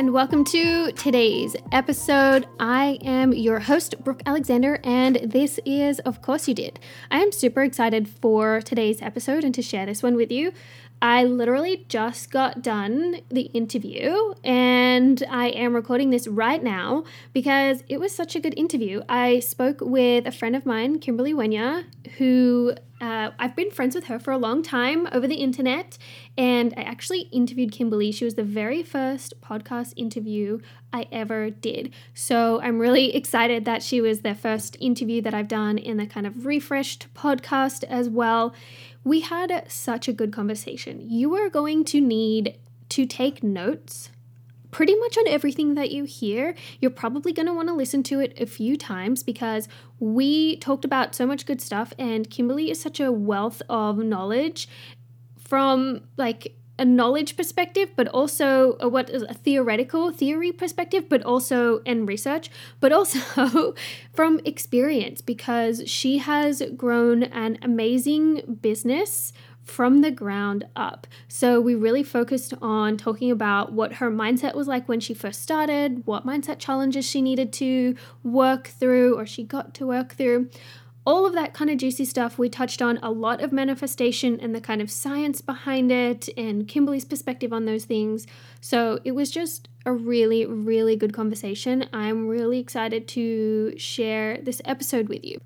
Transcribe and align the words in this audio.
and 0.00 0.14
welcome 0.14 0.44
to 0.44 0.90
today's 0.92 1.54
episode. 1.72 2.46
I 2.58 2.98
am 3.04 3.34
your 3.34 3.58
host, 3.58 4.02
Brooke 4.02 4.22
Alexander, 4.24 4.80
and 4.82 5.16
this 5.16 5.60
is 5.66 5.98
Of 5.98 6.22
Course 6.22 6.48
You 6.48 6.54
Did. 6.54 6.80
I 7.10 7.18
am 7.18 7.30
super 7.32 7.62
excited 7.62 8.08
for 8.08 8.62
today's 8.62 9.02
episode 9.02 9.44
and 9.44 9.54
to 9.54 9.60
share 9.60 9.84
this 9.84 10.02
one 10.02 10.16
with 10.16 10.32
you. 10.32 10.54
I 11.02 11.24
literally 11.24 11.84
just 11.90 12.30
got 12.30 12.62
done 12.62 13.16
the 13.28 13.50
interview 13.52 14.32
and 14.42 15.22
I 15.28 15.48
am 15.48 15.74
recording 15.74 16.08
this 16.08 16.26
right 16.26 16.64
now 16.64 17.04
because 17.34 17.84
it 17.86 18.00
was 18.00 18.14
such 18.14 18.34
a 18.34 18.40
good 18.40 18.54
interview. 18.56 19.02
I 19.06 19.40
spoke 19.40 19.82
with 19.82 20.26
a 20.26 20.32
friend 20.32 20.56
of 20.56 20.64
mine, 20.64 20.98
Kimberly 21.00 21.34
Wenya, 21.34 21.84
who 22.16 22.72
uh, 23.00 23.30
I've 23.38 23.56
been 23.56 23.70
friends 23.70 23.94
with 23.94 24.04
her 24.04 24.18
for 24.18 24.30
a 24.30 24.38
long 24.38 24.62
time 24.62 25.08
over 25.12 25.26
the 25.26 25.36
internet, 25.36 25.96
and 26.36 26.74
I 26.76 26.82
actually 26.82 27.22
interviewed 27.32 27.72
Kimberly. 27.72 28.12
She 28.12 28.24
was 28.24 28.34
the 28.34 28.44
very 28.44 28.82
first 28.82 29.40
podcast 29.40 29.94
interview 29.96 30.60
I 30.92 31.06
ever 31.10 31.50
did. 31.50 31.94
So 32.12 32.60
I'm 32.60 32.78
really 32.78 33.14
excited 33.14 33.64
that 33.64 33.82
she 33.82 34.00
was 34.00 34.20
the 34.20 34.34
first 34.34 34.76
interview 34.80 35.22
that 35.22 35.32
I've 35.32 35.48
done 35.48 35.78
in 35.78 35.96
the 35.96 36.06
kind 36.06 36.26
of 36.26 36.44
refreshed 36.44 37.12
podcast 37.14 37.84
as 37.84 38.08
well. 38.08 38.54
We 39.02 39.20
had 39.20 39.64
such 39.68 40.06
a 40.06 40.12
good 40.12 40.32
conversation. 40.32 41.00
You 41.08 41.34
are 41.36 41.48
going 41.48 41.84
to 41.86 42.00
need 42.00 42.58
to 42.90 43.06
take 43.06 43.42
notes 43.42 44.10
pretty 44.70 44.94
much 44.94 45.18
on 45.18 45.26
everything 45.28 45.74
that 45.74 45.90
you 45.90 46.04
hear. 46.04 46.54
You're 46.80 46.90
probably 46.90 47.32
going 47.32 47.46
to 47.46 47.54
want 47.54 47.68
to 47.68 47.74
listen 47.74 48.02
to 48.04 48.20
it 48.20 48.34
a 48.40 48.46
few 48.46 48.76
times 48.76 49.22
because 49.22 49.68
we 49.98 50.56
talked 50.56 50.84
about 50.84 51.14
so 51.14 51.26
much 51.26 51.46
good 51.46 51.60
stuff, 51.60 51.92
and 51.98 52.30
Kimberly 52.30 52.70
is 52.70 52.80
such 52.80 53.00
a 53.00 53.12
wealth 53.12 53.62
of 53.68 53.98
knowledge 53.98 54.68
from 55.38 56.02
like 56.16 56.54
a 56.80 56.84
knowledge 56.84 57.36
perspective, 57.36 57.90
but 57.94 58.08
also 58.08 58.78
a, 58.80 58.88
what 58.88 59.10
is 59.10 59.22
a 59.22 59.34
theoretical 59.34 60.10
theory 60.10 60.50
perspective, 60.50 61.10
but 61.10 61.22
also 61.22 61.80
in 61.80 62.06
research, 62.06 62.50
but 62.80 62.90
also 62.90 63.74
from 64.14 64.40
experience 64.46 65.20
because 65.20 65.82
she 65.86 66.18
has 66.18 66.62
grown 66.76 67.24
an 67.24 67.58
amazing 67.60 68.58
business 68.62 69.34
from 69.70 70.00
the 70.00 70.10
ground 70.10 70.64
up. 70.74 71.06
So 71.28 71.60
we 71.60 71.74
really 71.74 72.02
focused 72.02 72.52
on 72.60 72.96
talking 72.96 73.30
about 73.30 73.72
what 73.72 73.94
her 73.94 74.10
mindset 74.10 74.54
was 74.54 74.66
like 74.66 74.88
when 74.88 75.00
she 75.00 75.14
first 75.14 75.40
started, 75.40 76.06
what 76.06 76.26
mindset 76.26 76.58
challenges 76.58 77.04
she 77.06 77.22
needed 77.22 77.52
to 77.54 77.94
work 78.24 78.66
through 78.66 79.16
or 79.16 79.24
she 79.24 79.44
got 79.44 79.72
to 79.74 79.86
work 79.86 80.14
through 80.14 80.50
all 81.06 81.24
of 81.24 81.32
that 81.32 81.54
kind 81.54 81.70
of 81.70 81.78
juicy 81.78 82.04
stuff. 82.04 82.38
We 82.38 82.48
touched 82.48 82.82
on 82.82 82.98
a 83.02 83.10
lot 83.10 83.40
of 83.40 83.52
manifestation 83.52 84.38
and 84.40 84.54
the 84.54 84.60
kind 84.60 84.82
of 84.82 84.90
science 84.90 85.40
behind 85.40 85.90
it 85.90 86.28
and 86.36 86.68
Kimberly's 86.68 87.04
perspective 87.04 87.52
on 87.52 87.64
those 87.64 87.84
things. 87.84 88.26
So 88.60 89.00
it 89.04 89.12
was 89.12 89.30
just 89.30 89.68
a 89.86 89.92
really, 89.92 90.44
really 90.44 90.96
good 90.96 91.14
conversation. 91.14 91.86
I'm 91.92 92.28
really 92.28 92.58
excited 92.58 93.08
to 93.08 93.74
share 93.78 94.38
this 94.42 94.60
episode 94.64 95.08
with 95.08 95.24
you. 95.24 95.40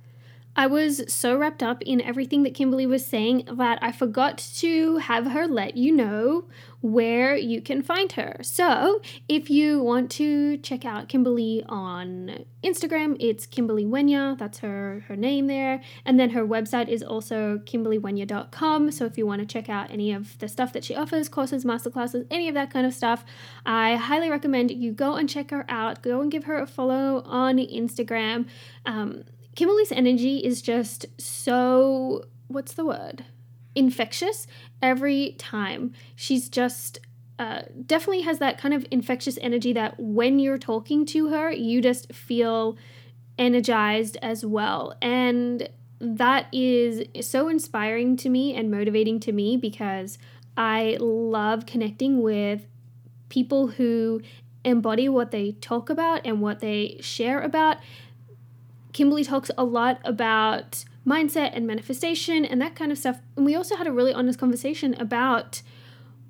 I 0.57 0.67
was 0.67 1.03
so 1.13 1.37
wrapped 1.37 1.63
up 1.63 1.83
in 1.83 2.01
everything 2.01 2.45
that 2.45 2.55
Kimberly 2.55 2.87
was 2.87 3.05
saying 3.05 3.49
that 3.53 3.79
I 3.83 3.91
forgot 3.91 4.39
to 4.57 4.99
have 4.99 5.27
her 5.27 5.47
let 5.49 5.77
you 5.77 5.93
know 5.93 6.45
where 6.81 7.35
you 7.35 7.63
can 7.63 7.83
find 7.83 8.13
her. 8.13 8.37
So, 8.43 9.01
if 9.27 9.49
you 9.49 9.83
want 9.83 10.11
to 10.13 10.59
check 10.59 10.85
out 10.85 11.09
Kimberly 11.09 11.65
on 11.67 12.45
Instagram, 12.63 13.17
it's 13.19 13.47
Kimberly 13.47 13.87
Wenya. 13.87 14.37
That's 14.37 14.59
her 14.59 15.03
her 15.09 15.17
name 15.17 15.47
there. 15.47 15.81
And 16.05 16.21
then 16.21 16.31
her 16.31 16.47
website 16.47 16.89
is 16.89 17.03
also 17.03 17.59
kimberlywenya.com. 17.65 18.91
So, 18.93 19.07
if 19.07 19.17
you 19.17 19.27
want 19.27 19.41
to 19.41 19.47
check 19.47 19.71
out 19.71 19.91
any 19.91 20.13
of 20.13 20.39
the 20.41 20.47
stuff 20.47 20.75
that 20.75 20.85
she 20.85 20.95
offers, 20.95 21.31
courses, 21.31 21.65
masterclasses, 21.65 22.27
any 22.31 22.49
of 22.49 22.55
that 22.55 22.71
kind 22.71 22.87
of 22.87 22.93
stuff, 22.93 23.25
I 23.65 23.97
highly 23.97 24.29
recommend 24.29 24.71
you 24.71 24.93
go 24.93 25.15
and 25.15 25.27
check 25.27 25.53
her 25.53 25.65
out. 25.71 26.03
Go 26.03 26.21
and 26.21 26.31
give 26.31 26.45
her 26.45 26.59
a 26.59 26.67
follow 26.67 27.23
on 27.25 27.57
Instagram. 27.57 28.47
Um, 28.85 29.25
Kimberly's 29.55 29.93
energy 29.93 30.39
is 30.39 30.63
just 30.63 31.07
so 31.19 32.25
what's 32.49 32.75
the 32.75 32.85
word? 32.85 33.25
Infectious 33.75 34.47
every 34.83 35.35
time. 35.39 35.93
She's 36.15 36.49
just 36.49 36.99
uh, 37.39 37.63
definitely 37.85 38.23
has 38.23 38.39
that 38.39 38.59
kind 38.59 38.75
of 38.75 38.87
infectious 38.91 39.39
energy 39.41 39.73
that 39.73 39.99
when 39.99 40.39
you're 40.39 40.59
talking 40.59 41.05
to 41.07 41.29
her, 41.29 41.51
you 41.51 41.81
just 41.81 42.13
feel 42.13 42.77
energized 43.39 44.17
as 44.23 44.47
well. 44.47 44.95
And 45.03 45.69
that 46.01 46.47
is 46.53 47.03
so 47.27 47.49
inspiring 47.49 48.17
to 48.19 48.29
me 48.29 48.55
and 48.55 48.71
motivating 48.71 49.19
to 49.21 49.33
me 49.33 49.57
because 49.57 50.19
I 50.57 50.97
love 51.01 51.67
connecting 51.67 52.23
with 52.23 52.67
people 53.29 53.69
who 53.69 54.21
embody 54.65 55.09
what 55.09 55.31
they 55.31 55.53
talk 55.53 55.91
about 55.91 56.21
and 56.25 56.41
what 56.41 56.61
they 56.61 56.99
share 57.01 57.41
about 57.41 57.79
Kimberly 58.95 59.25
talks 59.25 59.51
a 59.59 59.65
lot 59.65 60.01
about 60.05 60.85
mindset 61.07 61.51
and 61.53 61.67
manifestation 61.67 62.45
and 62.47 62.63
that 62.63 62.75
kind 62.75 62.91
of 62.91 62.97
stuff. 62.97 63.21
And 63.37 63.45
we 63.45 63.55
also 63.55 63.77
had 63.77 63.87
a 63.87 63.93
really 63.93 64.15
honest 64.15 64.39
conversation 64.39 64.95
about 64.95 65.61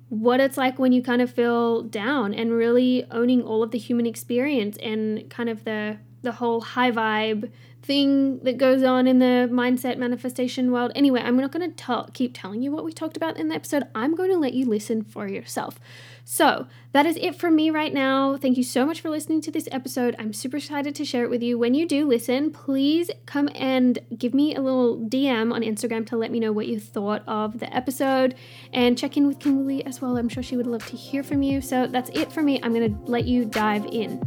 what 0.09 0.39
it's 0.39 0.57
like 0.57 0.77
when 0.77 0.91
you 0.91 1.01
kind 1.01 1.21
of 1.21 1.31
feel 1.31 1.83
down 1.83 2.33
and 2.33 2.51
really 2.51 3.05
owning 3.11 3.41
all 3.41 3.63
of 3.63 3.71
the 3.71 3.77
human 3.77 4.05
experience 4.05 4.77
and 4.77 5.29
kind 5.29 5.47
of 5.47 5.63
the 5.63 5.97
the 6.21 6.33
whole 6.33 6.59
high 6.59 6.91
vibe 6.91 7.51
thing 7.83 8.39
that 8.39 8.57
goes 8.57 8.81
on 8.81 9.05
in 9.05 9.19
the 9.19 9.47
mindset 9.51 9.97
manifestation 9.99 10.71
world. 10.71 10.91
Anyway, 10.95 11.21
I'm 11.21 11.37
not 11.37 11.51
going 11.51 11.71
to 11.71 12.05
keep 12.13 12.31
telling 12.33 12.63
you 12.63 12.71
what 12.71 12.83
we 12.83 12.91
talked 12.91 13.15
about 13.15 13.37
in 13.37 13.49
the 13.49 13.55
episode. 13.55 13.83
I'm 13.93 14.15
going 14.15 14.31
to 14.31 14.37
let 14.37 14.55
you 14.55 14.65
listen 14.65 15.03
for 15.03 15.27
yourself. 15.27 15.79
So, 16.27 16.65
that 16.91 17.05
is 17.05 17.17
it 17.17 17.35
for 17.35 17.51
me 17.51 17.69
right 17.69 17.93
now. 17.93 18.35
Thank 18.35 18.57
you 18.57 18.63
so 18.63 18.83
much 18.83 18.99
for 18.99 19.11
listening 19.11 19.41
to 19.41 19.51
this 19.51 19.69
episode. 19.71 20.15
I'm 20.17 20.33
super 20.33 20.57
excited 20.57 20.95
to 20.95 21.05
share 21.05 21.23
it 21.23 21.29
with 21.29 21.43
you. 21.43 21.59
When 21.59 21.75
you 21.75 21.87
do 21.87 22.07
listen, 22.07 22.49
please 22.49 23.11
come 23.27 23.47
and 23.53 23.99
give 24.17 24.33
me 24.33 24.55
a 24.55 24.61
little 24.61 24.97
DM 24.97 25.53
on 25.53 25.61
Instagram 25.61 26.07
to 26.07 26.17
let 26.17 26.31
me 26.31 26.39
know 26.39 26.51
what 26.51 26.67
you 26.67 26.79
thought 26.79 27.21
of 27.27 27.59
the 27.59 27.71
episode 27.73 28.33
and 28.73 28.97
check 28.97 29.17
in 29.17 29.27
with 29.27 29.39
Kimberly 29.39 29.85
as 29.85 30.01
well. 30.01 30.17
I'm 30.17 30.27
sure 30.27 30.41
she 30.41 30.57
would 30.57 30.65
love 30.65 30.85
to 30.87 30.97
hear 30.97 31.21
from 31.21 31.43
you. 31.43 31.61
So, 31.61 31.85
that's 31.85 32.09
it 32.09 32.33
for 32.33 32.41
me. 32.41 32.59
I'm 32.63 32.73
going 32.73 32.91
to 32.91 33.11
let 33.11 33.25
you 33.25 33.45
dive 33.45 33.85
in. 33.85 34.19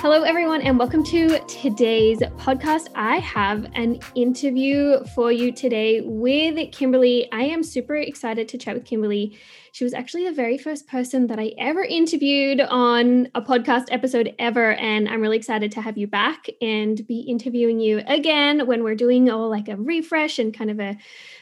Hello, 0.00 0.22
everyone, 0.22 0.62
and 0.62 0.78
welcome 0.78 1.04
to 1.04 1.38
today's 1.40 2.20
podcast. 2.38 2.88
I 2.94 3.18
have 3.18 3.66
an 3.74 4.00
interview 4.14 5.04
for 5.14 5.30
you 5.30 5.52
today 5.52 6.00
with 6.00 6.72
Kimberly. 6.72 7.30
I 7.32 7.42
am 7.42 7.62
super 7.62 7.96
excited 7.96 8.48
to 8.48 8.56
chat 8.56 8.74
with 8.76 8.86
Kimberly. 8.86 9.38
She 9.72 9.84
was 9.84 9.92
actually 9.92 10.24
the 10.24 10.32
very 10.32 10.56
first 10.56 10.88
person 10.88 11.26
that 11.26 11.38
I 11.38 11.52
ever 11.58 11.84
interviewed 11.84 12.62
on 12.62 13.28
a 13.34 13.42
podcast 13.42 13.88
episode 13.90 14.34
ever. 14.38 14.72
And 14.72 15.06
I'm 15.06 15.20
really 15.20 15.36
excited 15.36 15.70
to 15.72 15.82
have 15.82 15.98
you 15.98 16.06
back 16.06 16.46
and 16.62 17.06
be 17.06 17.20
interviewing 17.20 17.78
you 17.78 18.00
again 18.06 18.66
when 18.66 18.82
we're 18.82 18.94
doing 18.94 19.30
all 19.30 19.50
like 19.50 19.68
a 19.68 19.76
refresh 19.76 20.38
and 20.38 20.56
kind 20.56 20.70
of 20.70 20.80
a 20.80 20.96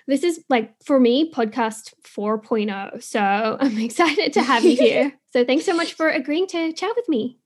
this 0.08 0.25
is 0.25 0.42
like 0.48 0.75
for 0.82 0.98
me 0.98 1.30
podcast 1.30 1.94
4.0 2.02 3.02
so 3.02 3.20
i'm 3.60 3.78
excited 3.84 4.32
to 4.32 4.42
have 4.42 4.64
you 4.64 4.75
here 4.75 5.12
so 5.32 5.44
thanks 5.44 5.66
so 5.66 5.75
much 5.75 5.92
for 5.92 6.08
agreeing 6.08 6.46
to 6.48 6.72
chat 6.72 6.92
with 6.96 7.08
me 7.08 7.38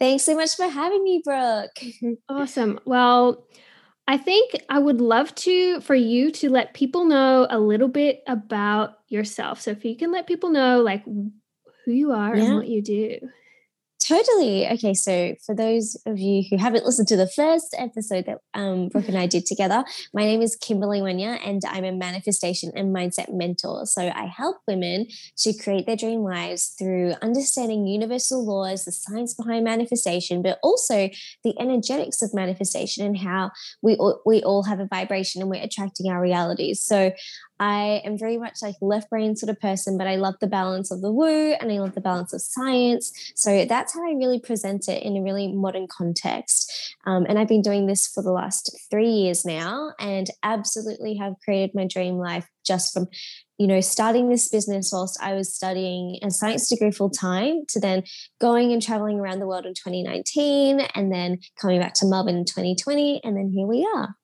Thanks 0.00 0.24
so 0.24 0.34
much 0.34 0.56
for 0.56 0.66
having 0.66 1.02
me, 1.04 1.22
Brooke. 1.24 1.80
awesome. 2.28 2.80
Well, 2.84 3.46
I 4.06 4.18
think 4.18 4.52
I 4.68 4.78
would 4.78 5.00
love 5.00 5.34
to 5.36 5.80
for 5.80 5.94
you 5.94 6.30
to 6.32 6.50
let 6.50 6.74
people 6.74 7.04
know 7.04 7.46
a 7.48 7.58
little 7.58 7.88
bit 7.88 8.22
about 8.26 8.98
yourself. 9.08 9.60
So 9.60 9.70
if 9.70 9.84
you 9.84 9.96
can 9.96 10.12
let 10.12 10.26
people 10.26 10.50
know 10.50 10.82
like 10.82 11.04
who 11.04 11.32
you 11.86 12.12
are 12.12 12.36
yeah. 12.36 12.44
and 12.44 12.54
what 12.56 12.68
you 12.68 12.82
do. 12.82 13.18
Totally. 14.06 14.68
Okay. 14.68 14.92
So, 14.92 15.34
for 15.46 15.54
those 15.54 15.96
of 16.04 16.18
you 16.18 16.42
who 16.50 16.58
haven't 16.58 16.84
listened 16.84 17.08
to 17.08 17.16
the 17.16 17.26
first 17.26 17.74
episode 17.78 18.26
that 18.26 18.40
um, 18.52 18.88
Brooke 18.88 19.08
and 19.08 19.16
I 19.16 19.26
did 19.26 19.46
together, 19.46 19.82
my 20.12 20.24
name 20.24 20.42
is 20.42 20.56
Kimberly 20.56 21.00
Wenya, 21.00 21.40
and 21.42 21.62
I'm 21.66 21.84
a 21.84 21.92
manifestation 21.92 22.70
and 22.76 22.94
mindset 22.94 23.32
mentor. 23.32 23.86
So, 23.86 24.12
I 24.14 24.26
help 24.26 24.58
women 24.68 25.06
to 25.38 25.54
create 25.54 25.86
their 25.86 25.96
dream 25.96 26.20
lives 26.20 26.74
through 26.78 27.14
understanding 27.22 27.86
universal 27.86 28.44
laws, 28.44 28.84
the 28.84 28.92
science 28.92 29.32
behind 29.32 29.64
manifestation, 29.64 30.42
but 30.42 30.58
also 30.62 31.08
the 31.42 31.58
energetics 31.58 32.20
of 32.20 32.34
manifestation 32.34 33.06
and 33.06 33.16
how 33.16 33.52
we 33.80 33.96
all, 33.96 34.20
we 34.26 34.42
all 34.42 34.64
have 34.64 34.80
a 34.80 34.86
vibration 34.86 35.40
and 35.40 35.50
we're 35.50 35.62
attracting 35.62 36.10
our 36.10 36.20
realities. 36.20 36.82
So, 36.82 37.12
I 37.60 38.02
am 38.04 38.18
very 38.18 38.36
much 38.36 38.62
like 38.62 38.74
left 38.80 39.10
brain 39.10 39.36
sort 39.36 39.50
of 39.50 39.60
person, 39.60 39.96
but 39.96 40.06
I 40.06 40.16
love 40.16 40.34
the 40.40 40.46
balance 40.46 40.90
of 40.90 41.02
the 41.02 41.12
woo 41.12 41.52
and 41.52 41.70
I 41.70 41.78
love 41.78 41.94
the 41.94 42.00
balance 42.00 42.32
of 42.32 42.40
science. 42.40 43.12
So 43.36 43.64
that's 43.64 43.94
how 43.94 44.00
I 44.00 44.14
really 44.14 44.40
present 44.40 44.88
it 44.88 45.02
in 45.02 45.16
a 45.16 45.22
really 45.22 45.52
modern 45.52 45.86
context. 45.86 46.96
Um, 47.06 47.26
and 47.28 47.38
I've 47.38 47.48
been 47.48 47.62
doing 47.62 47.86
this 47.86 48.08
for 48.08 48.22
the 48.22 48.32
last 48.32 48.76
three 48.90 49.10
years 49.10 49.44
now 49.44 49.92
and 50.00 50.28
absolutely 50.42 51.14
have 51.16 51.34
created 51.44 51.74
my 51.74 51.86
dream 51.86 52.18
life 52.18 52.48
just 52.64 52.92
from 52.92 53.08
you 53.56 53.68
know, 53.68 53.80
starting 53.80 54.28
this 54.28 54.48
business 54.48 54.90
whilst 54.92 55.22
I 55.22 55.34
was 55.34 55.54
studying 55.54 56.18
a 56.22 56.30
science 56.30 56.68
degree 56.68 56.90
full 56.90 57.10
time 57.10 57.64
to 57.68 57.78
then 57.78 58.02
going 58.40 58.72
and 58.72 58.82
traveling 58.82 59.20
around 59.20 59.38
the 59.38 59.46
world 59.46 59.64
in 59.64 59.74
2019 59.74 60.80
and 60.80 61.12
then 61.12 61.38
coming 61.60 61.80
back 61.80 61.94
to 61.94 62.06
Melbourne 62.06 62.36
in 62.36 62.44
2020. 62.44 63.20
And 63.22 63.36
then 63.36 63.50
here 63.50 63.66
we 63.66 63.88
are. 63.94 64.16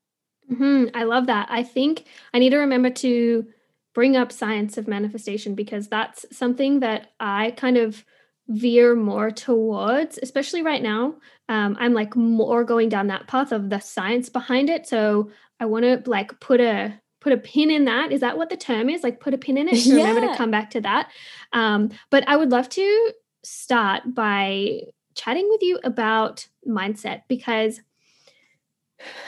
Mm-hmm. 0.50 0.96
I 0.96 1.04
love 1.04 1.26
that. 1.26 1.48
I 1.50 1.62
think 1.62 2.04
I 2.34 2.38
need 2.38 2.50
to 2.50 2.58
remember 2.58 2.90
to 2.90 3.46
bring 3.94 4.16
up 4.16 4.32
science 4.32 4.78
of 4.78 4.88
manifestation 4.88 5.54
because 5.54 5.88
that's 5.88 6.24
something 6.32 6.80
that 6.80 7.08
I 7.18 7.52
kind 7.52 7.76
of 7.76 8.04
veer 8.48 8.96
more 8.96 9.30
towards, 9.30 10.18
especially 10.22 10.62
right 10.62 10.82
now. 10.82 11.14
Um, 11.48 11.76
I'm 11.78 11.94
like 11.94 12.16
more 12.16 12.64
going 12.64 12.88
down 12.88 13.08
that 13.08 13.28
path 13.28 13.52
of 13.52 13.70
the 13.70 13.80
science 13.80 14.28
behind 14.28 14.70
it. 14.70 14.86
So 14.86 15.30
I 15.60 15.66
want 15.66 15.84
to 15.84 16.02
like 16.08 16.38
put 16.40 16.60
a 16.60 17.00
put 17.20 17.32
a 17.32 17.36
pin 17.36 17.70
in 17.70 17.84
that. 17.84 18.12
Is 18.12 18.20
that 18.20 18.38
what 18.38 18.48
the 18.48 18.56
term 18.56 18.88
is? 18.88 19.02
Like 19.02 19.20
put 19.20 19.34
a 19.34 19.38
pin 19.38 19.58
in 19.58 19.68
it. 19.68 19.76
yeah. 19.84 20.08
Remember 20.08 20.32
to 20.32 20.36
come 20.36 20.50
back 20.50 20.70
to 20.70 20.80
that. 20.80 21.10
Um, 21.52 21.90
but 22.10 22.26
I 22.28 22.36
would 22.36 22.50
love 22.50 22.68
to 22.70 23.12
start 23.44 24.02
by 24.14 24.82
chatting 25.14 25.48
with 25.48 25.62
you 25.62 25.78
about 25.84 26.46
mindset 26.66 27.22
because 27.28 27.80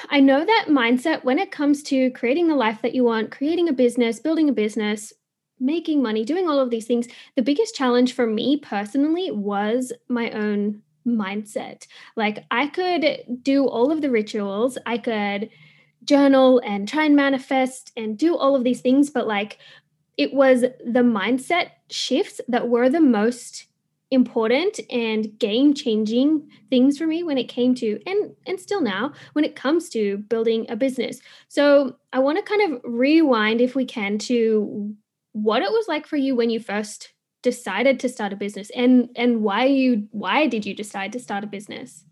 I 0.08 0.20
know 0.20 0.44
that 0.44 0.66
mindset 0.68 1.24
when 1.24 1.38
it 1.38 1.50
comes 1.50 1.82
to 1.84 2.10
creating 2.10 2.48
the 2.48 2.54
life 2.54 2.82
that 2.82 2.94
you 2.94 3.04
want, 3.04 3.30
creating 3.30 3.68
a 3.68 3.72
business, 3.72 4.20
building 4.20 4.48
a 4.48 4.52
business, 4.52 5.12
making 5.58 6.02
money, 6.02 6.24
doing 6.24 6.48
all 6.48 6.58
of 6.58 6.70
these 6.70 6.86
things, 6.86 7.08
the 7.36 7.42
biggest 7.42 7.74
challenge 7.74 8.14
for 8.14 8.26
me 8.26 8.58
personally 8.58 9.30
was 9.30 9.92
my 10.08 10.30
own 10.32 10.82
mindset. 11.06 11.86
Like 12.16 12.44
I 12.50 12.66
could 12.66 13.42
do 13.42 13.66
all 13.66 13.90
of 13.90 14.02
the 14.02 14.10
rituals, 14.10 14.78
I 14.86 14.98
could 14.98 15.50
journal 16.04 16.60
and 16.64 16.88
try 16.88 17.04
and 17.04 17.14
manifest 17.14 17.92
and 17.96 18.18
do 18.18 18.36
all 18.36 18.56
of 18.56 18.64
these 18.64 18.80
things, 18.80 19.10
but 19.10 19.26
like 19.26 19.58
it 20.16 20.34
was 20.34 20.60
the 20.60 21.00
mindset 21.00 21.70
shifts 21.90 22.40
that 22.48 22.68
were 22.68 22.88
the 22.88 23.00
most 23.00 23.66
important 24.12 24.78
and 24.90 25.38
game 25.38 25.72
changing 25.72 26.46
things 26.68 26.98
for 26.98 27.06
me 27.06 27.22
when 27.22 27.38
it 27.38 27.48
came 27.48 27.74
to 27.74 27.98
and 28.06 28.34
and 28.46 28.60
still 28.60 28.82
now 28.82 29.10
when 29.32 29.44
it 29.44 29.56
comes 29.56 29.88
to 29.88 30.18
building 30.18 30.66
a 30.68 30.76
business 30.76 31.20
so 31.48 31.96
i 32.12 32.18
want 32.18 32.36
to 32.36 32.44
kind 32.44 32.72
of 32.72 32.80
rewind 32.84 33.60
if 33.60 33.74
we 33.74 33.86
can 33.86 34.18
to 34.18 34.94
what 35.32 35.62
it 35.62 35.70
was 35.70 35.86
like 35.88 36.06
for 36.06 36.16
you 36.16 36.36
when 36.36 36.50
you 36.50 36.60
first 36.60 37.14
decided 37.42 37.98
to 37.98 38.08
start 38.08 38.34
a 38.34 38.36
business 38.36 38.70
and 38.76 39.08
and 39.16 39.42
why 39.42 39.64
you 39.64 40.06
why 40.10 40.46
did 40.46 40.66
you 40.66 40.74
decide 40.74 41.10
to 41.10 41.18
start 41.18 41.42
a 41.42 41.46
business 41.46 42.04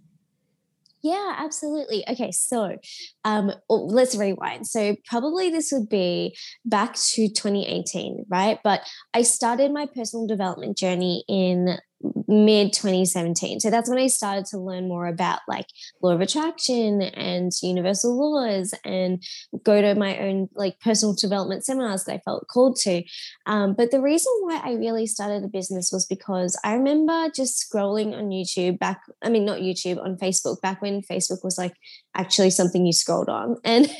yeah, 1.02 1.34
absolutely. 1.38 2.04
Okay, 2.06 2.30
so 2.30 2.76
um, 3.24 3.52
let's 3.70 4.14
rewind. 4.16 4.66
So 4.66 4.96
probably 5.06 5.48
this 5.48 5.72
would 5.72 5.88
be 5.88 6.36
back 6.66 6.94
to 6.94 7.28
2018, 7.28 8.26
right? 8.28 8.58
But 8.62 8.82
I 9.14 9.22
started 9.22 9.72
my 9.72 9.86
personal 9.86 10.26
development 10.26 10.76
journey 10.76 11.24
in 11.26 11.78
mid 12.26 12.72
2017 12.72 13.60
so 13.60 13.68
that's 13.68 13.88
when 13.88 13.98
i 13.98 14.06
started 14.06 14.46
to 14.46 14.58
learn 14.58 14.88
more 14.88 15.06
about 15.06 15.40
like 15.46 15.66
law 16.02 16.12
of 16.12 16.20
attraction 16.20 17.02
and 17.02 17.52
universal 17.62 18.18
laws 18.18 18.72
and 18.84 19.22
go 19.64 19.82
to 19.82 19.94
my 19.94 20.18
own 20.18 20.48
like 20.54 20.80
personal 20.80 21.14
development 21.14 21.64
seminars 21.64 22.04
that 22.04 22.14
i 22.14 22.18
felt 22.18 22.46
called 22.48 22.76
to. 22.76 23.02
Um, 23.46 23.74
but 23.74 23.90
the 23.90 24.00
reason 24.00 24.32
why 24.40 24.60
i 24.64 24.72
really 24.72 25.06
started 25.06 25.44
a 25.44 25.48
business 25.48 25.90
was 25.92 26.06
because 26.06 26.58
i 26.64 26.72
remember 26.72 27.28
just 27.34 27.70
scrolling 27.70 28.16
on 28.16 28.30
youtube 28.30 28.78
back 28.78 29.02
i 29.22 29.28
mean 29.28 29.44
not 29.44 29.58
youtube 29.58 30.02
on 30.02 30.16
facebook 30.16 30.60
back 30.62 30.80
when 30.80 31.02
facebook 31.02 31.44
was 31.44 31.58
like 31.58 31.74
actually 32.16 32.50
something 32.50 32.86
you 32.86 32.92
scrolled 32.92 33.28
on. 33.28 33.56
And 33.64 33.90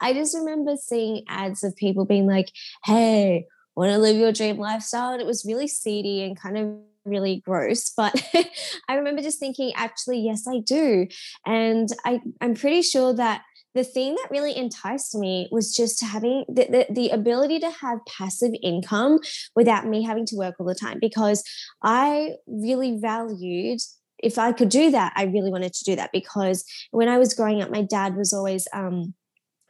i 0.00 0.12
just 0.12 0.36
remember 0.36 0.76
seeing 0.76 1.24
ads 1.28 1.64
of 1.64 1.74
people 1.74 2.04
being 2.04 2.26
like 2.26 2.52
hey 2.84 3.46
want 3.76 3.92
to 3.92 3.98
live 3.98 4.16
your 4.16 4.32
dream 4.32 4.58
lifestyle? 4.58 5.12
And 5.12 5.22
it 5.22 5.26
was 5.26 5.44
really 5.46 5.66
seedy 5.66 6.22
and 6.22 6.38
kind 6.38 6.58
of 6.58 6.68
really 7.04 7.42
gross 7.44 7.92
but 7.96 8.14
i 8.88 8.94
remember 8.94 9.22
just 9.22 9.40
thinking 9.40 9.72
actually 9.74 10.20
yes 10.20 10.46
i 10.48 10.58
do. 10.64 11.06
And 11.46 11.88
i 12.04 12.20
i'm 12.40 12.54
pretty 12.54 12.82
sure 12.82 13.14
that 13.14 13.42
the 13.74 13.84
thing 13.84 14.16
that 14.16 14.30
really 14.30 14.56
enticed 14.56 15.14
me 15.14 15.48
was 15.52 15.74
just 15.74 16.02
having 16.02 16.44
the, 16.48 16.66
the, 16.70 16.86
the, 16.92 17.10
ability 17.10 17.60
to 17.60 17.70
have 17.70 18.00
passive 18.04 18.50
income 18.64 19.20
without 19.54 19.86
me 19.86 20.02
having 20.02 20.26
to 20.26 20.36
work 20.36 20.56
all 20.58 20.66
the 20.66 20.74
time 20.74 20.98
because 21.00 21.44
I 21.82 22.32
really 22.48 22.98
valued 23.00 23.78
if 24.22 24.38
I 24.38 24.52
could 24.52 24.68
do 24.68 24.90
that, 24.90 25.12
I 25.16 25.24
really 25.24 25.50
wanted 25.50 25.72
to 25.72 25.84
do 25.84 25.96
that 25.96 26.10
because 26.12 26.64
when 26.90 27.08
I 27.08 27.18
was 27.18 27.34
growing 27.34 27.62
up, 27.62 27.70
my 27.70 27.82
dad 27.82 28.16
was 28.16 28.32
always 28.32 28.66
um, 28.72 29.14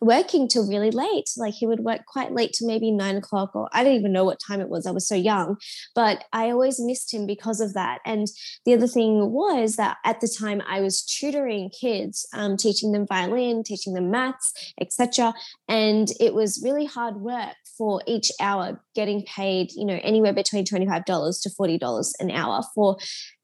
working 0.00 0.48
till 0.48 0.66
really 0.66 0.90
late. 0.90 1.30
Like 1.36 1.54
he 1.54 1.66
would 1.66 1.80
work 1.80 2.06
quite 2.06 2.32
late 2.32 2.52
to 2.54 2.66
maybe 2.66 2.90
nine 2.90 3.16
o'clock, 3.16 3.54
or 3.54 3.68
I 3.72 3.84
don't 3.84 3.96
even 3.96 4.12
know 4.12 4.24
what 4.24 4.40
time 4.44 4.60
it 4.60 4.68
was. 4.68 4.86
I 4.86 4.90
was 4.90 5.06
so 5.06 5.14
young, 5.14 5.56
but 5.94 6.24
I 6.32 6.50
always 6.50 6.80
missed 6.80 7.12
him 7.12 7.26
because 7.26 7.60
of 7.60 7.74
that. 7.74 8.00
And 8.04 8.26
the 8.64 8.74
other 8.74 8.86
thing 8.86 9.30
was 9.32 9.76
that 9.76 9.98
at 10.04 10.20
the 10.20 10.28
time 10.28 10.62
I 10.66 10.80
was 10.80 11.02
tutoring 11.02 11.70
kids, 11.70 12.26
um, 12.34 12.56
teaching 12.56 12.92
them 12.92 13.06
violin, 13.06 13.62
teaching 13.62 13.94
them 13.94 14.10
maths, 14.10 14.72
etc. 14.80 15.34
And 15.68 16.08
it 16.18 16.34
was 16.34 16.62
really 16.64 16.86
hard 16.86 17.16
work 17.16 17.56
for 17.76 18.02
each 18.06 18.30
hour, 18.40 18.82
getting 19.00 19.22
paid, 19.38 19.66
you 19.80 19.86
know, 19.88 19.98
anywhere 20.12 20.34
between 20.42 20.64
twenty-five 20.70 21.04
dollars 21.12 21.36
to 21.42 21.50
forty 21.58 21.78
dollars 21.84 22.08
an 22.20 22.30
hour 22.40 22.58
for 22.74 22.96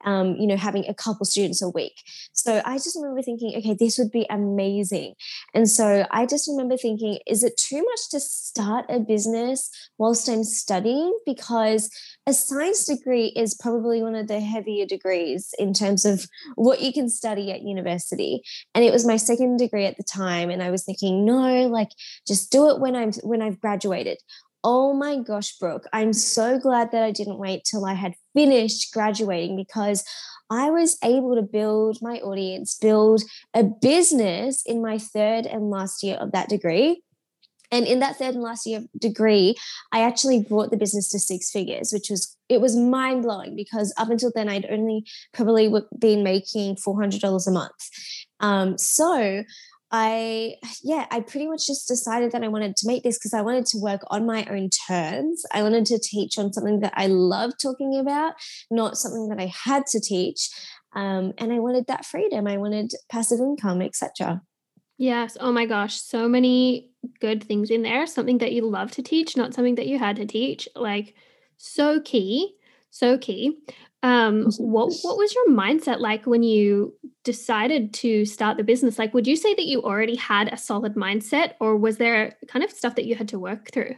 um, 0.07 0.37
you 0.37 0.47
know, 0.47 0.57
having 0.57 0.85
a 0.89 0.95
couple 0.95 1.27
students 1.27 1.61
a 1.61 1.69
week. 1.69 2.01
So 2.33 2.63
I 2.65 2.75
just 2.77 2.97
remember 2.97 3.23
thinking, 3.23 3.55
okay, 3.57 3.75
this 3.79 3.99
would 3.99 4.13
be 4.13 4.27
amazing. 4.31 5.15
And 5.53 5.69
so 5.69 6.07
I 6.11 6.27
just 6.27 6.49
remember 6.49 6.77
thinking, 6.77 7.19
is 7.27 7.43
it 7.43 7.57
too 7.57 7.83
much 7.83 8.11
to 8.11 8.21
start 8.21 8.87
a 8.89 9.01
business 9.01 9.71
whilst 9.99 10.29
I'm 10.29 10.45
studying? 10.45 11.19
Because 11.27 11.91
a 12.27 12.33
science 12.33 12.85
degree 12.85 13.33
is 13.37 13.55
probably 13.55 14.03
one 14.03 14.15
of 14.15 14.29
the 14.29 14.41
heavier 14.41 14.87
degrees 14.87 15.53
in 15.59 15.73
terms 15.73 16.05
of 16.05 16.27
what 16.55 16.81
you 16.83 16.93
can 16.93 17.09
study 17.09 17.51
at 17.51 17.63
university. 17.63 18.43
And 18.75 18.85
it 18.85 18.93
was 18.93 19.07
my 19.07 19.17
second 19.17 19.57
degree 19.57 19.87
at 19.87 19.97
the 19.97 20.05
time. 20.05 20.51
And 20.51 20.63
I 20.63 20.71
was 20.71 20.85
thinking, 20.85 21.25
no, 21.25 21.67
like 21.67 21.91
just 22.27 22.53
do 22.53 22.71
it 22.71 22.81
when 22.81 22.95
I'm 22.95 23.13
when 23.23 23.43
I've 23.43 23.61
graduated 23.61 24.19
oh 24.67 24.93
my 24.93 25.17
gosh, 25.17 25.57
Brooke, 25.59 25.87
I'm 25.93 26.13
so 26.13 26.59
glad 26.59 26.91
that 26.91 27.05
I 27.05 27.13
didn't 27.13 27.39
wait 27.39 27.63
till 27.63 27.87
I 27.87 27.95
had 27.95 28.15
finished 28.35 28.93
graduating 28.93 29.55
because 29.55 30.03
I 30.51 30.71
was 30.71 30.99
able 31.05 31.37
to 31.37 31.43
build 31.43 31.99
my 32.03 32.17
audience, 32.17 32.77
build 32.77 33.23
a 33.55 33.63
business 33.63 34.65
in 34.67 34.83
my 34.83 34.99
third 34.99 35.47
and 35.47 35.71
last 35.71 36.03
year 36.03 36.17
of 36.17 36.33
that 36.33 36.49
degree. 36.49 37.05
And 37.71 37.87
in 37.87 38.01
that 38.01 38.17
third 38.17 38.35
and 38.35 38.43
last 38.43 38.67
year 38.67 38.79
of 38.79 38.89
degree, 38.99 39.55
I 39.93 40.03
actually 40.03 40.43
brought 40.43 40.73
the 40.73 40.77
business 40.77 41.11
to 41.11 41.21
six 41.21 41.53
figures, 41.53 41.93
which 41.93 42.11
was 42.11 42.37
it 42.49 42.61
was 42.61 42.75
mind 42.77 43.23
blowing 43.23 43.55
because 43.55 43.95
up 43.97 44.11
until 44.11 44.33
then 44.35 44.49
I'd 44.49 44.67
only 44.69 45.05
probably 45.33 45.73
been 45.97 46.25
making 46.25 46.77
four 46.77 47.01
hundred 47.01 47.21
dollars 47.21 47.47
a 47.47 47.53
month. 47.53 47.91
Um, 48.41 48.79
so 48.79 49.45
I, 49.99 50.57
yeah, 50.83 51.07
I 51.11 51.21
pretty 51.21 51.47
much 51.47 51.67
just 51.67 51.89
decided 51.89 52.33
that 52.33 52.45
I 52.45 52.49
wanted 52.49 52.77
to 52.77 52.87
make 52.87 53.03
this 53.03 53.19
because 53.19 53.33
I 53.33 53.41
wanted 53.41 53.65
to 53.67 53.79
work 53.79 54.03
on 54.09 54.27
my 54.27 54.45
own 54.45 54.69
terms. 54.69 55.43
I 55.55 55.63
wanted 55.63 55.87
to 55.87 55.99
teach 55.99 56.37
on 56.37 56.53
something 56.53 56.81
that 56.81 56.93
I 56.95 57.07
love 57.07 57.53
talking 57.57 57.99
about, 57.99 58.35
not 58.71 58.99
something 58.99 59.31
that 59.31 59.41
I 59.41 59.47
had 59.47 59.87
to 59.87 60.01
teach. 60.01 60.51
Um, 60.95 61.33
and 61.39 61.51
I 61.51 61.61
wanted 61.61 61.87
that 61.87 62.05
freedom. 62.05 62.47
I 62.47 62.59
wanted 62.59 62.93
passive 63.11 63.41
income, 63.41 63.81
etc. 63.81 64.43
Yes. 64.99 65.39
Oh 65.41 65.51
my 65.51 65.65
gosh. 65.65 65.95
So 65.99 66.29
many 66.29 66.91
good 67.21 67.43
things 67.43 67.71
in 67.71 67.81
there. 67.81 68.07
Something 68.07 68.39
that 68.39 68.53
you 68.53 68.67
love 68.69 68.91
to 68.93 69.03
teach, 69.03 69.35
not 69.35 69.55
something 69.55 69.77
that 69.77 69.87
you 69.87 69.99
had 69.99 70.17
to 70.17 70.27
teach. 70.27 70.69
Like, 70.77 71.15
so 71.57 72.01
key. 72.01 72.55
So 72.97 73.19
key. 73.19 73.59
Um, 74.03 74.51
what 74.57 74.91
what 75.03 75.19
was 75.19 75.35
your 75.35 75.51
mindset 75.51 76.01
like 76.01 76.25
when 76.25 76.43
you 76.43 76.95
decided 77.25 77.93
to 77.95 78.25
start 78.25 78.57
the 78.57 78.65
business? 78.65 78.99
Like, 78.99 79.13
would 79.13 79.27
you 79.27 79.37
say 79.37 79.53
that 79.53 79.67
you 79.67 79.83
already 79.83 80.17
had 80.17 80.51
a 80.51 80.57
solid 80.57 80.95
mindset, 80.95 81.53
or 81.61 81.77
was 81.77 81.99
there 81.99 82.33
kind 82.49 82.65
of 82.65 82.71
stuff 82.71 82.95
that 82.95 83.05
you 83.05 83.15
had 83.15 83.29
to 83.29 83.39
work 83.39 83.71
through? 83.71 83.97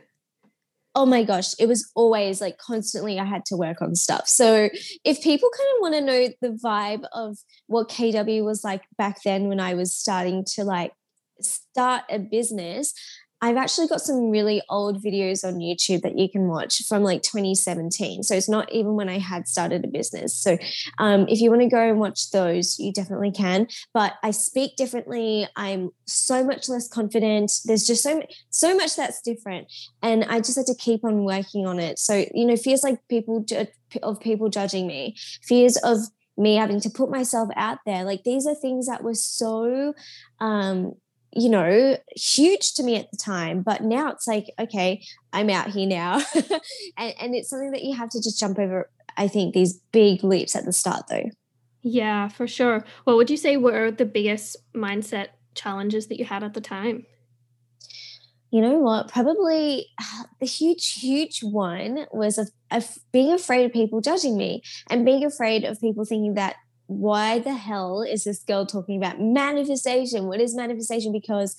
oh 0.95 1.07
my 1.07 1.23
gosh, 1.23 1.52
it 1.61 1.67
was 1.67 1.88
always 1.95 2.40
like 2.40 2.59
constantly 2.59 3.21
I 3.21 3.25
had 3.25 3.45
to 3.47 3.57
work 3.57 3.81
on 3.81 3.95
stuff. 3.95 4.26
So 4.26 4.69
if 5.05 5.23
people 5.23 5.49
kind 5.57 5.69
of 5.76 5.81
want 5.81 5.95
to 5.95 6.00
know 6.00 6.28
the 6.40 6.59
vibe 6.59 7.05
of 7.12 7.37
what 7.69 7.88
KW 7.88 8.45
was 8.45 8.64
like 8.64 8.83
back 8.97 9.23
then 9.23 9.47
when 9.47 9.61
I 9.61 9.75
was 9.75 9.95
starting 9.95 10.45
to 10.55 10.64
like 10.64 10.93
start 11.40 12.02
a 12.11 12.19
business, 12.19 12.95
I've 13.40 13.57
actually 13.57 13.87
got 13.87 14.00
some 14.00 14.30
really 14.30 14.62
old 14.68 15.02
videos 15.02 15.47
on 15.47 15.59
YouTube 15.59 16.02
that 16.02 16.18
you 16.18 16.28
can 16.28 16.49
watch 16.49 16.83
from 16.88 17.02
like 17.02 17.23
2017. 17.23 18.23
So 18.25 18.35
it's 18.35 18.49
not 18.49 18.73
even 18.73 18.95
when 18.95 19.09
I 19.09 19.18
had 19.18 19.47
started 19.47 19.85
a 19.85 19.88
business. 19.88 20.37
So 20.37 20.59
um, 20.99 21.26
if 21.28 21.40
you 21.40 21.50
want 21.50 21.62
to 21.62 21.68
go 21.68 21.80
and 21.80 22.00
watch 22.00 22.30
those, 22.30 22.78
you 22.78 22.92
definitely 22.92 23.30
can. 23.30 23.68
But 23.95 24.14
I 24.23 24.33
speak 24.33 24.76
differently. 24.76 25.47
I'm 25.57 25.90
so 26.07 26.42
much 26.42 26.68
less 26.68 26.88
confident. 26.88 27.52
There's 27.64 27.87
just 27.87 28.02
so 28.02 28.23
so 28.50 28.76
much 28.76 28.97
that's 28.97 29.21
different, 29.23 29.68
and 30.02 30.25
I 30.25 30.40
just 30.40 30.57
had 30.57 30.66
to 30.66 30.75
keep 30.75 31.04
on 31.04 31.25
working 31.25 31.66
on 31.66 31.78
it. 31.78 31.99
So 31.99 32.25
you 32.35 32.45
know, 32.45 32.57
fears 32.57 32.83
like 32.83 32.99
people 33.09 33.45
of 34.02 34.21
people 34.21 34.49
judging 34.49 34.87
me, 34.87 35.16
fears 35.42 35.76
of 35.78 35.99
me 36.37 36.54
having 36.54 36.80
to 36.80 36.90
put 36.90 37.11
myself 37.11 37.49
out 37.57 37.78
there 37.85 38.04
like 38.04 38.23
these 38.23 38.47
are 38.47 38.54
things 38.54 38.87
that 38.87 39.02
were 39.02 39.12
so 39.12 39.92
um 40.38 40.95
you 41.32 41.49
know, 41.49 41.97
huge 42.16 42.75
to 42.75 42.82
me 42.82 42.97
at 42.97 43.11
the 43.11 43.16
time. 43.16 43.62
But 43.62 43.82
now 43.82 44.11
it's 44.11 44.26
like, 44.26 44.47
okay, 44.58 45.04
I'm 45.32 45.50
out 45.50 45.68
here 45.68 45.87
now. 45.87 46.23
and, 46.97 47.14
and 47.20 47.35
it's 47.35 47.50
something 47.50 47.73
that 47.73 47.85
you 47.85 47.97
have 47.97 48.11
to 48.11 48.18
just 48.18 48.40
jump 48.40 48.58
over, 48.58 48.90
I 49.16 49.28
think, 49.28 49.54
these 49.54 49.75
big 49.92 50.25
leaps 50.25 50.56
at 50.56 50.64
the 50.64 50.73
start, 50.73 51.04
though. 51.08 51.30
Yeah, 51.82 52.28
for 52.28 52.47
sure. 52.47 52.85
What 53.04 53.16
would 53.16 53.30
you 53.30 53.37
say 53.37 53.56
were 53.56 53.90
the 53.90 54.04
biggest 54.04 54.56
mindset 54.75 55.28
challenges 55.54 56.08
that 56.08 56.18
you 56.18 56.25
had 56.25 56.42
at 56.42 56.54
the 56.54 56.61
time? 56.61 57.06
you 58.50 58.62
know 58.62 58.78
what? 58.78 59.08
Probably 59.08 59.87
the 60.40 60.47
huge, 60.47 60.94
huge 60.94 61.40
one 61.42 62.06
was 62.12 62.38
of, 62.38 62.50
of 62.70 62.99
being 63.12 63.32
afraid 63.32 63.64
of 63.64 63.73
people 63.73 64.00
judging 64.00 64.37
me 64.37 64.62
and 64.90 65.04
being 65.04 65.25
afraid 65.25 65.64
of 65.64 65.80
people 65.80 66.04
thinking 66.04 66.35
that 66.35 66.56
why 66.88 67.38
the 67.38 67.54
hell 67.54 68.02
is 68.02 68.25
this 68.25 68.42
girl 68.42 68.64
talking 68.66 68.97
about 68.97 69.21
manifestation? 69.21 70.26
What 70.26 70.40
is 70.40 70.57
manifestation? 70.57 71.12
Because 71.12 71.54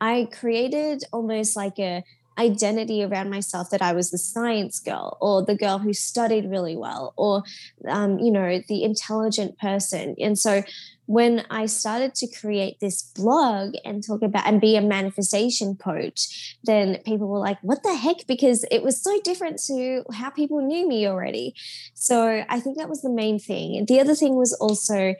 I 0.00 0.28
created 0.32 1.02
almost 1.12 1.56
like 1.56 1.78
a 1.78 2.04
identity 2.38 3.02
around 3.02 3.28
myself 3.28 3.70
that 3.70 3.82
I 3.82 3.92
was 3.92 4.10
the 4.12 4.18
science 4.18 4.78
girl 4.78 5.18
or 5.20 5.44
the 5.44 5.56
girl 5.56 5.78
who 5.78 5.92
studied 5.92 6.48
really 6.48 6.76
well 6.76 7.12
or, 7.16 7.42
um, 7.88 8.20
you 8.20 8.30
know, 8.30 8.62
the 8.68 8.84
intelligent 8.84 9.58
person. 9.58 10.14
And 10.20 10.38
so 10.38 10.62
when 11.08 11.46
I 11.48 11.64
started 11.64 12.14
to 12.16 12.26
create 12.26 12.80
this 12.80 13.00
blog 13.00 13.72
and 13.82 14.06
talk 14.06 14.20
about 14.20 14.46
and 14.46 14.60
be 14.60 14.76
a 14.76 14.82
manifestation 14.82 15.74
coach, 15.74 16.54
then 16.64 16.98
people 16.98 17.28
were 17.28 17.38
like, 17.38 17.56
what 17.62 17.82
the 17.82 17.94
heck? 17.94 18.26
Because 18.26 18.62
it 18.70 18.82
was 18.82 19.02
so 19.02 19.18
different 19.22 19.58
to 19.68 20.04
how 20.12 20.28
people 20.28 20.60
knew 20.60 20.86
me 20.86 21.08
already. 21.08 21.54
So 21.94 22.44
I 22.46 22.60
think 22.60 22.76
that 22.76 22.90
was 22.90 23.00
the 23.00 23.08
main 23.08 23.38
thing. 23.38 23.86
The 23.86 24.00
other 24.00 24.14
thing 24.14 24.34
was 24.34 24.52
also 24.52 25.14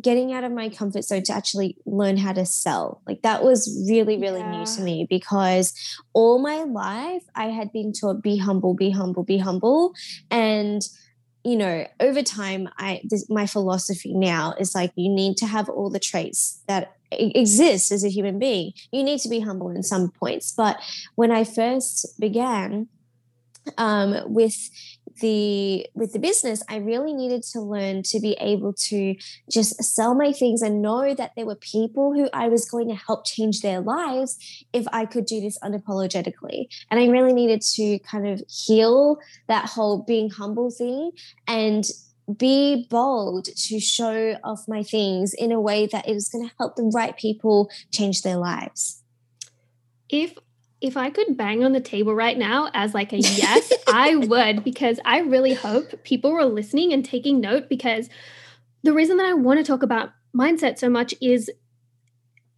getting 0.00 0.32
out 0.32 0.42
of 0.42 0.52
my 0.52 0.70
comfort 0.70 1.04
zone 1.04 1.22
to 1.24 1.34
actually 1.34 1.76
learn 1.84 2.16
how 2.16 2.32
to 2.32 2.46
sell. 2.46 3.02
Like 3.06 3.20
that 3.20 3.44
was 3.44 3.86
really, 3.90 4.16
really 4.16 4.40
yeah. 4.40 4.60
new 4.60 4.64
to 4.64 4.80
me 4.80 5.06
because 5.08 5.74
all 6.14 6.38
my 6.38 6.62
life 6.62 7.24
I 7.34 7.48
had 7.48 7.72
been 7.72 7.92
taught 7.92 8.22
be 8.22 8.38
humble, 8.38 8.72
be 8.72 8.90
humble, 8.90 9.22
be 9.22 9.36
humble. 9.36 9.92
And 10.30 10.80
you 11.46 11.56
know, 11.56 11.86
over 12.00 12.22
time, 12.22 12.68
I 12.76 13.00
this, 13.04 13.30
my 13.30 13.46
philosophy 13.46 14.12
now 14.12 14.54
is 14.58 14.74
like 14.74 14.90
you 14.96 15.08
need 15.08 15.36
to 15.36 15.46
have 15.46 15.68
all 15.68 15.90
the 15.90 16.00
traits 16.00 16.60
that 16.66 16.96
exist 17.12 17.92
as 17.92 18.02
a 18.02 18.08
human 18.08 18.40
being. 18.40 18.72
You 18.90 19.04
need 19.04 19.20
to 19.20 19.28
be 19.28 19.38
humble 19.38 19.70
in 19.70 19.84
some 19.84 20.10
points, 20.10 20.50
but 20.50 20.80
when 21.14 21.30
I 21.30 21.44
first 21.44 22.18
began 22.18 22.88
um, 23.78 24.16
with 24.26 24.56
the 25.20 25.86
with 25.94 26.12
the 26.12 26.18
business 26.18 26.62
i 26.68 26.76
really 26.76 27.12
needed 27.12 27.42
to 27.42 27.60
learn 27.60 28.02
to 28.02 28.20
be 28.20 28.32
able 28.40 28.72
to 28.72 29.14
just 29.50 29.82
sell 29.82 30.14
my 30.14 30.32
things 30.32 30.62
and 30.62 30.82
know 30.82 31.14
that 31.14 31.32
there 31.36 31.46
were 31.46 31.56
people 31.56 32.12
who 32.12 32.28
i 32.32 32.48
was 32.48 32.68
going 32.68 32.88
to 32.88 32.94
help 32.94 33.26
change 33.26 33.60
their 33.60 33.80
lives 33.80 34.64
if 34.72 34.86
i 34.92 35.04
could 35.04 35.26
do 35.26 35.40
this 35.40 35.58
unapologetically. 35.60 36.66
And 36.90 37.00
i 37.00 37.06
really 37.06 37.32
needed 37.32 37.62
to 37.74 37.98
kind 38.00 38.26
of 38.26 38.42
heal 38.48 39.18
that 39.48 39.66
whole 39.66 39.98
being 39.98 40.30
humble 40.30 40.70
thing 40.70 41.12
and 41.46 41.84
be 42.34 42.86
bold 42.90 43.44
to 43.44 43.78
show 43.78 44.36
off 44.42 44.66
my 44.66 44.82
things 44.82 45.32
in 45.32 45.52
a 45.52 45.60
way 45.60 45.86
that 45.86 46.08
it 46.08 46.14
was 46.14 46.28
going 46.28 46.48
to 46.48 46.54
help 46.58 46.76
the 46.76 46.82
right 46.82 47.16
people 47.16 47.70
change 47.92 48.22
their 48.22 48.36
lives. 48.36 49.02
If 50.08 50.34
if 50.80 50.96
I 50.96 51.10
could 51.10 51.36
bang 51.36 51.64
on 51.64 51.72
the 51.72 51.80
table 51.80 52.14
right 52.14 52.36
now 52.36 52.70
as 52.74 52.94
like 52.94 53.12
a 53.12 53.18
yes, 53.18 53.72
I 53.86 54.16
would 54.16 54.64
because 54.64 55.00
I 55.04 55.20
really 55.20 55.54
hope 55.54 56.02
people 56.04 56.32
were 56.32 56.44
listening 56.44 56.92
and 56.92 57.04
taking 57.04 57.40
note 57.40 57.68
because 57.68 58.08
the 58.82 58.92
reason 58.92 59.16
that 59.16 59.26
I 59.26 59.34
want 59.34 59.58
to 59.58 59.64
talk 59.64 59.82
about 59.82 60.10
mindset 60.36 60.78
so 60.78 60.88
much 60.88 61.14
is 61.20 61.50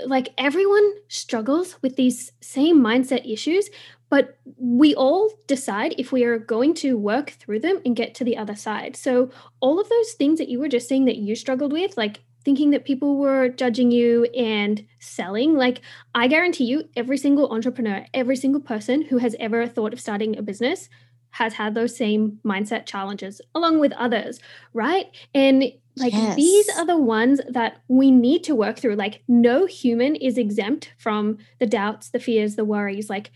like 0.05 0.29
everyone 0.39 0.95
struggles 1.09 1.77
with 1.83 1.97
these 1.97 2.33
same 2.41 2.81
mindset 2.81 3.31
issues, 3.31 3.69
but 4.11 4.39
we 4.57 4.95
all 4.95 5.31
decide 5.47 5.95
if 5.99 6.13
we 6.13 6.25
are 6.25 6.39
going 6.39 6.75
to 6.75 6.97
work 6.97 7.31
through 7.31 7.61
them 7.61 7.81
and 7.85 7.97
get 7.97 8.15
to 8.15 8.25
the 8.25 8.37
other 8.37 8.57
side. 8.57 8.97
So, 8.97 9.31
all 9.61 9.81
of 9.81 9.89
those 9.89 10.13
things 10.13 10.39
that 10.39 10.49
you 10.49 10.61
were 10.61 10.69
just 10.69 10.89
saying 10.89 11.07
that 11.07 11.17
you 11.17 11.35
struggled 11.35 11.73
with, 11.73 11.97
like 11.97 12.21
thinking 12.49 12.71
that 12.71 12.87
people 12.87 13.19
were 13.19 13.51
judging 13.51 13.91
you 13.91 14.25
and 14.35 14.83
selling. 15.01 15.55
Like, 15.55 15.83
I 16.15 16.29
guarantee 16.29 16.65
you, 16.65 16.89
every 16.97 17.19
single 17.19 17.53
entrepreneur, 17.53 18.07
every 18.15 18.37
single 18.37 18.63
person 18.63 19.03
who 19.03 19.19
has 19.19 19.37
ever 19.39 19.67
thought 19.67 19.93
of 19.93 20.01
starting 20.01 20.39
a 20.39 20.41
business 20.41 20.89
has 21.33 21.53
had 21.53 21.75
those 21.75 21.95
same 21.95 22.41
mindset 22.47 22.87
challenges 22.87 23.43
along 23.55 23.81
with 23.81 23.93
others, 23.93 24.41
right? 24.73 25.15
And 25.35 25.63
like 25.95 26.15
yes. 26.15 26.37
these 26.37 26.71
are 26.71 26.87
the 26.87 26.97
ones 26.97 27.43
that 27.51 27.83
we 27.89 28.11
need 28.11 28.45
to 28.45 28.55
work 28.55 28.79
through. 28.79 28.97
Like, 28.97 29.23
no 29.29 29.67
human 29.67 30.17
is 30.17 30.39
exempt 30.39 30.95
from 30.97 31.37
the 31.59 31.67
doubts, 31.67 32.09
the 32.09 32.19
fears, 32.19 32.57
the 32.57 32.65
worries. 32.65 33.11
Like, 33.11 33.31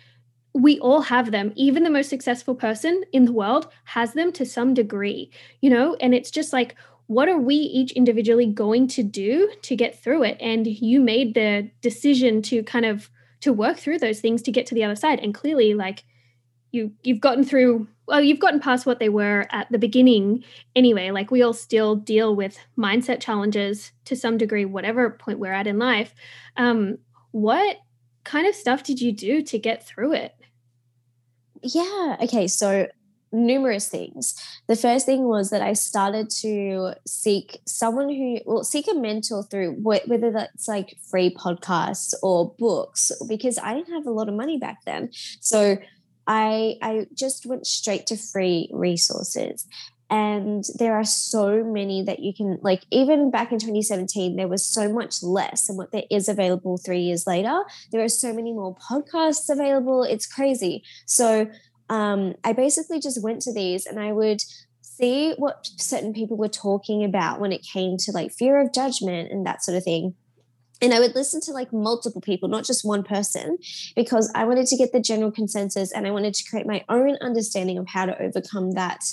we 0.55 0.79
all 0.81 1.03
have 1.03 1.33
them. 1.33 1.53
Even 1.55 1.83
the 1.83 1.91
most 1.91 2.09
successful 2.09 2.55
person 2.55 3.05
in 3.13 3.27
the 3.27 3.33
world 3.33 3.69
has 3.85 4.15
them 4.15 4.33
to 4.33 4.47
some 4.47 4.73
degree, 4.73 5.31
you 5.61 5.69
know? 5.69 5.97
And 6.01 6.15
it's 6.15 6.31
just 6.31 6.51
like, 6.55 6.77
what 7.13 7.29
are 7.29 7.39
we 7.39 7.57
each 7.57 7.93
individually 7.93 8.47
going 8.47 8.89
to 8.89 9.03
do 9.03 9.51
to 9.63 9.77
get 9.77 10.03
through 10.03 10.23
it? 10.23 10.37
And 10.41 10.67
you 10.67 11.01
made 11.01 11.35
the 11.35 11.71
decision 11.83 12.41
to 12.43 12.63
kind 12.63 12.87
of 12.87 13.11
to 13.41 13.53
work 13.53 13.77
through 13.77 13.99
those 13.99 14.21
things 14.21 14.41
to 14.43 14.53
get 14.53 14.67
to 14.67 14.75
the 14.75 14.85
other 14.85 14.97
side. 14.97 15.21
And 15.21 15.35
clearly 15.35 15.75
like 15.75 16.05
you 16.71 16.93
you've 17.03 17.21
gotten 17.21 17.45
through 17.45 17.87
well 18.07 18.23
you've 18.23 18.39
gotten 18.39 18.61
past 18.61 18.87
what 18.87 18.99
they 18.99 19.11
were 19.11 19.47
at 19.51 19.71
the 19.71 19.79
beginning 19.79 20.43
anyway. 20.75 21.11
Like 21.11 21.31
we 21.31 21.43
all 21.43 21.53
still 21.53 21.97
deal 21.97 22.35
with 22.35 22.59
mindset 22.79 23.21
challenges 23.21 23.93
to 24.07 24.17
some 24.17 24.39
degree 24.39 24.65
whatever 24.65 25.11
point 25.11 25.39
we're 25.39 25.53
at 25.53 25.67
in 25.67 25.79
life. 25.79 26.15
Um 26.57 26.99
what 27.33 27.77
kind 28.25 28.47
of 28.47 28.55
stuff 28.55 28.85
did 28.85 29.01
you 29.01 29.13
do 29.13 29.43
to 29.43 29.59
get 29.59 29.87
through 29.87 30.15
it? 30.15 30.35
Yeah 31.63 32.17
okay 32.23 32.49
so 32.49 32.87
numerous 33.33 33.89
things. 33.89 34.35
The 34.69 34.77
first 34.77 35.07
thing 35.07 35.25
was 35.25 35.51
that 35.51 35.63
I 35.63 35.73
started 35.73 36.31
to 36.41 36.95
seek 37.07 37.61
someone 37.67 38.09
who, 38.09 38.41
will 38.45 38.65
seek 38.65 38.87
a 38.89 38.95
mentor 38.95 39.43
through 39.43 39.73
whether 39.81 40.31
that's 40.31 40.69
like 40.69 40.97
free 41.11 41.35
podcasts 41.35 42.15
or 42.23 42.55
books, 42.59 43.11
because 43.29 43.59
I 43.59 43.75
didn't 43.75 43.95
have 43.95 44.07
a 44.07 44.11
lot 44.11 44.29
of 44.29 44.35
money 44.35 44.59
back 44.59 44.85
then. 44.85 45.11
So 45.41 45.79
I 46.27 46.77
I 46.83 47.07
just 47.15 47.47
went 47.47 47.67
straight 47.67 48.07
to 48.09 48.17
free 48.17 48.69
resources. 48.73 49.67
And 50.11 50.63
there 50.79 50.95
are 50.95 51.05
so 51.05 51.65
many 51.65 52.03
that 52.03 52.19
you 52.19 52.35
can 52.35 52.59
like 52.61 52.83
even 52.91 53.31
back 53.31 53.51
in 53.51 53.59
2017 53.59 54.37
there 54.37 54.47
was 54.47 54.65
so 54.65 54.93
much 54.93 55.23
less 55.23 55.67
than 55.67 55.79
what 55.79 55.91
there 55.91 56.05
is 56.11 56.29
available 56.29 56.77
3 56.77 57.01
years 57.01 57.27
later 57.27 57.63
there 57.93 58.05
are 58.05 58.11
so 58.11 58.35
many 58.35 58.53
more 58.53 58.77
podcasts 58.77 59.49
available 59.49 60.03
it's 60.03 60.27
crazy 60.27 60.85
so 61.07 61.49
um, 61.89 62.35
I 62.45 62.53
basically 62.53 63.01
just 63.01 63.23
went 63.23 63.43
to 63.43 63.53
these 63.53 63.87
and 63.87 64.01
I 64.01 64.13
would 64.13 64.43
see 64.81 65.35
what 65.37 65.69
certain 65.77 66.13
people 66.13 66.37
were 66.37 66.49
talking 66.49 67.05
about 67.05 67.41
when 67.41 67.53
it 67.53 67.63
came 67.63 67.97
to 67.97 68.13
like 68.13 68.33
fear 68.33 68.61
of 68.61 68.73
judgment 68.73 69.31
and 69.31 69.47
that 69.47 69.65
sort 69.65 69.77
of 69.77 69.85
thing. 69.85 70.15
And 70.81 70.93
I 70.93 70.99
would 70.99 71.15
listen 71.15 71.41
to 71.43 71.53
like 71.53 71.73
multiple 71.73 72.21
people, 72.21 72.49
not 72.49 72.65
just 72.65 72.85
one 72.85 73.05
person, 73.05 73.57
because 73.95 74.31
I 74.35 74.45
wanted 74.45 74.67
to 74.67 74.77
get 74.77 74.93
the 74.93 75.01
general 75.01 75.31
consensus 75.31 75.93
and 75.93 76.07
I 76.07 76.11
wanted 76.11 76.35
to 76.35 76.51
create 76.51 76.67
my 76.67 76.85
own 76.89 77.17
understanding 77.21 77.79
of 77.79 77.87
how 77.89 78.07
to 78.07 78.21
overcome 78.21 78.73
that 78.73 79.05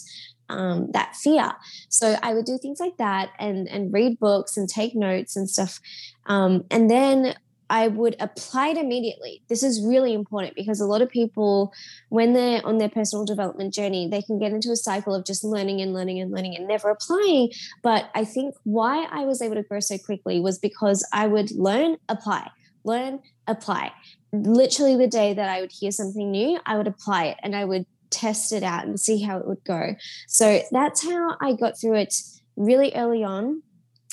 um, 0.49 0.89
that 0.93 1.15
fear. 1.15 1.51
So 1.89 2.17
I 2.23 2.33
would 2.33 2.45
do 2.45 2.57
things 2.57 2.79
like 2.79 2.97
that 2.97 3.29
and 3.37 3.67
and 3.67 3.93
read 3.93 4.19
books 4.19 4.57
and 4.57 4.67
take 4.67 4.95
notes 4.95 5.35
and 5.35 5.47
stuff. 5.47 5.79
Um, 6.25 6.65
and 6.71 6.89
then 6.89 7.35
I 7.69 7.87
would 7.87 8.15
apply 8.19 8.69
it 8.69 8.77
immediately. 8.77 9.43
This 9.47 9.63
is 9.63 9.85
really 9.85 10.13
important 10.13 10.55
because 10.55 10.81
a 10.81 10.85
lot 10.85 11.01
of 11.01 11.09
people, 11.09 11.73
when 12.09 12.33
they're 12.33 12.65
on 12.65 12.77
their 12.77 12.89
personal 12.89 13.25
development 13.25 13.73
journey, 13.73 14.07
they 14.07 14.21
can 14.21 14.39
get 14.39 14.51
into 14.51 14.71
a 14.71 14.75
cycle 14.75 15.13
of 15.13 15.25
just 15.25 15.43
learning 15.43 15.81
and 15.81 15.93
learning 15.93 16.19
and 16.19 16.31
learning 16.31 16.55
and 16.55 16.67
never 16.67 16.89
applying. 16.89 17.51
But 17.83 18.09
I 18.15 18.25
think 18.25 18.55
why 18.63 19.07
I 19.11 19.25
was 19.25 19.41
able 19.41 19.55
to 19.55 19.63
grow 19.63 19.79
so 19.79 19.97
quickly 19.97 20.39
was 20.39 20.57
because 20.57 21.07
I 21.13 21.27
would 21.27 21.51
learn, 21.51 21.97
apply, 22.09 22.49
learn, 22.83 23.19
apply. 23.47 23.91
Literally, 24.31 24.95
the 24.95 25.07
day 25.07 25.33
that 25.33 25.49
I 25.49 25.61
would 25.61 25.71
hear 25.71 25.91
something 25.91 26.31
new, 26.31 26.59
I 26.65 26.77
would 26.77 26.87
apply 26.87 27.25
it 27.25 27.37
and 27.43 27.55
I 27.55 27.65
would 27.65 27.85
test 28.09 28.51
it 28.51 28.63
out 28.63 28.85
and 28.85 28.99
see 28.99 29.21
how 29.21 29.37
it 29.37 29.47
would 29.47 29.63
go. 29.63 29.95
So 30.27 30.61
that's 30.71 31.03
how 31.03 31.37
I 31.39 31.53
got 31.53 31.79
through 31.79 31.95
it 31.95 32.15
really 32.55 32.93
early 32.95 33.23
on 33.23 33.61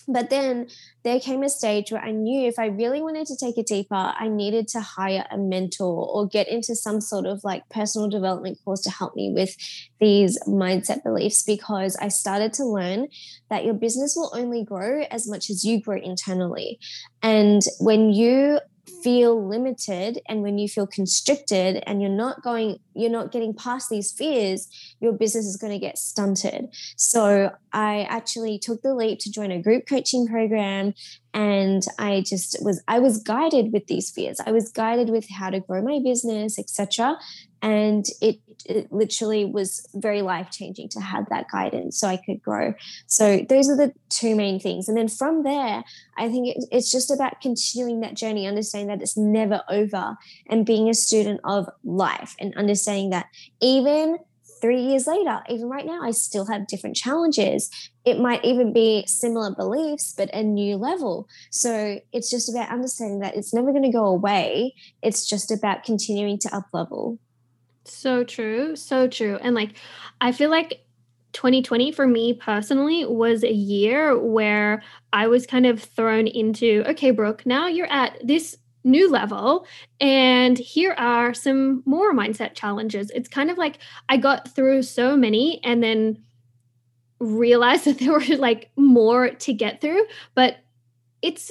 but 0.08 0.30
then 0.30 0.68
there 1.02 1.18
came 1.20 1.42
a 1.42 1.48
stage 1.48 1.90
where 1.90 2.02
I 2.02 2.12
knew 2.12 2.46
if 2.46 2.58
I 2.58 2.66
really 2.66 3.02
wanted 3.02 3.26
to 3.26 3.36
take 3.36 3.58
it 3.58 3.66
deeper, 3.66 3.94
I 3.94 4.28
needed 4.28 4.68
to 4.68 4.80
hire 4.80 5.26
a 5.30 5.36
mentor 5.36 6.06
or 6.08 6.26
get 6.26 6.48
into 6.48 6.76
some 6.76 7.00
sort 7.00 7.26
of 7.26 7.42
like 7.42 7.68
personal 7.68 8.08
development 8.08 8.58
course 8.64 8.82
to 8.82 8.90
help 8.90 9.16
me 9.16 9.32
with 9.32 9.56
these 10.00 10.38
mindset 10.46 11.02
beliefs 11.02 11.42
because 11.42 11.96
I 11.96 12.08
started 12.08 12.52
to 12.54 12.64
learn 12.64 13.08
that 13.50 13.64
your 13.64 13.74
business 13.74 14.14
will 14.16 14.30
only 14.34 14.64
grow 14.64 15.02
as 15.10 15.28
much 15.28 15.50
as 15.50 15.64
you 15.64 15.80
grow 15.80 15.98
internally. 15.98 16.78
And 17.22 17.62
when 17.80 18.12
you 18.12 18.60
feel 19.02 19.46
limited 19.46 20.20
and 20.28 20.42
when 20.42 20.58
you 20.58 20.68
feel 20.68 20.86
constricted 20.86 21.82
and 21.86 22.00
you're 22.00 22.10
not 22.10 22.42
going 22.42 22.78
you're 22.94 23.10
not 23.10 23.32
getting 23.32 23.52
past 23.52 23.90
these 23.90 24.12
fears 24.12 24.68
your 25.00 25.12
business 25.12 25.44
is 25.44 25.56
going 25.56 25.72
to 25.72 25.78
get 25.78 25.98
stunted. 25.98 26.68
So 26.96 27.52
i 27.72 28.02
actually 28.02 28.58
took 28.58 28.82
the 28.82 28.94
leap 28.94 29.18
to 29.20 29.30
join 29.30 29.50
a 29.50 29.60
group 29.60 29.86
coaching 29.86 30.26
program 30.26 30.94
and 31.36 31.82
i 31.98 32.22
just 32.26 32.56
was 32.62 32.82
i 32.88 32.98
was 32.98 33.22
guided 33.22 33.72
with 33.72 33.86
these 33.86 34.10
fears. 34.10 34.40
I 34.44 34.52
was 34.52 34.72
guided 34.72 35.10
with 35.10 35.28
how 35.28 35.50
to 35.50 35.60
grow 35.60 35.82
my 35.82 36.00
business 36.02 36.58
etc 36.58 37.18
and 37.62 38.06
it, 38.20 38.38
it 38.64 38.90
literally 38.92 39.44
was 39.44 39.86
very 39.94 40.22
life 40.22 40.50
changing 40.50 40.88
to 40.90 41.00
have 41.00 41.28
that 41.28 41.46
guidance 41.52 42.00
so 42.00 42.08
i 42.08 42.16
could 42.16 42.42
grow. 42.42 42.74
So 43.06 43.44
those 43.48 43.68
are 43.68 43.76
the 43.76 43.92
two 44.08 44.34
main 44.34 44.58
things. 44.58 44.88
And 44.88 44.96
then 44.96 45.08
from 45.08 45.42
there 45.42 45.84
i 46.16 46.28
think 46.28 46.48
it, 46.48 46.64
it's 46.72 46.90
just 46.90 47.10
about 47.10 47.40
continuing 47.42 48.00
that 48.00 48.14
journey 48.14 48.46
understanding 48.46 48.88
that 48.88 49.02
it's 49.02 49.16
never 49.16 49.62
over 49.68 50.16
and 50.48 50.64
being 50.64 50.88
a 50.88 50.94
student 50.94 51.40
of 51.44 51.68
life 51.84 52.34
and 52.40 52.56
understanding 52.56 53.10
that 53.10 53.26
even 53.60 54.18
three 54.60 54.80
years 54.80 55.06
later, 55.06 55.42
even 55.48 55.68
right 55.68 55.86
now, 55.86 56.02
I 56.02 56.10
still 56.10 56.46
have 56.46 56.66
different 56.66 56.96
challenges. 56.96 57.70
It 58.06 58.20
might 58.20 58.44
even 58.44 58.72
be 58.72 59.04
similar 59.06 59.54
beliefs, 59.54 60.14
but 60.16 60.32
a 60.32 60.42
new 60.42 60.76
level. 60.76 61.28
So 61.50 62.00
it's 62.12 62.30
just 62.30 62.48
about 62.48 62.70
understanding 62.70 63.18
that 63.18 63.36
it's 63.36 63.52
never 63.52 63.72
going 63.72 63.82
to 63.82 63.90
go 63.90 64.06
away. 64.06 64.74
It's 65.02 65.26
just 65.26 65.50
about 65.50 65.82
continuing 65.82 66.38
to 66.38 66.56
up 66.56 66.68
level. 66.72 67.18
So 67.84 68.24
true. 68.24 68.76
So 68.76 69.08
true. 69.08 69.38
And 69.42 69.54
like, 69.54 69.72
I 70.20 70.30
feel 70.32 70.50
like 70.50 70.86
2020 71.32 71.92
for 71.92 72.06
me 72.06 72.32
personally 72.32 73.04
was 73.04 73.42
a 73.42 73.52
year 73.52 74.18
where 74.18 74.82
I 75.12 75.26
was 75.26 75.46
kind 75.46 75.66
of 75.66 75.82
thrown 75.82 76.26
into, 76.26 76.84
okay, 76.86 77.10
Brooke, 77.10 77.44
now 77.44 77.66
you're 77.66 77.92
at 77.92 78.18
this 78.24 78.56
new 78.84 79.10
level. 79.10 79.66
And 80.00 80.56
here 80.56 80.94
are 80.96 81.34
some 81.34 81.82
more 81.84 82.14
mindset 82.14 82.54
challenges. 82.54 83.10
It's 83.10 83.28
kind 83.28 83.50
of 83.50 83.58
like 83.58 83.78
I 84.08 84.16
got 84.16 84.54
through 84.54 84.84
so 84.84 85.16
many 85.16 85.60
and 85.64 85.82
then 85.82 86.22
realized 87.18 87.84
that 87.86 87.98
there 87.98 88.12
were 88.12 88.36
like 88.36 88.70
more 88.76 89.30
to 89.30 89.52
get 89.52 89.80
through, 89.80 90.04
but 90.34 90.58
it's 91.22 91.50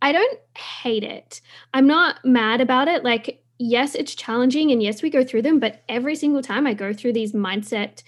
I 0.00 0.12
don't 0.12 0.40
hate 0.56 1.04
it. 1.04 1.40
I'm 1.72 1.86
not 1.86 2.24
mad 2.24 2.60
about 2.60 2.88
it. 2.88 3.04
Like 3.04 3.42
yes, 3.58 3.94
it's 3.94 4.14
challenging 4.14 4.70
and 4.72 4.82
yes, 4.82 5.02
we 5.02 5.10
go 5.10 5.24
through 5.24 5.42
them, 5.42 5.60
but 5.60 5.82
every 5.88 6.16
single 6.16 6.42
time 6.42 6.66
I 6.66 6.74
go 6.74 6.92
through 6.92 7.12
these 7.12 7.32
mindset 7.32 8.02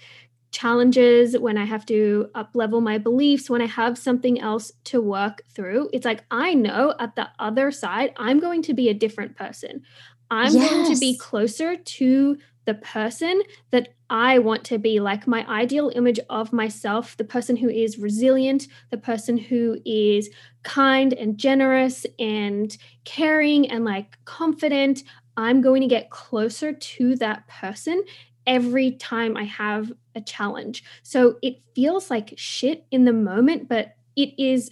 challenges, 0.51 1.37
when 1.37 1.57
I 1.57 1.65
have 1.65 1.85
to 1.87 2.29
up 2.33 2.51
level 2.53 2.81
my 2.81 2.97
beliefs, 2.97 3.49
when 3.49 3.61
I 3.61 3.67
have 3.67 3.97
something 3.97 4.39
else 4.39 4.71
to 4.85 5.01
work 5.01 5.41
through, 5.49 5.89
it's 5.91 6.05
like 6.05 6.23
I 6.31 6.53
know 6.53 6.93
at 6.99 7.15
the 7.15 7.27
other 7.39 7.71
side, 7.71 8.13
I'm 8.17 8.39
going 8.39 8.61
to 8.63 8.73
be 8.73 8.89
a 8.89 8.93
different 8.93 9.35
person. 9.35 9.83
I'm 10.31 10.53
yes. 10.53 10.71
going 10.71 10.93
to 10.93 10.99
be 10.99 11.17
closer 11.17 11.75
to 11.75 12.37
the 12.65 12.73
person 12.73 13.41
that 13.71 13.89
I 14.09 14.39
want 14.39 14.63
to 14.65 14.77
be, 14.77 14.99
like 14.99 15.27
my 15.27 15.47
ideal 15.47 15.91
image 15.95 16.19
of 16.29 16.53
myself, 16.53 17.17
the 17.17 17.23
person 17.23 17.55
who 17.55 17.69
is 17.69 17.97
resilient, 17.97 18.67
the 18.91 18.97
person 18.97 19.37
who 19.37 19.77
is 19.85 20.29
kind 20.63 21.13
and 21.13 21.37
generous 21.37 22.05
and 22.19 22.75
caring 23.03 23.69
and 23.69 23.83
like 23.83 24.17
confident. 24.25 25.03
I'm 25.37 25.61
going 25.61 25.81
to 25.81 25.87
get 25.87 26.09
closer 26.09 26.71
to 26.71 27.15
that 27.15 27.47
person 27.47 28.03
every 28.47 28.91
time 28.91 29.35
I 29.35 29.43
have 29.43 29.91
a 30.13 30.21
challenge. 30.21 30.83
So 31.03 31.37
it 31.41 31.61
feels 31.73 32.09
like 32.09 32.35
shit 32.37 32.85
in 32.91 33.05
the 33.05 33.13
moment, 33.13 33.67
but 33.67 33.95
it 34.15 34.39
is 34.39 34.71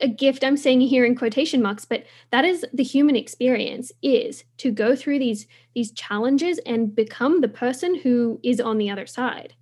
a, 0.00 0.08
gift. 0.08 0.44
I'm 0.44 0.56
saying 0.56 0.80
here 0.82 1.04
in 1.04 1.14
quotation 1.14 1.62
marks, 1.62 1.84
but 1.84 2.04
that 2.30 2.44
is 2.44 2.64
the 2.72 2.82
human 2.82 3.16
experience 3.16 3.92
is 4.02 4.44
to 4.58 4.70
go 4.70 4.96
through 4.96 5.18
these 5.18 5.46
these 5.74 5.92
challenges 5.92 6.58
and 6.66 6.94
become 6.94 7.40
the 7.40 7.48
person 7.48 7.94
who 7.96 8.40
is 8.42 8.60
on 8.60 8.78
the 8.78 8.90
other 8.90 9.06
side. 9.06 9.54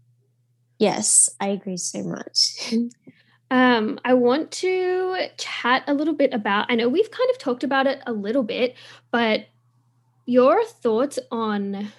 Yes, 0.78 1.28
I 1.40 1.48
agree 1.48 1.76
so 1.76 2.02
much. 2.02 2.74
um, 3.50 4.00
I 4.04 4.14
want 4.14 4.50
to 4.52 5.26
chat 5.36 5.84
a 5.86 5.94
little 5.94 6.14
bit 6.14 6.32
about, 6.32 6.66
I 6.70 6.74
know 6.74 6.88
we've 6.88 7.10
kind 7.10 7.30
of 7.30 7.38
talked 7.38 7.62
about 7.62 7.86
it 7.86 8.00
a 8.06 8.12
little 8.12 8.42
bit, 8.42 8.74
but 9.10 9.46
your 10.24 10.64
thoughts 10.64 11.18
on 11.30 11.92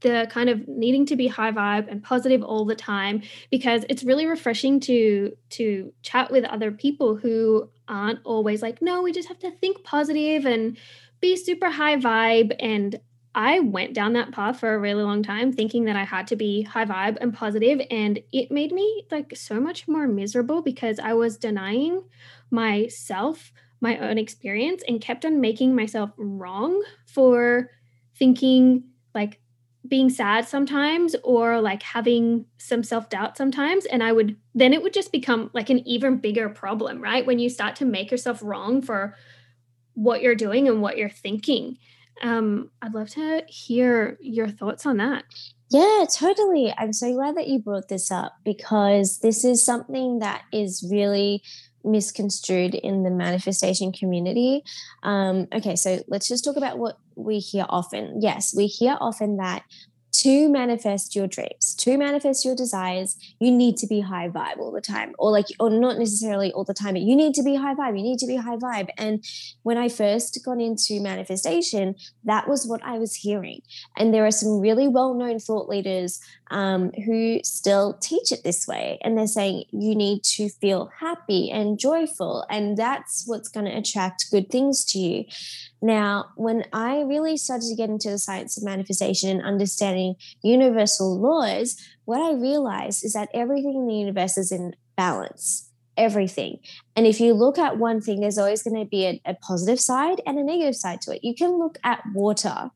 the 0.00 0.28
kind 0.30 0.48
of 0.48 0.66
needing 0.68 1.06
to 1.06 1.16
be 1.16 1.26
high 1.26 1.52
vibe 1.52 1.90
and 1.90 2.02
positive 2.02 2.42
all 2.42 2.64
the 2.64 2.74
time 2.74 3.22
because 3.50 3.84
it's 3.88 4.04
really 4.04 4.26
refreshing 4.26 4.80
to 4.80 5.36
to 5.50 5.92
chat 6.02 6.30
with 6.30 6.44
other 6.44 6.70
people 6.70 7.16
who 7.16 7.68
aren't 7.88 8.20
always 8.24 8.62
like 8.62 8.80
no 8.82 9.02
we 9.02 9.12
just 9.12 9.28
have 9.28 9.38
to 9.38 9.50
think 9.50 9.82
positive 9.84 10.46
and 10.46 10.76
be 11.20 11.36
super 11.36 11.70
high 11.70 11.96
vibe. 11.96 12.54
And 12.60 13.00
I 13.34 13.60
went 13.60 13.94
down 13.94 14.14
that 14.14 14.32
path 14.32 14.58
for 14.60 14.74
a 14.74 14.78
really 14.78 15.02
long 15.02 15.22
time 15.22 15.52
thinking 15.52 15.84
that 15.84 15.96
I 15.96 16.04
had 16.04 16.26
to 16.28 16.36
be 16.36 16.62
high 16.62 16.84
vibe 16.84 17.18
and 17.20 17.32
positive 17.32 17.80
and 17.90 18.18
it 18.32 18.50
made 18.50 18.72
me 18.72 19.04
like 19.10 19.36
so 19.36 19.60
much 19.60 19.86
more 19.86 20.08
miserable 20.08 20.62
because 20.62 20.98
I 20.98 21.12
was 21.12 21.36
denying 21.36 22.02
myself 22.50 23.52
my 23.80 23.98
own 23.98 24.18
experience 24.18 24.82
and 24.88 25.00
kept 25.00 25.24
on 25.24 25.40
making 25.40 25.76
myself 25.76 26.10
wrong 26.16 26.82
for 27.06 27.70
thinking 28.16 28.84
like 29.14 29.40
being 29.88 30.10
sad 30.10 30.46
sometimes 30.46 31.16
or 31.24 31.60
like 31.60 31.82
having 31.82 32.44
some 32.58 32.82
self-doubt 32.82 33.36
sometimes 33.36 33.86
and 33.86 34.02
i 34.02 34.12
would 34.12 34.36
then 34.54 34.72
it 34.72 34.82
would 34.82 34.92
just 34.92 35.12
become 35.12 35.50
like 35.54 35.70
an 35.70 35.86
even 35.86 36.18
bigger 36.18 36.48
problem 36.48 37.00
right? 37.00 37.26
When 37.26 37.38
you 37.38 37.48
start 37.48 37.76
to 37.76 37.84
make 37.84 38.10
yourself 38.10 38.42
wrong 38.42 38.82
for 38.82 39.14
what 39.94 40.22
you're 40.22 40.34
doing 40.34 40.68
and 40.68 40.82
what 40.82 40.96
you're 40.96 41.08
thinking. 41.08 41.78
Um 42.22 42.70
i'd 42.82 42.94
love 42.94 43.10
to 43.10 43.44
hear 43.46 44.18
your 44.20 44.48
thoughts 44.48 44.84
on 44.86 44.96
that. 44.98 45.24
Yeah 45.70 46.04
totally. 46.12 46.74
I'm 46.76 46.92
so 46.92 47.12
glad 47.12 47.36
that 47.36 47.48
you 47.48 47.58
brought 47.60 47.88
this 47.88 48.10
up 48.10 48.32
because 48.44 49.18
this 49.20 49.44
is 49.44 49.64
something 49.64 50.18
that 50.18 50.42
is 50.52 50.86
really 50.90 51.42
misconstrued 51.90 52.74
in 52.74 53.02
the 53.02 53.10
manifestation 53.10 53.92
community. 53.92 54.62
Um, 55.02 55.48
okay, 55.52 55.76
so 55.76 56.02
let's 56.08 56.28
just 56.28 56.44
talk 56.44 56.56
about 56.56 56.78
what 56.78 56.98
we 57.16 57.38
hear 57.38 57.66
often. 57.68 58.20
Yes, 58.20 58.54
we 58.56 58.66
hear 58.66 58.96
often 59.00 59.36
that 59.38 59.64
to 60.18 60.48
manifest 60.48 61.14
your 61.14 61.28
dreams, 61.28 61.76
to 61.76 61.96
manifest 61.96 62.44
your 62.44 62.56
desires, 62.56 63.16
you 63.38 63.52
need 63.52 63.76
to 63.76 63.86
be 63.86 64.00
high 64.00 64.28
vibe 64.28 64.58
all 64.58 64.72
the 64.72 64.80
time, 64.80 65.14
or 65.16 65.30
like, 65.30 65.46
or 65.60 65.70
not 65.70 65.96
necessarily 65.96 66.52
all 66.52 66.64
the 66.64 66.74
time, 66.74 66.94
but 66.94 67.02
you 67.02 67.14
need 67.14 67.34
to 67.34 67.42
be 67.44 67.54
high 67.54 67.74
vibe. 67.74 67.96
You 67.96 68.02
need 68.02 68.18
to 68.18 68.26
be 68.26 68.34
high 68.34 68.56
vibe. 68.56 68.88
And 68.98 69.24
when 69.62 69.78
I 69.78 69.88
first 69.88 70.36
got 70.44 70.60
into 70.60 71.00
manifestation, 71.00 71.94
that 72.24 72.48
was 72.48 72.66
what 72.66 72.82
I 72.82 72.98
was 72.98 73.14
hearing. 73.14 73.62
And 73.96 74.12
there 74.12 74.26
are 74.26 74.32
some 74.32 74.58
really 74.58 74.88
well 74.88 75.14
known 75.14 75.38
thought 75.38 75.68
leaders 75.68 76.20
um, 76.50 76.90
who 77.04 77.40
still 77.44 77.94
teach 77.94 78.32
it 78.32 78.42
this 78.42 78.66
way. 78.66 78.98
And 79.02 79.16
they're 79.16 79.26
saying 79.26 79.64
you 79.70 79.94
need 79.94 80.24
to 80.24 80.48
feel 80.48 80.90
happy 80.98 81.48
and 81.50 81.78
joyful, 81.78 82.44
and 82.50 82.76
that's 82.76 83.24
what's 83.26 83.48
going 83.48 83.66
to 83.66 83.76
attract 83.76 84.30
good 84.32 84.50
things 84.50 84.84
to 84.86 84.98
you. 84.98 85.24
Now, 85.80 86.26
when 86.36 86.64
I 86.72 87.02
really 87.02 87.36
started 87.36 87.68
to 87.68 87.76
get 87.76 87.88
into 87.88 88.10
the 88.10 88.18
science 88.18 88.56
of 88.56 88.64
manifestation 88.64 89.30
and 89.30 89.46
understanding 89.46 90.16
universal 90.42 91.20
laws, 91.20 91.76
what 92.04 92.20
I 92.20 92.32
realized 92.32 93.04
is 93.04 93.12
that 93.12 93.28
everything 93.32 93.74
in 93.74 93.86
the 93.86 93.94
universe 93.94 94.36
is 94.36 94.50
in 94.50 94.74
balance. 94.96 95.70
Everything. 95.96 96.58
And 96.96 97.06
if 97.06 97.20
you 97.20 97.32
look 97.32 97.58
at 97.58 97.78
one 97.78 98.00
thing, 98.00 98.20
there's 98.20 98.38
always 98.38 98.62
going 98.62 98.80
to 98.80 98.88
be 98.88 99.06
a, 99.06 99.20
a 99.24 99.34
positive 99.34 99.80
side 99.80 100.20
and 100.26 100.38
a 100.38 100.44
negative 100.44 100.76
side 100.76 101.00
to 101.02 101.12
it. 101.12 101.24
You 101.24 101.34
can 101.34 101.58
look 101.58 101.78
at 101.84 102.02
water 102.14 102.70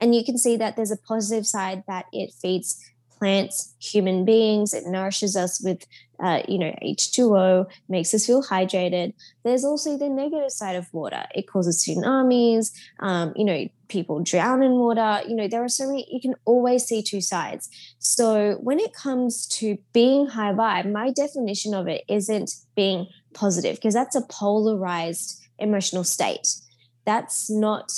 and 0.00 0.14
you 0.14 0.24
can 0.24 0.38
see 0.38 0.56
that 0.56 0.76
there's 0.76 0.90
a 0.90 0.96
positive 0.96 1.46
side 1.46 1.84
that 1.86 2.06
it 2.12 2.32
feeds 2.40 2.78
plants, 3.22 3.72
human 3.78 4.24
beings. 4.24 4.74
It 4.74 4.84
nourishes 4.84 5.36
us 5.36 5.62
with, 5.62 5.86
uh, 6.20 6.42
you 6.48 6.58
know, 6.58 6.74
H2O, 6.82 7.66
makes 7.88 8.12
us 8.14 8.26
feel 8.26 8.42
hydrated. 8.42 9.14
There's 9.44 9.64
also 9.64 9.96
the 9.96 10.08
negative 10.08 10.50
side 10.50 10.74
of 10.74 10.92
water. 10.92 11.22
It 11.32 11.46
causes 11.46 11.84
tsunamis. 11.84 12.72
Um, 12.98 13.32
you 13.36 13.44
know, 13.44 13.68
people 13.86 14.24
drown 14.24 14.64
in 14.64 14.72
water. 14.72 15.20
You 15.28 15.36
know, 15.36 15.46
there 15.46 15.62
are 15.62 15.68
so 15.68 15.86
many. 15.86 16.04
You 16.10 16.20
can 16.20 16.34
always 16.44 16.84
see 16.84 17.00
two 17.00 17.20
sides. 17.20 17.70
So 18.00 18.54
when 18.60 18.80
it 18.80 18.92
comes 18.92 19.46
to 19.58 19.78
being 19.92 20.26
high 20.26 20.52
vibe, 20.52 20.90
my 20.90 21.12
definition 21.12 21.74
of 21.74 21.86
it 21.86 22.02
isn't 22.08 22.50
being 22.74 23.06
positive 23.34 23.76
because 23.76 23.94
that's 23.94 24.16
a 24.16 24.22
polarized 24.22 25.40
emotional 25.60 26.02
state. 26.02 26.56
That's 27.04 27.48
not 27.48 27.92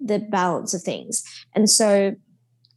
the 0.00 0.20
balance 0.20 0.72
of 0.72 0.82
things. 0.82 1.22
And 1.54 1.68
so 1.68 2.16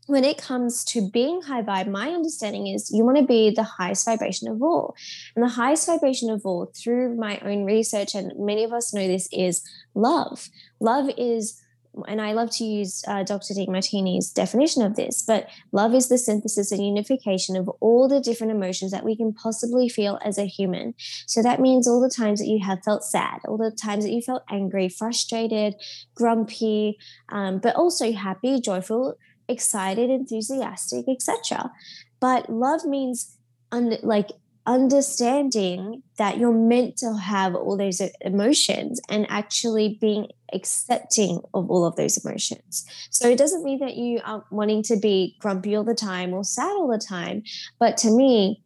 when 0.08 0.26
it 0.26 0.38
comes 0.38 0.84
to 0.84 1.10
being 1.10 1.42
high 1.42 1.62
vibe, 1.62 1.88
my 1.88 2.10
understanding 2.10 2.68
is 2.68 2.92
you 2.92 3.06
want 3.06 3.18
to 3.18 3.24
be 3.24 3.52
the 3.52 3.64
highest 3.64 4.06
vibration 4.06 4.48
of 4.48 4.62
all. 4.62 4.96
And 5.36 5.44
the 5.44 5.50
highest 5.50 5.88
vibration 5.88 6.30
of 6.30 6.46
all, 6.46 6.72
through 6.76 7.16
my 7.16 7.40
own 7.40 7.64
research, 7.64 8.14
and 8.16 8.34
many 8.38 8.64
of 8.64 8.74
us 8.74 8.94
know 8.94 9.08
this, 9.08 9.30
is 9.32 9.62
love. 9.96 10.50
Love 10.82 11.10
is, 11.18 11.62
and 12.06 12.20
I 12.20 12.34
love 12.34 12.52
to 12.52 12.66
use 12.66 13.02
uh, 13.08 13.24
Dr. 13.24 13.54
Demartini's 13.54 14.30
definition 14.30 14.82
of 14.82 14.98
this, 14.98 15.24
but 15.26 15.48
love 15.72 15.94
is 15.94 16.10
the 16.10 16.18
synthesis 16.18 16.74
and 16.74 16.86
unification 16.86 17.56
of 17.56 17.70
all 17.80 18.10
the 18.10 18.20
different 18.20 18.52
emotions 18.52 18.92
that 18.92 19.06
we 19.06 19.16
can 19.16 19.32
possibly 19.32 19.88
feel 19.88 20.20
as 20.26 20.38
a 20.38 20.46
human. 20.46 20.96
So 21.28 21.42
that 21.42 21.62
means 21.62 21.88
all 21.88 22.02
the 22.02 22.10
times 22.10 22.40
that 22.40 22.48
you 22.48 22.60
have 22.62 22.84
felt 22.84 23.06
sad, 23.06 23.40
all 23.48 23.58
the 23.58 23.72
times 23.72 24.04
that 24.04 24.12
you 24.12 24.22
felt 24.22 24.44
angry, 24.50 24.90
frustrated, 24.90 25.76
grumpy, 26.14 26.98
um, 27.30 27.60
but 27.60 27.76
also 27.78 28.12
happy, 28.12 28.60
joyful 28.60 29.18
excited, 29.48 30.10
enthusiastic, 30.10 31.06
etc. 31.08 31.72
But 32.20 32.50
love 32.50 32.86
means 32.86 33.38
un- 33.72 33.98
like 34.04 34.32
understanding 34.66 36.04
that 36.18 36.38
you're 36.38 36.54
meant 36.54 36.96
to 36.98 37.14
have 37.18 37.54
all 37.54 37.76
those 37.76 38.02
emotions 38.22 39.02
and 39.10 39.26
actually 39.30 39.98
being 40.00 40.28
accepting 40.54 41.42
of 41.54 41.70
all 41.70 41.86
of 41.86 41.96
those 41.96 42.24
emotions. 42.24 42.86
So 43.10 43.28
it 43.28 43.38
doesn't 43.38 43.64
mean 43.64 43.80
that 43.80 43.98
you 43.98 44.22
are 44.24 44.46
wanting 44.52 44.84
to 44.84 44.96
be 44.96 45.36
grumpy 45.40 45.76
all 45.76 45.84
the 45.84 45.96
time 45.96 46.34
or 46.34 46.44
sad 46.44 46.72
all 46.72 46.88
the 46.88 46.98
time. 46.98 47.44
But 47.80 47.98
to 47.98 48.12
me, 48.16 48.64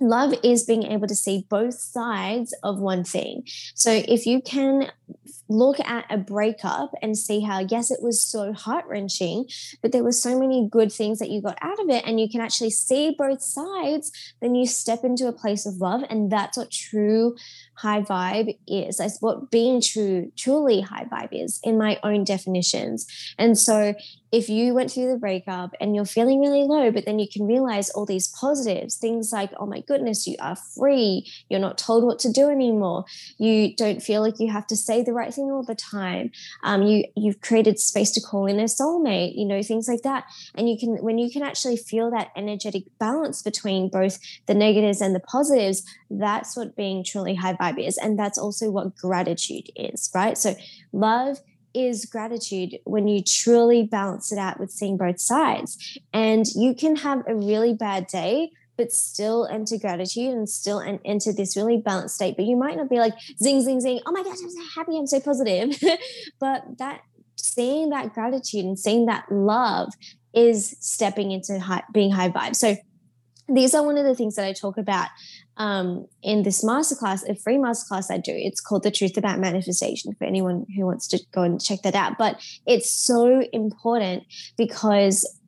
love 0.00 0.34
is 0.44 0.64
being 0.64 0.84
able 0.84 1.08
to 1.08 1.14
see 1.14 1.46
both 1.48 1.74
sides 1.74 2.54
of 2.62 2.78
one 2.78 3.04
thing. 3.04 3.44
So 3.74 3.90
if 3.90 4.26
you 4.26 4.42
can 4.42 4.90
look 5.52 5.78
at 5.80 6.04
a 6.10 6.18
breakup 6.18 6.92
and 7.02 7.16
see 7.16 7.40
how, 7.40 7.60
yes, 7.60 7.90
it 7.90 8.02
was 8.02 8.20
so 8.22 8.52
heart 8.52 8.84
wrenching, 8.88 9.46
but 9.82 9.92
there 9.92 10.04
were 10.04 10.12
so 10.12 10.38
many 10.38 10.68
good 10.70 10.92
things 10.92 11.18
that 11.18 11.30
you 11.30 11.42
got 11.42 11.58
out 11.60 11.80
of 11.80 11.88
it, 11.88 12.04
and 12.06 12.18
you 12.18 12.28
can 12.28 12.40
actually 12.40 12.70
see 12.70 13.14
both 13.16 13.42
sides, 13.42 14.10
then 14.40 14.54
you 14.54 14.66
step 14.66 15.04
into 15.04 15.28
a 15.28 15.32
place 15.32 15.66
of 15.66 15.76
love. 15.76 16.02
And 16.08 16.30
that's 16.30 16.56
what 16.56 16.70
true 16.70 17.36
high 17.74 18.02
vibe 18.02 18.58
is. 18.66 18.98
That's 18.98 19.20
what 19.20 19.50
being 19.50 19.80
true, 19.80 20.30
truly 20.36 20.80
high 20.80 21.04
vibe 21.04 21.30
is 21.32 21.60
in 21.62 21.78
my 21.78 21.98
own 22.02 22.24
definitions. 22.24 23.06
And 23.38 23.58
so 23.58 23.94
if 24.30 24.48
you 24.48 24.72
went 24.72 24.90
through 24.90 25.10
the 25.10 25.18
breakup 25.18 25.74
and 25.80 25.94
you're 25.94 26.06
feeling 26.06 26.40
really 26.40 26.62
low, 26.62 26.90
but 26.90 27.04
then 27.04 27.18
you 27.18 27.26
can 27.30 27.46
realize 27.46 27.90
all 27.90 28.06
these 28.06 28.28
positives, 28.28 28.96
things 28.96 29.30
like, 29.32 29.50
oh 29.58 29.66
my 29.66 29.80
goodness, 29.80 30.26
you 30.26 30.36
are 30.40 30.56
free. 30.56 31.26
You're 31.50 31.60
not 31.60 31.76
told 31.76 32.04
what 32.04 32.18
to 32.20 32.32
do 32.32 32.48
anymore. 32.48 33.04
You 33.36 33.74
don't 33.74 34.02
feel 34.02 34.22
like 34.22 34.38
you 34.38 34.50
have 34.50 34.66
to 34.68 34.76
say 34.76 35.02
the 35.02 35.12
right 35.12 35.34
thing 35.34 35.41
all 35.50 35.62
the 35.62 35.74
time. 35.74 36.30
Um, 36.62 36.82
you 36.82 37.04
you've 37.16 37.40
created 37.40 37.78
space 37.78 38.10
to 38.12 38.20
call 38.20 38.46
in 38.46 38.60
a 38.60 38.64
soulmate, 38.64 39.36
you 39.36 39.44
know, 39.44 39.62
things 39.62 39.88
like 39.88 40.02
that. 40.02 40.24
And 40.54 40.68
you 40.68 40.78
can 40.78 40.96
when 41.02 41.18
you 41.18 41.30
can 41.30 41.42
actually 41.42 41.76
feel 41.76 42.10
that 42.10 42.30
energetic 42.36 42.84
balance 42.98 43.42
between 43.42 43.88
both 43.88 44.18
the 44.46 44.54
negatives 44.54 45.00
and 45.00 45.14
the 45.14 45.20
positives, 45.20 45.82
that's 46.10 46.56
what 46.56 46.76
being 46.76 47.04
truly 47.04 47.34
high 47.34 47.54
vibe 47.54 47.84
is. 47.84 47.98
And 47.98 48.18
that's 48.18 48.38
also 48.38 48.70
what 48.70 48.96
gratitude 48.96 49.70
is, 49.76 50.10
right? 50.14 50.36
So 50.36 50.54
love 50.92 51.38
is 51.74 52.04
gratitude 52.04 52.78
when 52.84 53.08
you 53.08 53.22
truly 53.22 53.82
balance 53.82 54.32
it 54.32 54.38
out 54.38 54.60
with 54.60 54.70
seeing 54.70 54.96
both 54.96 55.20
sides. 55.20 55.98
And 56.12 56.46
you 56.54 56.74
can 56.74 56.96
have 56.96 57.22
a 57.26 57.34
really 57.34 57.74
bad 57.74 58.06
day, 58.06 58.50
but 58.76 58.92
still 58.92 59.46
enter 59.46 59.76
gratitude 59.78 60.34
and 60.34 60.48
still 60.48 60.80
enter 61.04 61.32
this 61.32 61.56
really 61.56 61.76
balanced 61.76 62.14
state. 62.14 62.36
But 62.36 62.46
you 62.46 62.56
might 62.56 62.76
not 62.76 62.88
be 62.88 62.98
like 62.98 63.14
zing, 63.42 63.62
zing, 63.62 63.80
zing. 63.80 64.00
Oh 64.06 64.12
my 64.12 64.22
gosh, 64.22 64.38
I'm 64.42 64.50
so 64.50 64.62
happy. 64.74 64.96
I'm 64.96 65.06
so 65.06 65.20
positive. 65.20 65.78
but 66.40 66.64
that 66.78 67.02
seeing 67.36 67.90
that 67.90 68.14
gratitude 68.14 68.64
and 68.64 68.78
seeing 68.78 69.06
that 69.06 69.30
love 69.30 69.92
is 70.34 70.76
stepping 70.80 71.30
into 71.30 71.58
high, 71.60 71.82
being 71.92 72.10
high 72.10 72.30
vibe. 72.30 72.56
So 72.56 72.76
these 73.48 73.74
are 73.74 73.84
one 73.84 73.98
of 73.98 74.04
the 74.04 74.14
things 74.14 74.36
that 74.36 74.46
I 74.46 74.52
talk 74.52 74.78
about 74.78 75.08
um, 75.56 76.06
in 76.22 76.42
this 76.42 76.64
masterclass, 76.64 77.28
a 77.28 77.34
free 77.34 77.56
masterclass 77.56 78.10
I 78.10 78.18
do. 78.18 78.32
It's 78.34 78.60
called 78.60 78.82
The 78.82 78.90
Truth 78.90 79.16
About 79.16 79.38
Manifestation 79.38 80.14
for 80.14 80.24
anyone 80.24 80.64
who 80.74 80.86
wants 80.86 81.06
to 81.08 81.20
go 81.32 81.42
and 81.42 81.62
check 81.62 81.82
that 81.82 81.94
out. 81.94 82.16
But 82.18 82.40
it's 82.66 82.90
so 82.90 83.42
important 83.52 84.24
because 84.56 85.38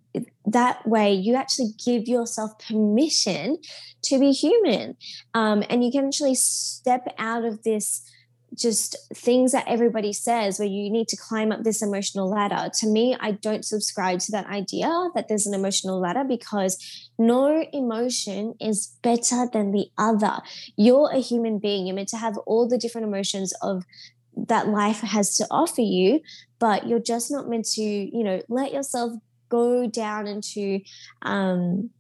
that 0.47 0.87
way 0.87 1.13
you 1.13 1.35
actually 1.35 1.71
give 1.85 2.07
yourself 2.07 2.59
permission 2.59 3.59
to 4.03 4.19
be 4.19 4.33
human. 4.33 4.97
Um, 5.33 5.65
and 5.69 5.85
you 5.85 5.91
can 5.91 6.07
actually 6.07 6.35
step 6.35 7.13
out 7.19 7.45
of 7.45 7.63
this 7.63 8.09
just 8.57 8.97
things 9.13 9.53
that 9.53 9.65
everybody 9.67 10.13
says 10.13 10.59
where 10.59 10.69
you 10.69 10.91
need 10.91 11.09
to 11.09 11.17
climb 11.17 11.51
up 11.51 11.65
this 11.65 11.83
emotional 11.83 12.29
ladder. 12.29 12.71
To 12.81 12.87
me, 12.87 13.17
I 13.19 13.33
don't 13.33 13.65
subscribe 13.65 14.21
to 14.21 14.33
that 14.33 14.47
idea 14.47 14.89
that 15.15 15.29
there's 15.29 15.47
an 15.47 15.55
emotional 15.55 15.99
ladder 15.99 16.25
because 16.25 17.11
no 17.19 17.67
emotion 17.73 18.55
is 18.61 18.97
better 19.03 19.49
than 19.53 19.73
the 19.73 19.89
other. 19.99 20.39
You're 20.77 21.11
a 21.11 21.19
human 21.19 21.59
being. 21.59 21.87
You're 21.87 21.97
meant 21.97 22.09
to 22.11 22.17
have 22.17 22.39
all 22.47 22.69
the 22.69 22.79
different 22.79 23.07
emotions 23.07 23.53
of 23.61 23.85
that 24.37 24.69
life 24.69 25.01
has 25.01 25.37
to 25.37 25.47
offer 25.51 25.81
you, 25.81 26.21
but 26.59 26.87
you're 26.87 26.99
just 27.01 27.31
not 27.31 27.49
meant 27.49 27.67
to, 27.67 27.83
you 27.83 28.25
know, 28.25 28.41
let 28.49 28.73
yourself 28.73 29.15
go 29.55 29.87
down 29.87 30.27
into 30.27 30.81
um 31.23 31.91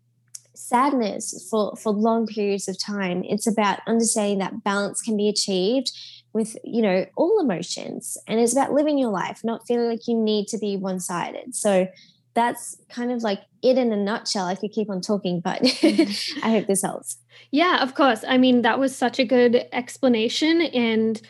sadness 0.55 1.47
for 1.51 1.77
for 1.77 1.93
long 1.93 2.27
periods 2.27 2.69
of 2.69 2.79
time. 2.79 3.23
It's 3.25 3.47
about 3.47 3.81
understanding 3.87 4.38
that 4.38 4.64
balance 4.64 5.03
can 5.03 5.17
be 5.17 5.29
achieved 5.29 5.93
with 6.33 6.57
you 6.64 6.83
know 6.83 7.07
all 7.17 7.40
emotions 7.40 8.19
and 8.27 8.40
it's 8.40 8.53
about 8.53 8.73
living 8.73 8.99
your 8.99 9.11
life 9.11 9.45
not 9.45 9.67
feeling 9.69 9.88
like 9.88 10.09
you 10.09 10.17
need 10.17 10.49
to 10.49 10.59
be 10.59 10.77
one-sided. 10.77 11.55
So 11.55 11.88
that's 12.35 12.77
kind 12.88 13.12
of 13.12 13.23
like 13.23 13.43
it 13.62 13.79
in 13.79 13.93
a 13.93 13.97
nutshell 13.97 14.47
i 14.47 14.57
could 14.57 14.73
keep 14.73 14.90
on 14.90 15.01
talking 15.01 15.38
but 15.38 15.61
i 16.43 16.51
hope 16.51 16.67
this 16.67 16.83
helps. 16.83 17.19
Yeah 17.51 17.83
of 17.83 17.95
course. 17.95 18.25
I 18.27 18.38
mean 18.38 18.62
that 18.62 18.79
was 18.79 18.97
such 18.97 19.19
a 19.19 19.25
good 19.25 19.67
explanation 19.73 20.61
and 20.61 21.21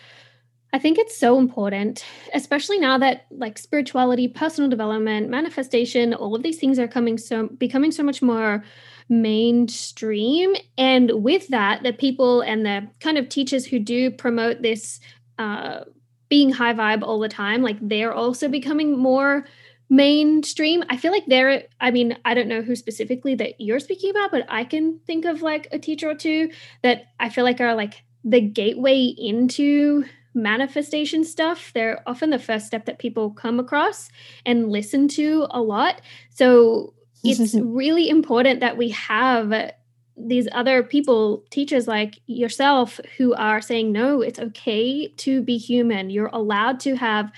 I 0.74 0.78
think 0.80 0.98
it's 0.98 1.16
so 1.16 1.38
important, 1.38 2.04
especially 2.34 2.80
now 2.80 2.98
that 2.98 3.26
like 3.30 3.58
spirituality, 3.58 4.26
personal 4.26 4.68
development, 4.68 5.30
manifestation, 5.30 6.12
all 6.12 6.34
of 6.34 6.42
these 6.42 6.58
things 6.58 6.80
are 6.80 6.88
coming 6.88 7.16
so 7.16 7.46
becoming 7.46 7.92
so 7.92 8.02
much 8.02 8.20
more 8.20 8.64
mainstream. 9.08 10.56
And 10.76 11.22
with 11.22 11.46
that, 11.48 11.84
the 11.84 11.92
people 11.92 12.40
and 12.40 12.66
the 12.66 12.88
kind 12.98 13.18
of 13.18 13.28
teachers 13.28 13.64
who 13.64 13.78
do 13.78 14.10
promote 14.10 14.62
this 14.62 14.98
uh, 15.38 15.84
being 16.28 16.50
high 16.50 16.74
vibe 16.74 17.04
all 17.04 17.20
the 17.20 17.28
time, 17.28 17.62
like 17.62 17.78
they're 17.80 18.12
also 18.12 18.48
becoming 18.48 18.98
more 18.98 19.46
mainstream. 19.88 20.82
I 20.90 20.96
feel 20.96 21.12
like 21.12 21.26
they're, 21.26 21.62
I 21.80 21.92
mean, 21.92 22.18
I 22.24 22.34
don't 22.34 22.48
know 22.48 22.62
who 22.62 22.74
specifically 22.74 23.36
that 23.36 23.60
you're 23.60 23.78
speaking 23.78 24.10
about, 24.10 24.32
but 24.32 24.44
I 24.48 24.64
can 24.64 24.98
think 25.06 25.24
of 25.24 25.40
like 25.40 25.68
a 25.70 25.78
teacher 25.78 26.10
or 26.10 26.16
two 26.16 26.50
that 26.82 27.04
I 27.20 27.28
feel 27.28 27.44
like 27.44 27.60
are 27.60 27.76
like 27.76 28.02
the 28.24 28.40
gateway 28.40 29.14
into 29.16 30.06
manifestation 30.34 31.24
stuff. 31.24 31.72
They're 31.74 32.02
often 32.06 32.30
the 32.30 32.38
first 32.38 32.66
step 32.66 32.86
that 32.86 32.98
people 32.98 33.30
come 33.30 33.60
across 33.60 34.10
and 34.44 34.70
listen 34.70 35.08
to 35.08 35.46
a 35.50 35.60
lot. 35.60 36.00
So 36.30 36.94
mm-hmm. 37.24 37.42
it's 37.42 37.54
really 37.54 38.08
important 38.08 38.60
that 38.60 38.76
we 38.76 38.90
have 38.90 39.72
these 40.16 40.46
other 40.52 40.82
people, 40.82 41.44
teachers 41.50 41.88
like 41.88 42.20
yourself, 42.26 43.00
who 43.16 43.34
are 43.34 43.60
saying, 43.60 43.90
no, 43.92 44.20
it's 44.20 44.38
okay 44.38 45.08
to 45.08 45.42
be 45.42 45.58
human. 45.58 46.10
You're 46.10 46.30
allowed 46.32 46.80
to 46.80 46.96
have 46.96 47.32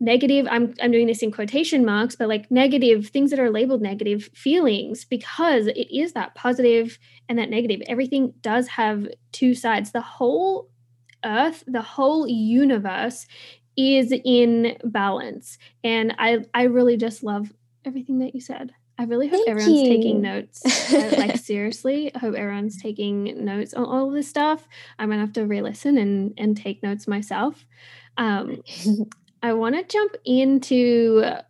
negative 0.00 0.46
I'm 0.50 0.74
I'm 0.82 0.90
doing 0.90 1.06
this 1.06 1.22
in 1.22 1.30
quotation 1.30 1.84
marks 1.84 2.16
but 2.16 2.28
like 2.28 2.50
negative 2.50 3.08
things 3.08 3.30
that 3.30 3.38
are 3.38 3.50
labeled 3.50 3.80
negative 3.80 4.28
feelings 4.34 5.04
because 5.04 5.66
it 5.68 5.96
is 5.96 6.12
that 6.12 6.34
positive 6.34 6.98
and 7.28 7.38
that 7.38 7.48
negative 7.48 7.80
everything 7.86 8.34
does 8.40 8.66
have 8.68 9.06
two 9.32 9.54
sides 9.54 9.92
the 9.92 10.00
whole 10.00 10.68
earth 11.24 11.64
the 11.66 11.82
whole 11.82 12.26
universe 12.28 13.26
is 13.76 14.12
in 14.24 14.76
balance 14.84 15.58
and 15.82 16.14
I 16.18 16.44
I 16.54 16.64
really 16.64 16.96
just 16.96 17.22
love 17.22 17.52
everything 17.84 18.20
that 18.20 18.34
you 18.34 18.40
said 18.40 18.72
I 18.98 19.04
really 19.04 19.26
hope 19.26 19.44
Thank 19.44 19.48
everyone's 19.48 19.82
you. 19.82 19.88
taking 19.88 20.22
notes. 20.22 20.62
like 20.92 21.36
seriously, 21.42 22.14
I 22.14 22.18
hope 22.18 22.34
everyone's 22.34 22.80
taking 22.80 23.44
notes 23.44 23.74
on 23.74 23.84
all 23.84 24.10
this 24.10 24.28
stuff. 24.28 24.68
I'm 24.98 25.08
gonna 25.08 25.20
have 25.20 25.32
to 25.34 25.46
re-listen 25.46 25.98
and 25.98 26.32
and 26.38 26.56
take 26.56 26.82
notes 26.82 27.08
myself. 27.08 27.66
Um, 28.16 28.62
I 29.42 29.52
want 29.52 29.74
to 29.74 29.82
jump 29.84 30.14
into 30.24 31.22
uh, 31.24 31.42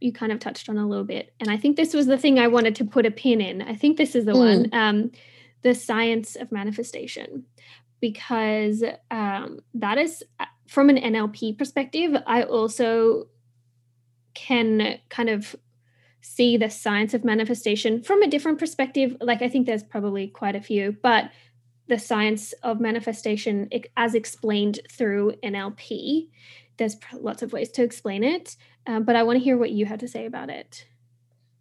you 0.00 0.12
kind 0.12 0.32
of 0.32 0.38
touched 0.38 0.68
on 0.68 0.78
a 0.78 0.86
little 0.86 1.04
bit, 1.04 1.34
and 1.40 1.50
I 1.50 1.56
think 1.56 1.76
this 1.76 1.92
was 1.92 2.06
the 2.06 2.18
thing 2.18 2.38
I 2.38 2.48
wanted 2.48 2.76
to 2.76 2.84
put 2.84 3.06
a 3.06 3.10
pin 3.10 3.40
in. 3.40 3.62
I 3.62 3.74
think 3.74 3.96
this 3.96 4.14
is 4.14 4.24
the 4.24 4.32
mm. 4.32 4.38
one, 4.38 4.68
um, 4.72 5.10
the 5.62 5.74
science 5.74 6.36
of 6.36 6.52
manifestation, 6.52 7.44
because 8.02 8.82
um, 9.12 9.60
that 9.72 9.96
is 9.96 10.22
uh, 10.40 10.44
from 10.66 10.90
an 10.90 10.96
NLP 10.96 11.56
perspective. 11.56 12.14
I 12.26 12.42
also 12.42 13.28
can 14.34 14.98
kind 15.08 15.30
of 15.30 15.56
see 16.20 16.56
the 16.56 16.68
science 16.68 17.14
of 17.14 17.24
manifestation 17.24 18.02
from 18.02 18.22
a 18.22 18.28
different 18.28 18.58
perspective. 18.58 19.16
Like, 19.20 19.40
I 19.40 19.48
think 19.48 19.66
there's 19.66 19.84
probably 19.84 20.26
quite 20.26 20.56
a 20.56 20.60
few, 20.60 20.96
but 21.00 21.30
the 21.88 21.98
science 21.98 22.52
of 22.62 22.80
manifestation, 22.80 23.70
as 23.96 24.14
explained 24.14 24.80
through 24.90 25.34
NLP, 25.44 26.28
there's 26.78 26.96
lots 27.14 27.42
of 27.42 27.52
ways 27.52 27.70
to 27.70 27.82
explain 27.82 28.24
it. 28.24 28.56
Um, 28.86 29.04
but 29.04 29.14
I 29.14 29.22
want 29.22 29.38
to 29.38 29.44
hear 29.44 29.56
what 29.56 29.70
you 29.70 29.86
had 29.86 30.00
to 30.00 30.08
say 30.08 30.26
about 30.26 30.50
it. 30.50 30.86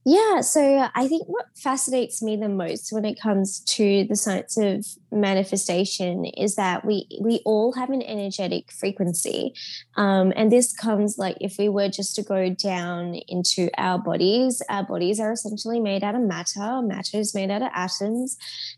Yeah, 0.03 0.41
so 0.41 0.87
I 0.95 1.07
think 1.07 1.27
what 1.27 1.45
fascinates 1.55 2.23
me 2.23 2.35
the 2.35 2.49
most 2.49 2.91
when 2.91 3.05
it 3.05 3.19
comes 3.21 3.59
to 3.75 4.03
the 4.09 4.15
science 4.15 4.57
of 4.57 4.83
manifestation 5.11 6.25
is 6.25 6.55
that 6.55 6.83
we 6.83 7.05
we 7.21 7.39
all 7.45 7.73
have 7.73 7.91
an 7.91 8.01
energetic 8.01 8.71
frequency, 8.71 9.53
um, 9.97 10.33
and 10.35 10.51
this 10.51 10.73
comes 10.73 11.19
like 11.19 11.37
if 11.39 11.59
we 11.59 11.69
were 11.69 11.87
just 11.87 12.15
to 12.15 12.23
go 12.23 12.49
down 12.49 13.13
into 13.27 13.69
our 13.77 13.99
bodies, 13.99 14.63
our 14.69 14.83
bodies 14.83 15.19
are 15.19 15.33
essentially 15.33 15.79
made 15.79 16.03
out 16.03 16.15
of 16.15 16.21
matter. 16.21 16.81
Matter 16.81 17.17
is 17.19 17.35
made 17.35 17.51
out 17.51 17.61
of 17.61 17.69
atoms, 17.71 18.37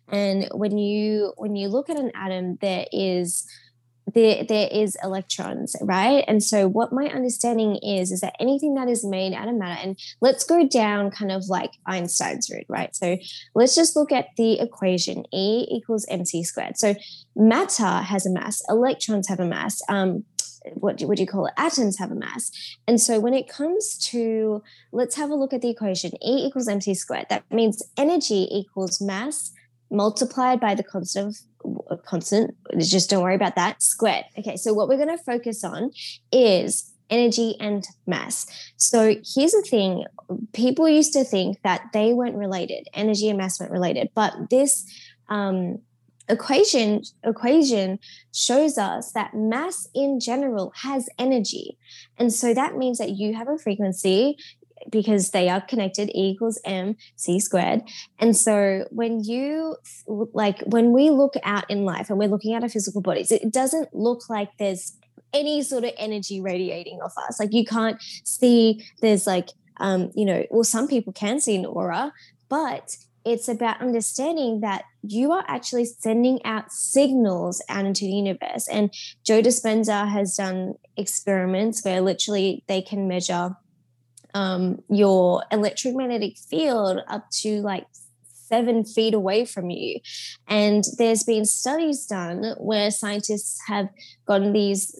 and 0.09 0.49
when 0.53 0.77
you 0.77 1.31
when 1.38 1.55
you 1.55 1.69
look 1.69 1.89
at 1.89 1.97
an 1.97 2.12
atom, 2.15 2.57
there 2.59 2.86
is 2.91 3.45
there 4.13 4.43
there 4.43 4.67
is 4.71 4.97
electrons 5.03 5.75
right 5.81 6.25
and 6.27 6.43
so 6.43 6.67
what 6.67 6.91
my 6.91 7.05
understanding 7.05 7.77
is 7.77 8.11
is 8.11 8.21
that 8.21 8.35
anything 8.39 8.73
that 8.73 8.89
is 8.89 9.05
made 9.05 9.33
out 9.33 9.47
of 9.47 9.55
matter 9.55 9.79
and 9.81 9.97
let's 10.21 10.43
go 10.43 10.67
down 10.67 11.09
kind 11.09 11.31
of 11.31 11.47
like 11.47 11.71
einstein's 11.85 12.49
route 12.49 12.65
right 12.67 12.95
so 12.95 13.17
let's 13.55 13.75
just 13.75 13.95
look 13.95 14.11
at 14.11 14.27
the 14.37 14.59
equation 14.59 15.23
e 15.33 15.65
equals 15.69 16.05
mc 16.09 16.43
squared 16.43 16.77
so 16.77 16.93
matter 17.35 18.01
has 18.01 18.25
a 18.25 18.31
mass 18.31 18.61
electrons 18.69 19.27
have 19.27 19.39
a 19.39 19.45
mass 19.45 19.81
um, 19.89 20.25
what 20.75 21.01
would 21.01 21.19
you 21.19 21.27
call 21.27 21.45
it? 21.45 21.53
Atoms 21.57 21.99
have 21.99 22.11
a 22.11 22.15
mass. 22.15 22.49
And 22.87 22.99
so 22.99 23.19
when 23.19 23.33
it 23.33 23.49
comes 23.49 23.97
to, 24.11 24.63
let's 24.93 25.15
have 25.15 25.29
a 25.29 25.35
look 25.35 25.53
at 25.53 25.61
the 25.61 25.69
equation 25.69 26.11
E 26.23 26.45
equals 26.45 26.69
mc 26.69 26.93
squared. 26.95 27.25
That 27.29 27.43
means 27.51 27.83
energy 27.97 28.47
equals 28.49 29.01
mass 29.01 29.51
multiplied 29.91 30.59
by 30.59 30.73
the 30.75 30.83
constant 30.83 31.27
of 31.27 31.37
constant. 32.06 32.56
Just 32.78 33.10
don't 33.10 33.23
worry 33.23 33.36
about 33.36 33.56
that. 33.56 33.82
Squared. 33.82 34.26
Okay, 34.38 34.58
so 34.58 34.73
what 34.73 34.88
we're 34.88 35.04
going 35.04 35.15
to 35.15 35.23
focus 35.23 35.63
on 35.63 35.91
is 36.32 36.91
energy 37.10 37.56
and 37.60 37.86
mass. 38.08 38.47
So 38.78 39.15
here's 39.36 39.52
the 39.52 39.65
thing 39.69 40.06
people 40.54 40.88
used 40.89 41.13
to 41.13 41.23
think 41.23 41.62
that 41.63 41.89
they 41.93 42.13
weren't 42.13 42.36
related, 42.36 42.88
energy 42.93 43.30
and 43.30 43.38
mass 43.38 43.60
weren't 43.60 43.71
related, 43.71 44.10
but 44.15 44.34
this 44.49 44.86
um, 45.30 45.80
equation 46.30 47.02
equation 47.23 47.99
shows 48.34 48.78
us 48.78 49.12
that 49.12 49.34
mass 49.34 49.88
in 49.93 50.19
general 50.19 50.71
has 50.76 51.10
energy 51.19 51.78
and 52.17 52.32
so 52.32 52.54
that 52.54 52.78
means 52.78 52.97
that 52.97 53.12
you 53.12 53.34
have 53.36 53.49
a 53.49 53.58
frequency 53.58 54.38
because 54.91 55.31
they 55.31 55.49
are 55.49 55.61
connected 55.61 56.09
e 56.09 56.31
equals 56.31 56.59
m 56.65 56.95
c 57.15 57.39
squared 57.39 57.81
and 58.19 58.35
so 58.35 58.85
when 58.91 59.23
you 59.23 59.75
like 60.07 60.59
when 60.61 60.91
we 60.91 61.09
look 61.09 61.33
out 61.43 61.69
in 61.69 61.85
life 61.85 62.09
and 62.09 62.17
we're 62.17 62.27
looking 62.27 62.53
at 62.53 62.63
our 62.63 62.69
physical 62.69 63.01
bodies 63.01 63.31
it 63.31 63.51
doesn't 63.51 63.93
look 63.93 64.29
like 64.29 64.49
there's 64.57 64.97
any 65.33 65.61
sort 65.61 65.83
of 65.83 65.91
energy 65.97 66.41
radiating 66.41 66.99
off 67.01 67.13
us 67.27 67.39
like 67.39 67.53
you 67.53 67.65
can't 67.65 68.01
see 68.23 68.85
there's 69.01 69.25
like 69.25 69.49
um 69.77 70.11
you 70.15 70.25
know 70.25 70.45
well 70.51 70.63
some 70.63 70.87
people 70.87 71.11
can 71.13 71.39
see 71.39 71.55
an 71.55 71.65
aura 71.65 72.13
but 72.49 72.97
it's 73.25 73.47
about 73.47 73.81
understanding 73.81 74.59
that 74.61 74.83
you 75.01 75.31
are 75.31 75.45
actually 75.47 75.85
sending 75.85 76.43
out 76.45 76.71
signals 76.71 77.61
out 77.69 77.85
into 77.85 78.05
the 78.05 78.11
universe. 78.11 78.67
And 78.67 78.93
Joe 79.23 79.41
Dispenza 79.41 80.07
has 80.09 80.35
done 80.35 80.75
experiments 80.97 81.83
where 81.83 82.01
literally 82.01 82.63
they 82.67 82.81
can 82.81 83.07
measure 83.07 83.55
um, 84.33 84.81
your 84.89 85.43
electromagnetic 85.51 86.37
field 86.37 86.99
up 87.07 87.29
to 87.41 87.61
like 87.61 87.85
seven 88.53 88.83
feet 88.83 89.13
away 89.13 89.45
from 89.45 89.69
you. 89.69 89.99
And 90.47 90.83
there's 90.97 91.23
been 91.23 91.45
studies 91.45 92.05
done 92.05 92.55
where 92.57 92.91
scientists 92.91 93.59
have 93.67 93.89
gotten 94.27 94.53
these 94.53 94.95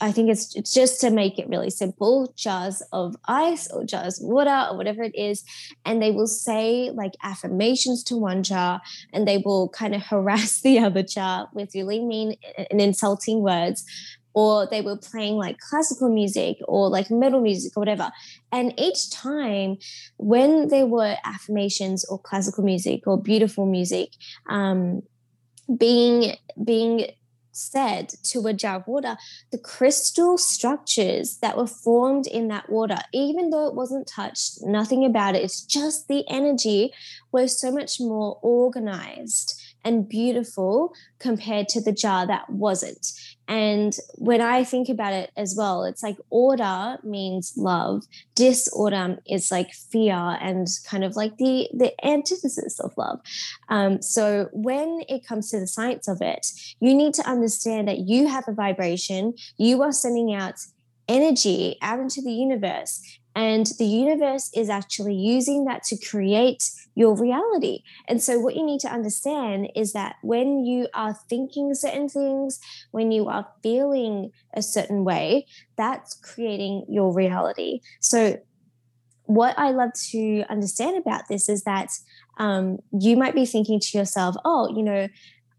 I 0.00 0.10
think 0.10 0.30
it's, 0.30 0.54
it's 0.56 0.72
just 0.72 1.00
to 1.02 1.10
make 1.10 1.38
it 1.38 1.48
really 1.48 1.70
simple 1.70 2.32
jars 2.36 2.82
of 2.92 3.16
ice 3.26 3.70
or 3.70 3.84
jars 3.84 4.20
of 4.20 4.26
water 4.26 4.66
or 4.70 4.76
whatever 4.76 5.02
it 5.02 5.14
is. 5.14 5.44
And 5.84 6.02
they 6.02 6.10
will 6.10 6.26
say 6.26 6.90
like 6.90 7.12
affirmations 7.22 8.02
to 8.04 8.16
one 8.16 8.42
jar 8.42 8.80
and 9.12 9.26
they 9.26 9.38
will 9.38 9.68
kind 9.68 9.94
of 9.94 10.02
harass 10.06 10.60
the 10.60 10.78
other 10.78 11.02
jar 11.02 11.48
with 11.52 11.74
really 11.74 12.00
mean 12.00 12.34
and 12.70 12.80
insulting 12.80 13.42
words. 13.42 13.84
Or 14.36 14.68
they 14.70 14.82
were 14.82 14.98
playing 14.98 15.36
like 15.36 15.56
classical 15.58 16.10
music 16.10 16.58
or 16.68 16.90
like 16.90 17.10
metal 17.10 17.40
music 17.40 17.72
or 17.74 17.80
whatever. 17.80 18.12
And 18.52 18.78
each 18.78 19.10
time 19.10 19.78
when 20.18 20.68
there 20.68 20.84
were 20.86 21.16
affirmations 21.24 22.04
or 22.04 22.18
classical 22.18 22.62
music 22.62 23.06
or 23.06 23.20
beautiful 23.20 23.64
music, 23.64 24.10
um, 24.50 25.02
being 25.78 26.36
being 26.62 27.06
said 27.56 28.10
to 28.22 28.46
a 28.46 28.52
jar 28.52 28.76
of 28.76 28.86
water, 28.86 29.16
the 29.50 29.58
crystal 29.58 30.36
structures 30.36 31.38
that 31.40 31.56
were 31.56 31.66
formed 31.66 32.26
in 32.26 32.48
that 32.48 32.68
water, 32.68 32.98
even 33.14 33.50
though 33.50 33.66
it 33.66 33.74
wasn't 33.74 34.06
touched, 34.06 34.58
nothing 34.62 35.04
about 35.04 35.34
it, 35.34 35.42
it's 35.42 35.62
just 35.62 36.08
the 36.08 36.24
energy, 36.28 36.92
were 37.32 37.48
so 37.48 37.72
much 37.72 37.98
more 37.98 38.38
organized 38.42 39.58
and 39.84 40.08
beautiful 40.08 40.92
compared 41.18 41.68
to 41.68 41.80
the 41.80 41.92
jar 41.92 42.26
that 42.26 42.50
wasn't. 42.50 43.06
And 43.48 43.96
when 44.16 44.40
I 44.40 44.64
think 44.64 44.88
about 44.88 45.12
it 45.12 45.30
as 45.36 45.54
well, 45.56 45.84
it's 45.84 46.02
like 46.02 46.16
order 46.30 46.98
means 47.02 47.54
love, 47.56 48.04
disorder 48.34 49.18
is 49.26 49.50
like 49.50 49.72
fear 49.72 50.14
and 50.40 50.66
kind 50.84 51.04
of 51.04 51.16
like 51.16 51.36
the, 51.36 51.68
the 51.72 51.92
antithesis 52.04 52.80
of 52.80 52.92
love. 52.96 53.20
Um, 53.68 54.02
so 54.02 54.48
when 54.52 55.02
it 55.08 55.26
comes 55.26 55.50
to 55.50 55.60
the 55.60 55.66
science 55.66 56.08
of 56.08 56.18
it, 56.20 56.46
you 56.80 56.94
need 56.94 57.14
to 57.14 57.28
understand 57.28 57.88
that 57.88 58.00
you 58.00 58.26
have 58.26 58.44
a 58.48 58.52
vibration, 58.52 59.34
you 59.56 59.82
are 59.82 59.92
sending 59.92 60.34
out 60.34 60.54
energy 61.08 61.76
out 61.82 62.00
into 62.00 62.20
the 62.20 62.32
universe 62.32 63.00
and 63.36 63.66
the 63.78 63.84
universe 63.84 64.50
is 64.54 64.70
actually 64.70 65.14
using 65.14 65.66
that 65.66 65.84
to 65.84 65.98
create 65.98 66.70
your 66.94 67.14
reality. 67.14 67.82
And 68.08 68.22
so, 68.22 68.40
what 68.40 68.56
you 68.56 68.64
need 68.64 68.80
to 68.80 68.88
understand 68.88 69.68
is 69.76 69.92
that 69.92 70.16
when 70.22 70.64
you 70.64 70.88
are 70.94 71.14
thinking 71.28 71.74
certain 71.74 72.08
things, 72.08 72.58
when 72.92 73.12
you 73.12 73.28
are 73.28 73.46
feeling 73.62 74.32
a 74.54 74.62
certain 74.62 75.04
way, 75.04 75.46
that's 75.76 76.14
creating 76.14 76.86
your 76.88 77.12
reality. 77.12 77.80
So, 78.00 78.38
what 79.24 79.58
I 79.58 79.70
love 79.70 79.90
to 80.12 80.44
understand 80.48 80.96
about 80.96 81.28
this 81.28 81.50
is 81.50 81.64
that 81.64 81.90
um, 82.38 82.78
you 82.98 83.18
might 83.18 83.34
be 83.34 83.44
thinking 83.44 83.80
to 83.80 83.98
yourself, 83.98 84.34
oh, 84.46 84.74
you 84.74 84.82
know, 84.82 85.08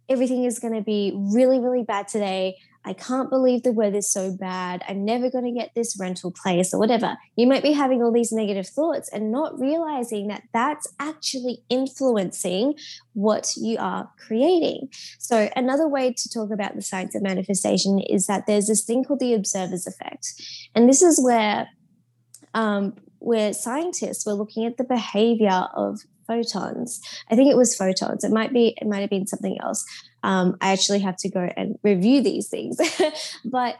everything 0.10 0.46
is 0.46 0.58
going 0.58 0.74
to 0.74 0.82
be 0.82 1.14
really, 1.16 1.60
really 1.60 1.84
bad 1.84 2.08
today. 2.08 2.58
I 2.88 2.94
can't 2.94 3.30
believe 3.30 3.64
the 3.64 3.74
weather's 3.74 4.08
so 4.08 4.32
bad. 4.32 4.82
I'm 4.88 5.04
never 5.04 5.30
going 5.30 5.44
to 5.44 5.52
get 5.52 5.76
this 5.76 6.00
rental 6.00 6.32
place 6.32 6.74
or 6.74 6.80
whatever. 6.80 7.18
You 7.36 7.46
might 7.46 7.62
be 7.62 7.74
having 7.74 8.02
all 8.02 8.14
these 8.14 8.32
negative 8.32 8.66
thoughts 8.66 9.10
and 9.10 9.30
not 9.30 9.60
realizing 9.60 10.30
that 10.30 10.44
that's 10.54 10.88
actually 10.98 11.64
influencing 11.70 12.76
what 13.12 13.58
you 13.58 13.78
are 13.78 14.10
creating. 14.18 14.88
So, 15.20 15.50
another 15.58 15.86
way 15.86 16.14
to 16.14 16.30
talk 16.30 16.50
about 16.50 16.76
the 16.76 16.82
science 16.82 17.14
of 17.14 17.24
manifestation 17.24 18.00
is 18.00 18.28
that 18.28 18.48
there's 18.48 18.68
this 18.68 18.86
thing 18.86 19.04
called 19.04 19.20
the 19.20 19.34
observer's 19.34 19.86
effect. 19.86 20.42
And 20.74 20.88
this 20.88 21.02
is 21.02 21.22
where 21.22 21.68
um, 22.54 22.96
where 23.20 23.52
scientists 23.52 24.26
were 24.26 24.34
looking 24.34 24.66
at 24.66 24.78
the 24.78 24.86
behavior 24.86 25.68
of 25.76 26.00
photons. 26.28 27.02
I 27.32 27.36
think 27.36 27.50
it 27.50 27.58
was 27.58 27.76
photons. 27.76 28.24
It 28.24 28.32
might 28.32 28.54
be 28.54 28.78
it 28.80 28.88
might 28.88 29.02
have 29.02 29.10
been 29.10 29.28
something 29.28 29.58
else. 29.62 29.86
Um, 30.24 30.58
I 30.62 30.72
actually 30.72 31.00
have 31.00 31.18
to 31.18 31.30
go 31.30 31.50
and 31.56 31.78
review 31.84 32.22
these 32.22 32.50
things. 32.50 32.78
but 33.46 33.78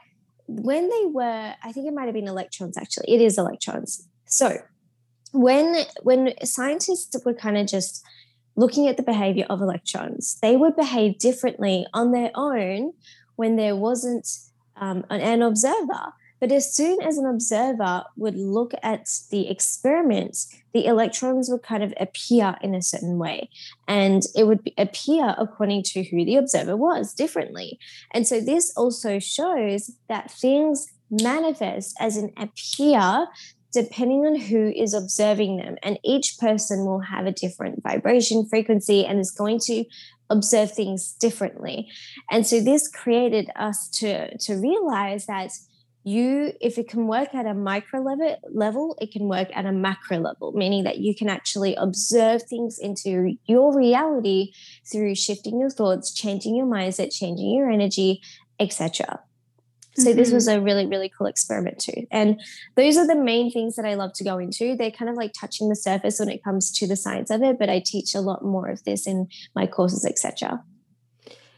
when 0.48 0.90
they 0.90 1.06
were, 1.08 1.54
I 1.62 1.72
think 1.74 1.88
it 1.88 1.94
might 1.94 2.06
have 2.06 2.14
been 2.14 2.28
electrons 2.28 2.78
actually. 2.78 3.14
It 3.14 3.22
is 3.22 3.38
electrons. 3.38 4.08
So 4.26 4.58
when 5.34 5.84
when 6.04 6.34
scientists 6.44 7.16
were 7.26 7.34
kind 7.34 7.58
of 7.58 7.68
just 7.68 8.04
looking 8.56 8.88
at 8.88 8.98
the 8.98 9.04
behavior 9.04 9.46
of 9.50 9.62
electrons, 9.62 10.38
they 10.42 10.56
would 10.56 10.76
behave 10.76 11.20
differently 11.20 11.86
on 11.94 12.12
their 12.12 12.32
own 12.34 12.94
when 13.36 13.56
there 13.56 13.76
wasn't 13.76 14.28
um, 14.76 15.06
an, 15.10 15.22
an 15.22 15.42
observer. 15.42 16.14
But 16.40 16.52
as 16.52 16.74
soon 16.74 17.02
as 17.02 17.18
an 17.18 17.26
observer 17.26 18.04
would 18.16 18.38
look 18.38 18.74
at 18.84 19.08
the 19.32 19.50
experiments, 19.50 20.54
the 20.74 20.86
electrons 20.86 21.50
would 21.50 21.64
kind 21.64 21.84
of 21.84 21.94
appear 22.00 22.56
in 22.62 22.76
a 22.76 22.82
certain 22.82 23.18
way. 23.18 23.50
And 23.88 24.24
it 24.36 24.46
would 24.46 24.72
appear 24.78 25.36
according 25.38 25.84
to 25.84 26.04
who 26.04 26.24
the 26.24 26.36
observer 26.36 26.78
was 26.78 27.14
differently. 27.14 27.80
And 28.14 28.28
so 28.28 28.40
this 28.40 28.72
also 28.78 29.20
shows 29.20 29.92
that 30.10 30.32
things 30.32 30.88
manifest 31.10 31.96
as 32.00 32.18
an 32.18 32.32
appear 32.38 33.28
depending 33.74 34.26
on 34.26 34.36
who 34.36 34.72
is 34.76 34.94
observing 34.94 35.58
them. 35.58 35.76
And 35.84 36.00
each 36.04 36.38
person 36.40 36.86
will 36.86 37.00
have 37.00 37.26
a 37.26 37.32
different 37.32 37.84
vibration 37.84 38.48
frequency 38.48 39.06
and 39.06 39.20
is 39.20 39.32
going 39.32 39.60
to 39.66 39.86
observe 40.30 40.72
things 40.72 41.14
differently. 41.14 41.90
And 42.32 42.46
so 42.46 42.60
this 42.60 42.88
created 42.88 43.50
us 43.56 43.88
to, 44.00 44.38
to 44.38 44.56
realize 44.56 45.26
that 45.26 45.52
you 46.08 46.54
if 46.62 46.78
it 46.78 46.88
can 46.88 47.06
work 47.06 47.36
at 47.36 47.46
a 47.46 47.54
micro 47.54 48.00
level 48.00 48.38
level 48.54 48.98
it 49.02 49.12
can 49.12 49.28
work 49.28 49.50
at 49.54 49.66
a 49.66 49.72
macro 49.74 50.18
level 50.18 50.54
meaning 50.54 50.86
that 50.86 51.00
you 51.00 51.14
can 51.14 51.28
actually 51.28 51.76
observe 51.76 52.42
things 52.44 52.80
into 52.80 53.38
your 53.46 53.76
reality 53.76 54.54
through 54.90 55.14
shifting 55.14 55.60
your 55.60 55.70
thoughts 55.70 56.14
changing 56.14 56.56
your 56.56 56.66
mindset 56.66 57.14
changing 57.14 57.54
your 57.54 57.70
energy 57.70 58.22
etc 58.58 59.20
so 59.96 60.10
mm-hmm. 60.10 60.18
this 60.18 60.32
was 60.32 60.48
mm-hmm. 60.48 60.62
a 60.62 60.64
really 60.64 60.86
really 60.86 61.12
cool 61.18 61.28
experiment 61.28 61.78
too 61.78 62.08
and 62.10 62.40
those 62.78 62.96
are 62.96 63.06
the 63.06 63.16
main 63.16 63.52
things 63.52 63.76
that 63.76 63.86
i 63.86 63.96
love 63.96 64.14
to 64.14 64.24
go 64.24 64.38
into 64.38 64.78
they're 64.78 64.90
kind 64.92 65.10
of 65.10 65.18
like 65.18 65.34
touching 65.38 65.68
the 65.68 65.76
surface 65.76 66.20
when 66.20 66.30
it 66.30 66.42
comes 66.42 66.72
to 66.72 66.88
the 66.88 66.96
science 66.96 67.30
of 67.30 67.44
it 67.44 67.60
but 67.60 67.70
i 67.70 67.82
teach 67.86 68.16
a 68.16 68.22
lot 68.22 68.46
more 68.46 68.70
of 68.70 68.82
this 68.86 69.06
in 69.06 69.28
my 69.54 69.68
courses 69.68 70.06
etc 70.06 70.64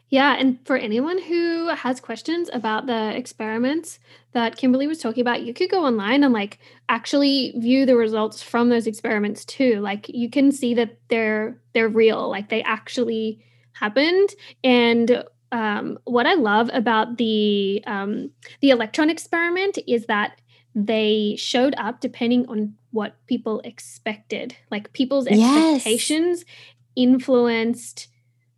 yeah, 0.09 0.35
and 0.39 0.59
for 0.65 0.75
anyone 0.75 1.21
who 1.21 1.67
has 1.67 1.99
questions 1.99 2.49
about 2.51 2.87
the 2.87 3.15
experiments 3.15 3.99
that 4.33 4.57
Kimberly 4.57 4.87
was 4.87 4.99
talking 4.99 5.21
about, 5.21 5.43
you 5.43 5.53
could 5.53 5.69
go 5.69 5.85
online 5.85 6.23
and 6.23 6.33
like 6.33 6.57
actually 6.89 7.53
view 7.57 7.85
the 7.85 7.95
results 7.95 8.41
from 8.41 8.69
those 8.69 8.87
experiments 8.87 9.45
too. 9.45 9.79
Like 9.81 10.09
you 10.09 10.29
can 10.29 10.51
see 10.51 10.73
that 10.73 10.97
they're 11.09 11.61
they're 11.73 11.89
real, 11.89 12.27
like 12.27 12.49
they 12.49 12.63
actually 12.63 13.39
happened 13.73 14.29
and 14.63 15.23
um, 15.51 15.97
what 16.03 16.25
I 16.25 16.35
love 16.35 16.69
about 16.73 17.17
the 17.17 17.83
um, 17.87 18.31
the 18.61 18.69
electron 18.69 19.09
experiment 19.09 19.77
is 19.87 20.05
that 20.05 20.39
they 20.75 21.35
showed 21.37 21.75
up 21.77 21.99
depending 21.99 22.47
on 22.47 22.75
what 22.91 23.15
people 23.27 23.59
expected. 23.63 24.55
Like 24.71 24.93
people's 24.93 25.27
expectations 25.27 26.43
yes. 26.45 26.55
influenced 26.95 28.07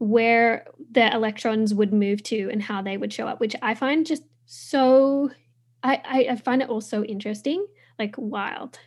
where 0.01 0.65
the 0.89 1.13
electrons 1.13 1.75
would 1.75 1.93
move 1.93 2.23
to 2.23 2.49
and 2.51 2.63
how 2.63 2.81
they 2.81 2.97
would 2.97 3.13
show 3.13 3.27
up, 3.27 3.39
which 3.39 3.55
I 3.61 3.75
find 3.75 4.03
just 4.03 4.23
so 4.47 5.29
I, 5.83 6.25
I, 6.31 6.35
find 6.37 6.63
it 6.63 6.69
all 6.69 6.81
so 6.81 7.03
interesting, 7.03 7.63
like 7.99 8.15
wild. 8.17 8.79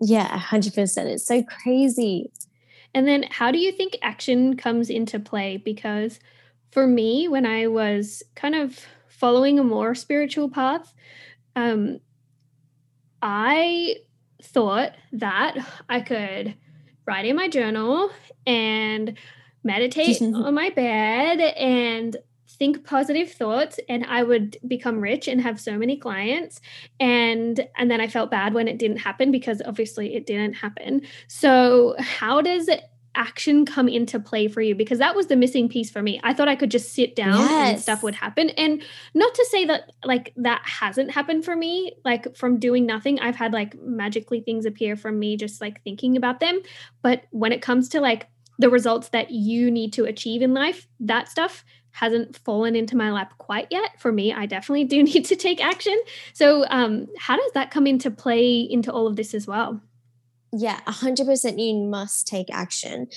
Yeah, 0.00 0.36
hundred 0.36 0.74
percent. 0.74 1.10
It's 1.10 1.24
so 1.24 1.44
crazy. 1.44 2.32
And 2.92 3.06
then 3.06 3.24
how 3.30 3.52
do 3.52 3.58
you 3.58 3.70
think 3.70 3.96
action 4.02 4.56
comes 4.56 4.90
into 4.90 5.20
play? 5.20 5.58
Because 5.58 6.18
for 6.72 6.88
me, 6.88 7.28
when 7.28 7.46
I 7.46 7.68
was 7.68 8.24
kind 8.34 8.56
of 8.56 8.80
following 9.08 9.60
a 9.60 9.64
more 9.64 9.94
spiritual 9.94 10.50
path, 10.50 10.92
um, 11.54 12.00
I 13.22 13.96
thought 14.42 14.96
that 15.12 15.56
I 15.88 16.00
could 16.00 16.56
write 17.06 17.26
in 17.26 17.36
my 17.36 17.48
journal 17.48 18.10
and 18.44 19.16
meditate 19.64 20.20
on 20.22 20.54
my 20.54 20.70
bed 20.70 21.40
and 21.40 22.16
think 22.46 22.84
positive 22.84 23.32
thoughts 23.32 23.80
and 23.88 24.04
I 24.04 24.22
would 24.22 24.58
become 24.66 25.00
rich 25.00 25.26
and 25.26 25.40
have 25.40 25.60
so 25.60 25.76
many 25.76 25.96
clients 25.96 26.60
and 27.00 27.66
and 27.76 27.90
then 27.90 28.00
I 28.00 28.06
felt 28.06 28.30
bad 28.30 28.54
when 28.54 28.68
it 28.68 28.78
didn't 28.78 28.98
happen 28.98 29.32
because 29.32 29.60
obviously 29.66 30.14
it 30.14 30.24
didn't 30.24 30.54
happen. 30.54 31.02
So 31.26 31.96
how 31.98 32.40
does 32.40 32.68
action 33.16 33.64
come 33.64 33.88
into 33.88 34.18
play 34.18 34.48
for 34.48 34.60
you 34.60 34.74
because 34.74 34.98
that 34.98 35.14
was 35.14 35.28
the 35.28 35.36
missing 35.36 35.68
piece 35.68 35.90
for 35.90 36.02
me. 36.02 36.20
I 36.22 36.34
thought 36.34 36.48
I 36.48 36.56
could 36.56 36.70
just 36.70 36.92
sit 36.92 37.14
down 37.14 37.38
yes. 37.38 37.70
and 37.70 37.80
stuff 37.80 38.02
would 38.02 38.14
happen. 38.14 38.50
And 38.50 38.82
not 39.14 39.34
to 39.34 39.46
say 39.50 39.64
that 39.66 39.92
like 40.04 40.32
that 40.36 40.62
hasn't 40.64 41.12
happened 41.12 41.44
for 41.44 41.54
me, 41.54 41.92
like 42.04 42.36
from 42.36 42.58
doing 42.58 42.86
nothing, 42.86 43.20
I've 43.20 43.36
had 43.36 43.52
like 43.52 43.80
magically 43.80 44.40
things 44.40 44.66
appear 44.66 44.96
from 44.96 45.18
me 45.18 45.36
just 45.36 45.60
like 45.60 45.82
thinking 45.84 46.16
about 46.16 46.40
them, 46.40 46.60
but 47.02 47.24
when 47.30 47.52
it 47.52 47.62
comes 47.62 47.88
to 47.90 48.00
like 48.00 48.28
the 48.58 48.70
results 48.70 49.08
that 49.08 49.30
you 49.30 49.70
need 49.70 49.92
to 49.94 50.04
achieve 50.04 50.42
in 50.42 50.54
life, 50.54 50.86
that 51.00 51.28
stuff 51.28 51.64
hasn't 51.92 52.36
fallen 52.38 52.74
into 52.74 52.96
my 52.96 53.12
lap 53.12 53.34
quite 53.38 53.68
yet. 53.70 54.00
For 54.00 54.10
me, 54.10 54.32
I 54.32 54.46
definitely 54.46 54.84
do 54.84 55.02
need 55.02 55.24
to 55.26 55.36
take 55.36 55.64
action. 55.64 55.98
So, 56.32 56.64
um, 56.68 57.06
how 57.18 57.36
does 57.36 57.52
that 57.52 57.70
come 57.70 57.86
into 57.86 58.10
play 58.10 58.60
into 58.60 58.92
all 58.92 59.06
of 59.06 59.16
this 59.16 59.34
as 59.34 59.46
well? 59.46 59.80
Yeah, 60.52 60.80
100% 60.86 61.58
you 61.60 61.88
must 61.88 62.28
take 62.28 62.52
action. 62.52 63.08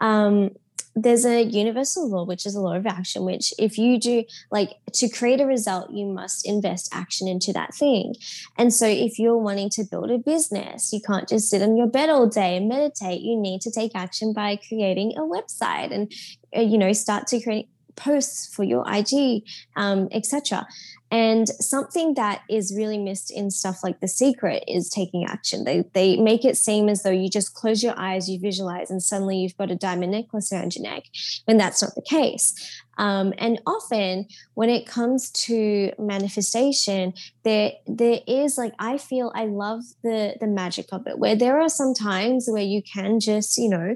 Um, 0.00 0.50
there's 0.96 1.26
a 1.26 1.42
universal 1.42 2.08
law, 2.08 2.24
which 2.24 2.46
is 2.46 2.54
a 2.54 2.60
law 2.60 2.74
of 2.74 2.86
action, 2.86 3.24
which 3.24 3.52
if 3.58 3.76
you 3.76 4.00
do, 4.00 4.24
like 4.50 4.70
to 4.94 5.10
create 5.10 5.42
a 5.42 5.46
result, 5.46 5.90
you 5.90 6.06
must 6.06 6.48
invest 6.48 6.88
action 6.90 7.28
into 7.28 7.52
that 7.52 7.74
thing. 7.74 8.14
And 8.56 8.72
so 8.72 8.86
if 8.86 9.18
you're 9.18 9.36
wanting 9.36 9.68
to 9.70 9.84
build 9.84 10.10
a 10.10 10.16
business, 10.16 10.94
you 10.94 11.00
can't 11.06 11.28
just 11.28 11.50
sit 11.50 11.60
on 11.60 11.76
your 11.76 11.86
bed 11.86 12.08
all 12.08 12.26
day 12.26 12.56
and 12.56 12.66
meditate. 12.66 13.20
You 13.20 13.36
need 13.36 13.60
to 13.60 13.70
take 13.70 13.92
action 13.94 14.32
by 14.32 14.58
creating 14.68 15.12
a 15.18 15.20
website 15.20 15.92
and, 15.92 16.10
uh, 16.56 16.62
you 16.62 16.78
know, 16.78 16.92
start 16.94 17.26
to 17.28 17.40
create 17.40 17.68
posts 17.96 18.54
for 18.54 18.64
your 18.64 18.84
IG, 18.88 19.42
um, 19.76 20.08
etc. 20.12 20.66
And 21.10 21.48
something 21.48 22.14
that 22.14 22.42
is 22.50 22.74
really 22.76 22.98
missed 22.98 23.30
in 23.30 23.50
stuff 23.52 23.84
like 23.84 24.00
The 24.00 24.08
Secret 24.08 24.64
is 24.66 24.88
taking 24.88 25.24
action. 25.24 25.62
They 25.62 25.84
they 25.94 26.16
make 26.16 26.44
it 26.44 26.56
seem 26.56 26.88
as 26.88 27.04
though 27.04 27.10
you 27.10 27.30
just 27.30 27.54
close 27.54 27.82
your 27.82 27.94
eyes, 27.96 28.28
you 28.28 28.40
visualize, 28.40 28.90
and 28.90 29.00
suddenly 29.00 29.38
you've 29.38 29.56
got 29.56 29.70
a 29.70 29.76
diamond 29.76 30.12
necklace 30.12 30.52
around 30.52 30.74
your 30.74 30.82
neck, 30.82 31.04
when 31.44 31.58
that's 31.58 31.80
not 31.80 31.94
the 31.94 32.02
case. 32.02 32.54
Um, 32.98 33.34
and 33.38 33.60
often 33.66 34.26
when 34.54 34.68
it 34.68 34.86
comes 34.86 35.30
to 35.30 35.92
manifestation, 35.96 37.14
there 37.44 37.72
there 37.86 38.20
is 38.26 38.58
like 38.58 38.74
I 38.80 38.98
feel 38.98 39.30
I 39.32 39.46
love 39.46 39.82
the 40.02 40.34
the 40.40 40.48
magic 40.48 40.86
of 40.90 41.06
it, 41.06 41.20
where 41.20 41.36
there 41.36 41.60
are 41.60 41.68
some 41.68 41.94
times 41.94 42.48
where 42.50 42.62
you 42.62 42.82
can 42.82 43.20
just 43.20 43.58
you 43.58 43.68
know 43.68 43.94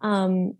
um, 0.00 0.56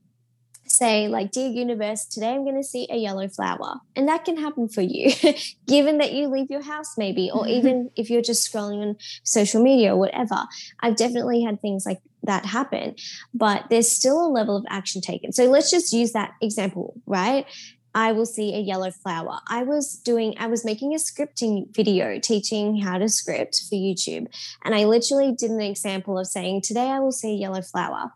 say 0.72 1.08
like 1.08 1.30
dear 1.30 1.48
universe 1.48 2.04
today 2.04 2.30
i'm 2.30 2.44
going 2.44 2.56
to 2.56 2.66
see 2.66 2.86
a 2.90 2.96
yellow 2.96 3.28
flower 3.28 3.76
and 3.94 4.08
that 4.08 4.24
can 4.24 4.36
happen 4.36 4.68
for 4.68 4.82
you 4.82 5.12
given 5.66 5.98
that 5.98 6.12
you 6.12 6.28
leave 6.28 6.50
your 6.50 6.62
house 6.62 6.96
maybe 6.96 7.30
or 7.32 7.42
mm-hmm. 7.42 7.50
even 7.50 7.90
if 7.96 8.10
you're 8.10 8.22
just 8.22 8.50
scrolling 8.50 8.82
on 8.82 8.96
social 9.22 9.62
media 9.62 9.94
or 9.94 9.98
whatever 9.98 10.46
i've 10.80 10.96
definitely 10.96 11.42
had 11.42 11.60
things 11.60 11.84
like 11.84 12.00
that 12.22 12.44
happen 12.46 12.94
but 13.34 13.64
there's 13.68 13.90
still 13.90 14.24
a 14.24 14.28
level 14.28 14.56
of 14.56 14.64
action 14.68 15.00
taken 15.00 15.32
so 15.32 15.44
let's 15.44 15.70
just 15.70 15.92
use 15.92 16.12
that 16.12 16.32
example 16.40 16.94
right 17.06 17.46
I 17.94 18.12
will 18.12 18.26
see 18.26 18.54
a 18.54 18.58
yellow 18.58 18.90
flower. 18.90 19.40
I 19.48 19.64
was 19.64 19.96
doing, 19.96 20.34
I 20.38 20.46
was 20.46 20.64
making 20.64 20.94
a 20.94 20.96
scripting 20.96 21.74
video 21.74 22.18
teaching 22.18 22.80
how 22.80 22.98
to 22.98 23.08
script 23.08 23.62
for 23.68 23.74
YouTube. 23.74 24.28
And 24.64 24.74
I 24.74 24.84
literally 24.84 25.32
did 25.32 25.50
an 25.50 25.60
example 25.60 26.18
of 26.18 26.26
saying, 26.26 26.62
Today 26.62 26.86
I 26.86 27.00
will 27.00 27.12
see 27.12 27.32
a 27.32 27.36
yellow 27.36 27.60
flower. 27.60 28.12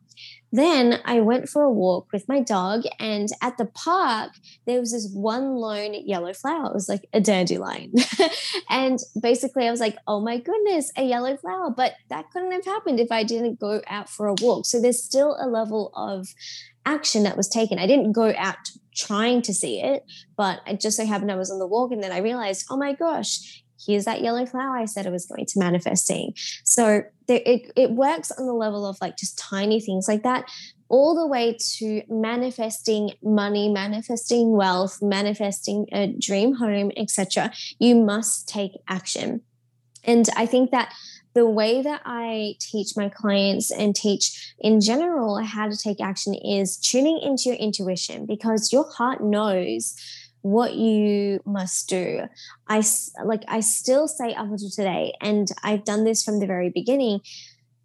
Then 0.53 1.01
I 1.05 1.21
went 1.21 1.49
for 1.49 1.63
a 1.63 1.71
walk 1.71 2.09
with 2.13 2.29
my 2.29 2.41
dog, 2.41 2.85
and 2.99 3.29
at 3.43 3.59
the 3.59 3.67
park, 3.67 4.33
there 4.67 4.81
was 4.81 4.93
this 4.93 5.11
one 5.13 5.57
lone 5.57 5.95
yellow 6.07 6.33
flower. 6.33 6.67
It 6.67 6.75
was 6.75 6.89
like 6.89 7.09
a 7.13 7.21
dandelion. 7.21 7.93
and 8.71 8.99
basically, 9.21 9.67
I 9.67 9.71
was 9.71 9.81
like, 9.81 9.97
oh 10.07 10.21
my 10.21 10.39
goodness, 10.39 10.93
a 10.97 11.03
yellow 11.03 11.37
flower. 11.37 11.71
But 11.77 11.95
that 12.11 12.31
couldn't 12.31 12.53
have 12.53 12.65
happened 12.65 13.01
if 13.01 13.11
I 13.11 13.25
didn't 13.25 13.59
go 13.59 13.83
out 13.89 14.09
for 14.09 14.29
a 14.29 14.35
walk. 14.41 14.67
So 14.67 14.81
there's 14.81 15.03
still 15.03 15.37
a 15.41 15.49
level 15.49 15.93
of 15.95 16.29
action 16.85 17.25
that 17.25 17.37
was 17.37 17.49
taken. 17.49 17.79
I 17.79 17.87
didn't 17.87 18.13
go 18.13 18.33
out 18.37 18.57
trying 18.95 19.43
to 19.43 19.53
see 19.53 19.83
it, 19.83 20.05
but 20.37 20.61
it 20.67 20.81
just 20.81 20.97
so 20.97 21.05
happened 21.05 21.31
I 21.31 21.37
was 21.37 21.51
on 21.51 21.59
the 21.59 21.67
walk, 21.67 21.93
and 21.93 22.03
then 22.03 22.13
I 22.13 22.19
realized, 22.19 22.67
oh 22.71 22.77
my 22.77 22.95
gosh, 22.95 23.63
here's 23.85 24.05
that 24.05 24.23
yellow 24.23 24.47
flower 24.47 24.77
I 24.77 24.85
said 24.85 25.07
I 25.07 25.11
was 25.11 25.27
going 25.27 25.47
to 25.47 25.59
manifesting. 25.59 26.35
So 26.65 27.03
there, 27.27 27.41
it, 27.45 27.71
it 27.77 27.91
works 27.93 28.31
on 28.31 28.47
the 28.47 28.53
level 28.53 28.87
of 28.87 28.97
like 29.01 29.17
just 29.17 29.39
tiny 29.39 29.81
things 29.81 30.07
like 30.09 30.23
that, 30.23 30.51
all 30.89 31.15
the 31.15 31.27
way 31.27 31.57
to 31.79 32.03
manifesting 32.09 33.13
money, 33.23 33.69
manifesting 33.69 34.53
wealth, 34.53 34.99
manifesting 35.03 35.87
a 35.93 36.09
dream 36.19 36.55
home, 36.55 36.93
etc. 36.97 37.53
You 37.79 37.97
must 37.97 38.49
take 38.49 38.73
action. 38.89 39.43
And 40.05 40.29
I 40.37 40.47
think 40.47 40.71
that 40.71 40.93
the 41.35 41.47
way 41.47 41.83
that 41.83 42.01
I 42.07 42.55
teach 42.61 42.97
my 42.97 43.11
clients 43.11 43.71
and 43.71 43.95
teach 43.95 44.55
in 44.59 44.81
general 44.81 45.37
how 45.45 45.69
to 45.69 45.77
take 45.77 46.01
action 46.01 46.35
is 46.35 46.79
tuning 46.79 47.21
into 47.23 47.51
your 47.51 47.57
intuition 47.57 48.25
because 48.25 48.73
your 48.73 48.91
heart 48.91 49.23
knows 49.23 49.95
what 50.47 50.75
you 50.75 51.41
must 51.45 51.89
do. 51.89 52.21
I 52.69 52.83
like 53.25 53.43
I 53.49 53.61
still 53.61 54.07
say 54.07 54.33
up 54.35 54.47
until 54.47 54.71
today, 54.71 55.13
and 55.21 55.49
I've 55.65 55.85
done 55.85 56.05
this 56.05 56.23
from 56.23 56.39
the 56.39 56.47
very 56.47 56.71
beginning 56.71 57.21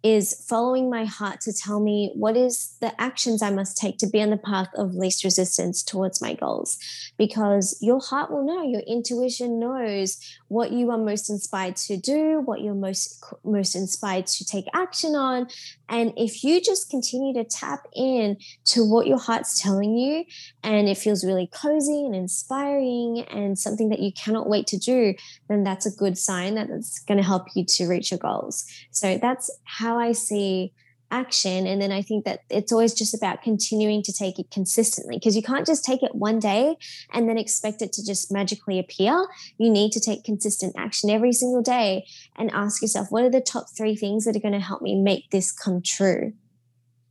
is 0.02 0.44
following 0.48 0.90
my 0.90 1.04
heart 1.04 1.40
to 1.40 1.52
tell 1.52 1.78
me 1.78 2.10
what 2.14 2.36
is 2.36 2.76
the 2.80 3.00
actions 3.00 3.40
I 3.40 3.50
must 3.50 3.76
take 3.76 3.98
to 3.98 4.08
be 4.08 4.20
on 4.20 4.30
the 4.30 4.36
path 4.36 4.68
of 4.74 4.94
least 4.94 5.22
resistance 5.22 5.80
towards 5.82 6.20
my 6.20 6.34
goals. 6.34 6.76
Because 7.16 7.78
your 7.80 8.00
heart 8.00 8.30
will 8.30 8.44
know, 8.44 8.64
your 8.64 8.80
intuition 8.80 9.60
knows 9.60 10.18
what 10.48 10.72
you 10.72 10.90
are 10.90 10.98
most 10.98 11.30
inspired 11.30 11.76
to 11.76 11.96
do, 11.96 12.42
what 12.44 12.60
you're 12.62 12.74
most 12.74 13.24
most 13.44 13.76
inspired 13.76 14.26
to 14.26 14.44
take 14.44 14.66
action 14.74 15.14
on. 15.14 15.46
And 15.92 16.14
if 16.16 16.42
you 16.42 16.62
just 16.62 16.88
continue 16.88 17.34
to 17.34 17.44
tap 17.44 17.86
in 17.94 18.38
to 18.64 18.82
what 18.82 19.06
your 19.06 19.18
heart's 19.18 19.60
telling 19.60 19.98
you, 19.98 20.24
and 20.64 20.88
it 20.88 20.96
feels 20.96 21.22
really 21.22 21.48
cozy 21.52 22.06
and 22.06 22.16
inspiring 22.16 23.26
and 23.30 23.58
something 23.58 23.90
that 23.90 24.00
you 24.00 24.10
cannot 24.10 24.48
wait 24.48 24.66
to 24.68 24.78
do, 24.78 25.14
then 25.48 25.64
that's 25.64 25.84
a 25.84 25.90
good 25.90 26.16
sign 26.16 26.54
that 26.54 26.70
it's 26.70 26.98
going 27.00 27.18
to 27.18 27.24
help 27.24 27.46
you 27.54 27.66
to 27.66 27.86
reach 27.86 28.10
your 28.10 28.18
goals. 28.18 28.64
So 28.90 29.18
that's 29.18 29.50
how 29.64 29.98
I 29.98 30.12
see 30.12 30.72
action. 31.12 31.66
And 31.66 31.80
then 31.80 31.92
I 31.92 32.02
think 32.02 32.24
that 32.24 32.40
it's 32.50 32.72
always 32.72 32.94
just 32.94 33.14
about 33.14 33.42
continuing 33.42 34.02
to 34.02 34.12
take 34.12 34.38
it 34.38 34.50
consistently 34.50 35.16
because 35.16 35.36
you 35.36 35.42
can't 35.42 35.66
just 35.66 35.84
take 35.84 36.02
it 36.02 36.14
one 36.14 36.38
day 36.38 36.76
and 37.12 37.28
then 37.28 37.38
expect 37.38 37.82
it 37.82 37.92
to 37.92 38.04
just 38.04 38.32
magically 38.32 38.78
appear. 38.78 39.28
You 39.58 39.70
need 39.70 39.92
to 39.92 40.00
take 40.00 40.24
consistent 40.24 40.74
action 40.76 41.10
every 41.10 41.32
single 41.32 41.62
day 41.62 42.06
and 42.36 42.50
ask 42.50 42.82
yourself, 42.82 43.08
what 43.10 43.22
are 43.22 43.30
the 43.30 43.40
top 43.40 43.66
three 43.76 43.94
things 43.94 44.24
that 44.24 44.34
are 44.34 44.40
going 44.40 44.54
to 44.54 44.60
help 44.60 44.82
me 44.82 45.00
make 45.00 45.30
this 45.30 45.52
come 45.52 45.82
true? 45.82 46.32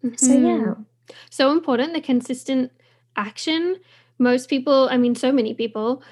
Mm-hmm. 0.04 0.16
So, 0.16 0.34
yeah. 0.34 0.74
So 1.30 1.52
important, 1.52 1.94
the 1.94 2.02
consistent 2.02 2.72
action. 3.16 3.78
Most 4.18 4.50
people, 4.50 4.90
I 4.90 4.98
mean, 4.98 5.16
so 5.16 5.32
many 5.32 5.54
people 5.54 6.04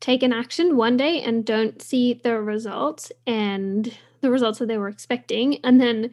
take 0.00 0.22
an 0.22 0.32
action 0.32 0.76
one 0.76 0.96
day 0.96 1.22
and 1.22 1.44
don't 1.44 1.80
see 1.80 2.14
the 2.14 2.40
results 2.40 3.12
and 3.26 3.96
the 4.20 4.30
results 4.30 4.58
that 4.58 4.66
they 4.66 4.78
were 4.78 4.88
expecting 4.88 5.64
and 5.64 5.80
then 5.80 6.10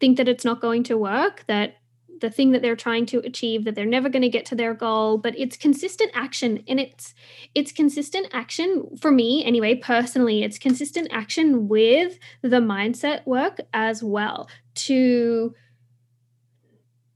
think 0.00 0.16
that 0.16 0.28
it's 0.28 0.44
not 0.44 0.60
going 0.60 0.82
to 0.84 0.96
work, 0.96 1.44
that 1.46 1.76
the 2.20 2.30
thing 2.30 2.50
that 2.50 2.62
they're 2.62 2.76
trying 2.76 3.06
to 3.06 3.18
achieve 3.20 3.64
that 3.64 3.74
they're 3.74 3.86
never 3.86 4.08
going 4.08 4.22
to 4.22 4.28
get 4.28 4.44
to 4.46 4.54
their 4.54 4.74
goal 4.74 5.18
but 5.18 5.38
it's 5.38 5.56
consistent 5.56 6.10
action 6.14 6.64
and 6.66 6.80
it's 6.80 7.14
it's 7.54 7.72
consistent 7.72 8.26
action 8.32 8.96
for 9.00 9.10
me 9.10 9.44
anyway 9.44 9.74
personally 9.74 10.42
it's 10.42 10.58
consistent 10.58 11.08
action 11.12 11.68
with 11.68 12.18
the 12.42 12.58
mindset 12.58 13.24
work 13.26 13.60
as 13.72 14.02
well. 14.02 14.48
To 14.74 15.54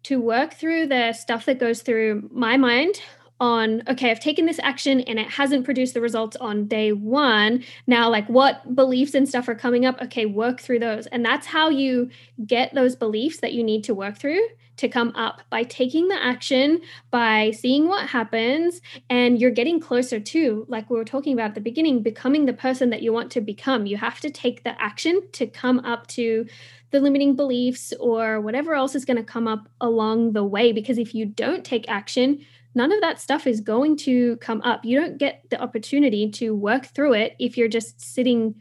to 0.04 0.20
work 0.20 0.54
through 0.54 0.88
the 0.88 1.12
stuff 1.12 1.44
that 1.46 1.60
goes 1.60 1.82
through 1.82 2.28
my 2.32 2.56
mind 2.56 3.00
on 3.42 3.82
okay 3.88 4.10
i've 4.10 4.20
taken 4.20 4.46
this 4.46 4.60
action 4.62 5.00
and 5.00 5.18
it 5.18 5.28
hasn't 5.28 5.64
produced 5.64 5.94
the 5.94 6.00
results 6.00 6.36
on 6.36 6.66
day 6.66 6.92
one. 6.92 7.64
Now 7.86 8.08
like 8.08 8.28
what 8.28 8.74
beliefs 8.74 9.14
and 9.14 9.28
stuff 9.28 9.48
are 9.48 9.54
coming 9.54 9.84
up? 9.84 10.00
Okay 10.00 10.26
work 10.26 10.60
through 10.60 10.78
those. 10.78 11.06
And 11.08 11.24
that's 11.24 11.46
how 11.46 11.68
you 11.68 12.10
get 12.46 12.74
those 12.74 12.96
beliefs 12.96 13.40
that 13.40 13.52
you 13.52 13.62
need 13.64 13.84
to 13.84 13.94
work 13.94 14.16
through 14.16 14.46
to 14.78 14.88
come 14.88 15.12
up 15.14 15.42
by 15.50 15.62
taking 15.64 16.08
the 16.08 16.22
action 16.22 16.80
by 17.10 17.50
seeing 17.50 17.88
what 17.88 18.08
happens 18.08 18.80
and 19.10 19.38
you're 19.40 19.50
getting 19.50 19.78
closer 19.78 20.18
to 20.18 20.64
like 20.68 20.88
we 20.88 20.96
were 20.96 21.04
talking 21.04 21.34
about 21.34 21.50
at 21.50 21.54
the 21.54 21.60
beginning 21.60 22.02
becoming 22.02 22.46
the 22.46 22.52
person 22.52 22.90
that 22.90 23.02
you 23.02 23.12
want 23.12 23.30
to 23.32 23.40
become. 23.40 23.86
You 23.86 23.98
have 23.98 24.20
to 24.20 24.30
take 24.30 24.64
the 24.64 24.80
action 24.80 25.20
to 25.32 25.46
come 25.46 25.80
up 25.80 26.06
to 26.08 26.46
the 26.90 27.00
limiting 27.00 27.36
beliefs 27.36 27.92
or 28.00 28.40
whatever 28.40 28.74
else 28.74 28.94
is 28.94 29.04
going 29.04 29.16
to 29.16 29.22
come 29.22 29.48
up 29.48 29.68
along 29.80 30.32
the 30.32 30.44
way 30.44 30.72
because 30.72 30.98
if 30.98 31.14
you 31.14 31.26
don't 31.26 31.64
take 31.64 31.88
action 31.88 32.44
none 32.74 32.92
of 32.92 33.00
that 33.00 33.20
stuff 33.20 33.46
is 33.46 33.60
going 33.60 33.96
to 33.98 34.36
come 34.36 34.60
up. 34.62 34.84
You 34.84 35.00
don't 35.00 35.18
get 35.18 35.44
the 35.50 35.60
opportunity 35.60 36.30
to 36.32 36.54
work 36.54 36.86
through 36.86 37.14
it 37.14 37.34
if 37.38 37.56
you're 37.56 37.68
just 37.68 38.00
sitting 38.00 38.54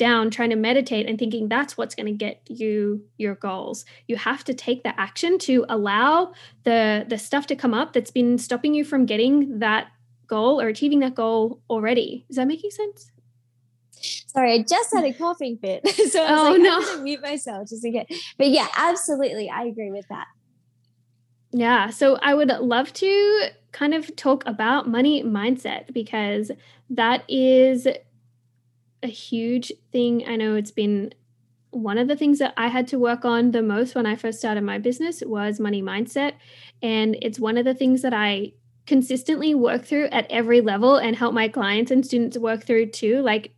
down 0.00 0.30
trying 0.30 0.48
to 0.48 0.56
meditate 0.56 1.06
and 1.06 1.18
thinking 1.18 1.46
that's 1.46 1.76
what's 1.76 1.94
going 1.94 2.06
to 2.06 2.12
get 2.12 2.40
you 2.48 3.04
your 3.18 3.34
goals. 3.34 3.84
You 4.08 4.16
have 4.16 4.42
to 4.44 4.54
take 4.54 4.82
the 4.82 4.98
action 4.98 5.38
to 5.40 5.66
allow 5.68 6.32
the 6.64 7.04
the 7.06 7.18
stuff 7.18 7.46
to 7.48 7.56
come 7.56 7.74
up 7.74 7.92
that's 7.92 8.10
been 8.10 8.38
stopping 8.38 8.72
you 8.72 8.82
from 8.82 9.04
getting 9.04 9.58
that 9.58 9.88
goal 10.26 10.58
or 10.58 10.68
achieving 10.68 11.00
that 11.00 11.14
goal 11.14 11.60
already. 11.68 12.24
Is 12.30 12.36
that 12.36 12.46
making 12.46 12.70
sense? 12.70 13.12
Sorry, 13.92 14.54
I 14.54 14.62
just 14.62 14.94
had 14.94 15.04
a 15.04 15.12
coughing 15.12 15.58
fit. 15.58 15.86
so 16.10 16.24
I 16.24 16.30
was 16.32 16.40
oh, 16.40 16.52
like, 16.52 16.62
no. 16.62 16.76
I'm 16.76 16.82
going 16.82 16.96
to 16.96 17.02
mute 17.02 17.22
myself 17.22 17.68
just 17.68 17.84
in 17.84 17.92
case. 17.92 18.34
But 18.38 18.48
yeah, 18.48 18.68
absolutely. 18.76 19.50
I 19.50 19.64
agree 19.64 19.90
with 19.90 20.08
that. 20.08 20.28
Yeah. 21.52 21.90
So 21.90 22.16
I 22.22 22.34
would 22.34 22.48
love 22.48 22.92
to 22.94 23.48
kind 23.72 23.94
of 23.94 24.14
talk 24.16 24.44
about 24.46 24.88
money 24.88 25.22
mindset 25.22 25.92
because 25.92 26.50
that 26.90 27.24
is 27.28 27.86
a 29.02 29.06
huge 29.06 29.72
thing. 29.92 30.24
I 30.28 30.36
know 30.36 30.54
it's 30.54 30.70
been 30.70 31.12
one 31.70 31.98
of 31.98 32.08
the 32.08 32.16
things 32.16 32.38
that 32.40 32.52
I 32.56 32.68
had 32.68 32.88
to 32.88 32.98
work 32.98 33.24
on 33.24 33.52
the 33.52 33.62
most 33.62 33.94
when 33.94 34.06
I 34.06 34.16
first 34.16 34.38
started 34.38 34.62
my 34.62 34.78
business 34.78 35.22
was 35.24 35.60
money 35.60 35.82
mindset. 35.82 36.34
And 36.82 37.16
it's 37.22 37.38
one 37.38 37.56
of 37.56 37.64
the 37.64 37.74
things 37.74 38.02
that 38.02 38.12
I 38.14 38.52
consistently 38.86 39.54
work 39.54 39.84
through 39.84 40.06
at 40.06 40.26
every 40.30 40.60
level 40.60 40.96
and 40.96 41.14
help 41.14 41.32
my 41.32 41.48
clients 41.48 41.90
and 41.90 42.04
students 42.04 42.36
work 42.38 42.64
through 42.64 42.86
too. 42.86 43.22
Like 43.22 43.52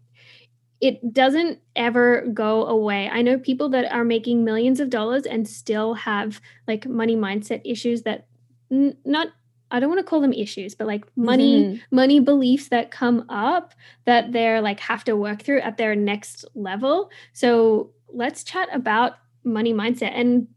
it 0.83 1.14
doesn't 1.14 1.61
ever 1.76 2.26
go 2.35 2.66
away. 2.66 3.09
I 3.09 3.22
know 3.22 3.39
people 3.39 3.68
that 3.68 3.91
are 3.93 4.05
making 4.05 4.45
millions 4.45 4.80
of 4.80 4.91
dollars 4.91 5.24
and 5.24 5.49
still 5.49 5.95
have 5.95 6.41
like 6.66 6.87
money 6.87 7.14
mindset 7.14 7.62
issues 7.64 8.03
that 8.03 8.26
n- 8.70 8.97
not 9.05 9.28
I 9.70 9.80
don't 9.80 9.89
want 9.89 10.01
to 10.01 10.05
call 10.05 10.20
them 10.20 10.35
issues, 10.35 10.74
but 10.74 10.87
like 10.87 11.05
money 11.16 11.62
mm-hmm. 11.62 11.97
money 11.97 12.18
beliefs 12.18 12.68
that 12.68 12.91
come 12.91 13.24
up 13.28 13.74
that 14.07 14.33
they're 14.33 14.61
like 14.61 14.80
have 14.80 15.05
to 15.05 15.14
work 15.16 15.43
through 15.43 15.61
at 15.61 15.76
their 15.76 15.95
next 15.95 16.45
level. 16.55 17.11
So 17.33 17.93
let's 18.09 18.43
chat 18.43 18.68
about 18.72 19.14
money 19.45 19.72
mindset 19.72 20.12
and 20.14 20.49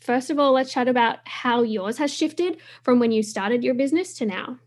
first 0.00 0.28
of 0.28 0.40
all 0.40 0.52
let's 0.52 0.72
chat 0.72 0.88
about 0.88 1.20
how 1.24 1.62
yours 1.62 1.98
has 1.98 2.12
shifted 2.12 2.58
from 2.82 2.98
when 2.98 3.12
you 3.12 3.22
started 3.22 3.62
your 3.62 3.74
business 3.74 4.12
to 4.14 4.26
now. 4.26 4.58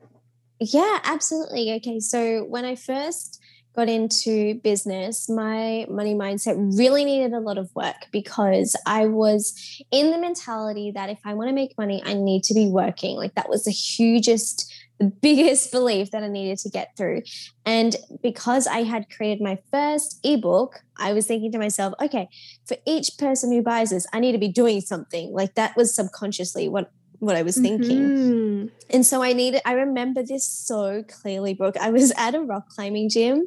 Yeah, 0.61 0.99
absolutely. 1.03 1.73
Okay, 1.73 1.99
so 1.99 2.45
when 2.45 2.63
I 2.63 2.75
first 2.75 3.40
got 3.75 3.89
into 3.89 4.55
business, 4.55 5.29
my 5.29 5.85
money 5.89 6.13
mindset 6.13 6.55
really 6.77 7.05
needed 7.05 7.33
a 7.33 7.39
lot 7.39 7.57
of 7.57 7.73
work 7.75 8.07
because 8.11 8.75
I 8.85 9.07
was 9.07 9.83
in 9.91 10.11
the 10.11 10.17
mentality 10.17 10.91
that 10.91 11.09
if 11.09 11.19
I 11.23 11.33
want 11.33 11.49
to 11.49 11.53
make 11.53 11.77
money, 11.77 12.01
I 12.05 12.13
need 12.13 12.43
to 12.45 12.53
be 12.53 12.67
working. 12.67 13.15
Like 13.15 13.35
that 13.35 13.49
was 13.49 13.63
the 13.63 13.71
hugest, 13.71 14.71
the 14.99 15.05
biggest 15.21 15.71
belief 15.71 16.11
that 16.11 16.23
I 16.23 16.27
needed 16.27 16.57
to 16.59 16.69
get 16.69 16.97
through. 16.97 17.21
And 17.65 17.95
because 18.21 18.67
I 18.67 18.83
had 18.83 19.09
created 19.09 19.41
my 19.41 19.57
first 19.71 20.19
ebook, 20.23 20.81
I 20.97 21.13
was 21.13 21.25
thinking 21.25 21.51
to 21.53 21.57
myself, 21.57 21.93
okay, 22.01 22.27
for 22.65 22.77
each 22.85 23.17
person 23.17 23.51
who 23.51 23.61
buys 23.61 23.91
this, 23.91 24.05
I 24.11 24.19
need 24.19 24.33
to 24.33 24.37
be 24.37 24.49
doing 24.49 24.81
something. 24.81 25.31
Like 25.31 25.55
that 25.55 25.77
was 25.77 25.95
subconsciously 25.95 26.67
what 26.67 26.91
what 27.21 27.35
I 27.35 27.43
was 27.43 27.55
thinking. 27.55 27.99
Mm-hmm. 27.99 28.67
And 28.89 29.05
so 29.05 29.21
I 29.21 29.33
needed, 29.33 29.61
I 29.63 29.73
remember 29.73 30.23
this 30.23 30.43
so 30.43 31.03
clearly, 31.03 31.53
Brooke. 31.53 31.77
I 31.77 31.91
was 31.91 32.11
at 32.17 32.33
a 32.33 32.41
rock 32.41 32.69
climbing 32.69 33.09
gym 33.09 33.45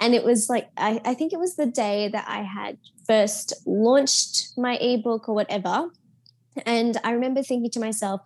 and 0.00 0.16
it 0.16 0.24
was 0.24 0.50
like, 0.50 0.68
I, 0.76 1.00
I 1.04 1.14
think 1.14 1.32
it 1.32 1.38
was 1.38 1.54
the 1.54 1.66
day 1.66 2.08
that 2.08 2.24
I 2.26 2.42
had 2.42 2.76
first 3.06 3.54
launched 3.66 4.58
my 4.58 4.76
ebook 4.78 5.28
or 5.28 5.34
whatever. 5.36 5.90
And 6.66 6.98
I 7.04 7.12
remember 7.12 7.44
thinking 7.44 7.70
to 7.70 7.80
myself, 7.80 8.22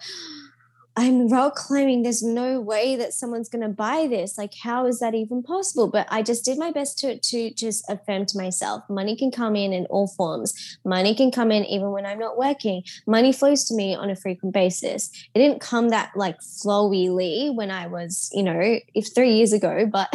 I'm 0.99 1.29
rock 1.29 1.55
climbing. 1.55 2.03
There's 2.03 2.25
no 2.25 2.61
way 2.61 2.97
that 2.97 3.13
someone's 3.13 3.49
going 3.49 3.63
to 3.63 3.69
buy 3.69 4.09
this. 4.11 4.37
Like, 4.37 4.53
how 4.61 4.85
is 4.85 4.99
that 4.99 5.15
even 5.15 5.45
possible? 5.45 5.87
But 5.87 6.09
I 6.11 6.23
just 6.23 6.45
did 6.45 6.59
my 6.59 6.73
best 6.73 6.99
to, 6.99 7.21
to 7.21 7.55
just 7.55 7.89
affirm 7.89 8.27
to 8.27 8.37
myself 8.37 8.83
money 8.91 9.17
can 9.17 9.31
come 9.31 9.55
in 9.55 9.73
in 9.73 9.87
all 9.87 10.09
forms. 10.09 10.77
Money 10.85 11.15
can 11.15 11.31
come 11.31 11.53
in 11.53 11.65
even 11.67 11.93
when 11.93 12.05
I'm 12.05 12.19
not 12.19 12.37
working. 12.37 12.83
Money 13.07 13.33
flows 13.33 13.63
to 13.67 13.77
me 13.77 13.95
on 13.95 14.11
a 14.11 14.17
frequent 14.17 14.53
basis. 14.53 15.09
It 15.35 15.39
didn't 15.39 15.61
come 15.61 15.91
that 15.91 16.11
like 16.17 16.41
flowily 16.41 17.55
when 17.55 17.71
I 17.71 17.87
was, 17.87 18.29
you 18.33 18.43
know, 18.43 18.81
if 18.93 19.15
three 19.15 19.35
years 19.35 19.53
ago, 19.53 19.87
but 19.93 20.09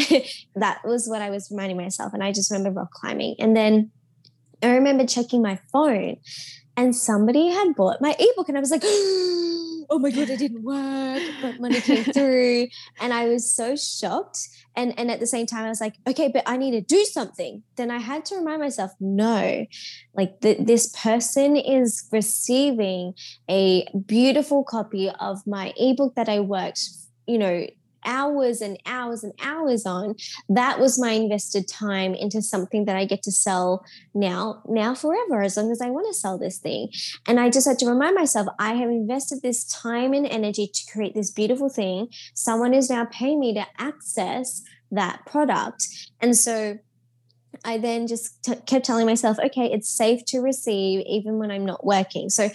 that 0.55 0.81
was 0.83 1.07
what 1.07 1.21
I 1.21 1.29
was 1.29 1.47
reminding 1.49 1.77
myself. 1.77 2.13
And 2.13 2.21
I 2.21 2.33
just 2.33 2.51
remember 2.51 2.81
rock 2.81 2.91
climbing. 2.91 3.35
And 3.39 3.55
then 3.55 3.91
I 4.61 4.71
remember 4.75 5.05
checking 5.05 5.41
my 5.41 5.59
phone 5.71 6.17
and 6.75 6.95
somebody 6.95 7.49
had 7.49 7.75
bought 7.75 8.01
my 8.01 8.15
ebook 8.19 8.49
and 8.49 8.57
I 8.57 8.61
was 8.61 8.71
like, 8.71 8.83
oh 9.89 9.99
my 9.99 10.09
god, 10.09 10.29
it 10.29 10.39
didn't 10.39 10.63
work, 10.63 11.21
but 11.41 11.59
money 11.59 11.79
came 11.81 12.03
through, 12.13 12.67
and 12.99 13.13
I 13.13 13.27
was 13.27 13.49
so 13.49 13.75
shocked. 13.75 14.49
And 14.75 14.97
and 14.97 15.11
at 15.11 15.19
the 15.19 15.27
same 15.27 15.45
time, 15.45 15.65
I 15.65 15.69
was 15.69 15.81
like, 15.81 15.95
okay, 16.07 16.29
but 16.29 16.43
I 16.47 16.57
need 16.57 16.71
to 16.71 16.81
do 16.81 17.05
something. 17.05 17.63
Then 17.75 17.91
I 17.91 17.99
had 17.99 18.25
to 18.25 18.35
remind 18.35 18.61
myself, 18.61 18.91
no, 18.99 19.65
like 20.15 20.41
th- 20.41 20.65
this 20.65 20.87
person 20.87 21.55
is 21.55 22.07
receiving 22.11 23.13
a 23.49 23.85
beautiful 24.07 24.63
copy 24.63 25.11
of 25.19 25.45
my 25.45 25.73
ebook 25.77 26.15
that 26.15 26.27
I 26.27 26.39
worked, 26.39 26.89
you 27.27 27.37
know, 27.37 27.67
hours 28.05 28.61
and 28.61 28.77
hours 28.85 29.23
and 29.23 29.33
hours 29.41 29.85
on 29.85 30.15
that 30.49 30.79
was 30.79 30.99
my 30.99 31.11
invested 31.11 31.67
time 31.67 32.13
into 32.13 32.41
something 32.41 32.85
that 32.85 32.95
i 32.95 33.05
get 33.05 33.23
to 33.23 33.31
sell 33.31 33.83
now 34.13 34.61
now 34.67 34.93
forever 34.93 35.41
as 35.41 35.57
long 35.57 35.71
as 35.71 35.81
i 35.81 35.89
want 35.89 36.07
to 36.07 36.13
sell 36.13 36.37
this 36.37 36.57
thing. 36.57 36.89
And 37.27 37.39
i 37.39 37.49
just 37.49 37.67
had 37.67 37.79
to 37.79 37.87
remind 37.87 38.15
myself 38.15 38.47
i 38.59 38.73
have 38.73 38.89
invested 38.89 39.41
this 39.41 39.65
time 39.65 40.13
and 40.13 40.25
energy 40.25 40.67
to 40.67 40.91
create 40.91 41.13
this 41.13 41.31
beautiful 41.31 41.69
thing. 41.69 42.09
Someone 42.33 42.73
is 42.73 42.89
now 42.89 43.05
paying 43.05 43.39
me 43.39 43.53
to 43.53 43.65
access 43.77 44.63
that 44.91 45.25
product. 45.25 45.87
And 46.21 46.37
so 46.37 46.77
I 47.65 47.77
then 47.77 48.07
just 48.07 48.43
t- 48.43 48.55
kept 48.65 48.85
telling 48.85 49.05
myself, 49.05 49.37
okay, 49.39 49.71
it's 49.71 49.89
safe 49.89 50.25
to 50.25 50.39
receive 50.39 51.03
even 51.07 51.37
when 51.37 51.51
I'm 51.51 51.65
not 51.65 51.85
working. 51.85 52.29
So 52.29 52.49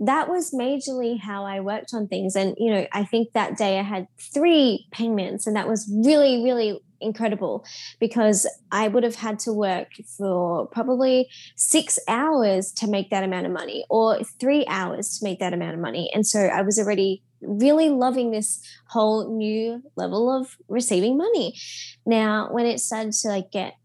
that 0.00 0.28
was 0.28 0.52
majorly 0.52 1.20
how 1.20 1.44
I 1.44 1.60
worked 1.60 1.92
on 1.92 2.08
things. 2.08 2.34
And, 2.34 2.54
you 2.58 2.72
know, 2.72 2.86
I 2.92 3.04
think 3.04 3.32
that 3.34 3.56
day 3.56 3.78
I 3.78 3.82
had 3.82 4.06
three 4.18 4.86
payments, 4.90 5.46
and 5.46 5.54
that 5.56 5.68
was 5.68 5.90
really, 6.04 6.42
really 6.42 6.80
incredible 7.02 7.64
because 7.98 8.46
I 8.70 8.88
would 8.88 9.04
have 9.04 9.14
had 9.14 9.38
to 9.40 9.52
work 9.52 9.88
for 10.18 10.66
probably 10.66 11.28
six 11.56 11.98
hours 12.08 12.72
to 12.72 12.86
make 12.86 13.10
that 13.10 13.24
amount 13.24 13.46
of 13.46 13.52
money 13.52 13.84
or 13.88 14.22
three 14.38 14.66
hours 14.66 15.18
to 15.18 15.24
make 15.24 15.38
that 15.40 15.54
amount 15.54 15.74
of 15.74 15.80
money. 15.80 16.10
And 16.14 16.26
so 16.26 16.40
I 16.40 16.62
was 16.62 16.78
already 16.78 17.22
really 17.40 17.88
loving 17.88 18.30
this 18.30 18.62
whole 18.88 19.34
new 19.34 19.82
level 19.96 20.30
of 20.30 20.56
receiving 20.68 21.16
money. 21.16 21.54
Now, 22.04 22.48
when 22.52 22.66
it 22.66 22.80
started 22.80 23.12
to 23.12 23.28
like 23.28 23.50
get 23.50 23.76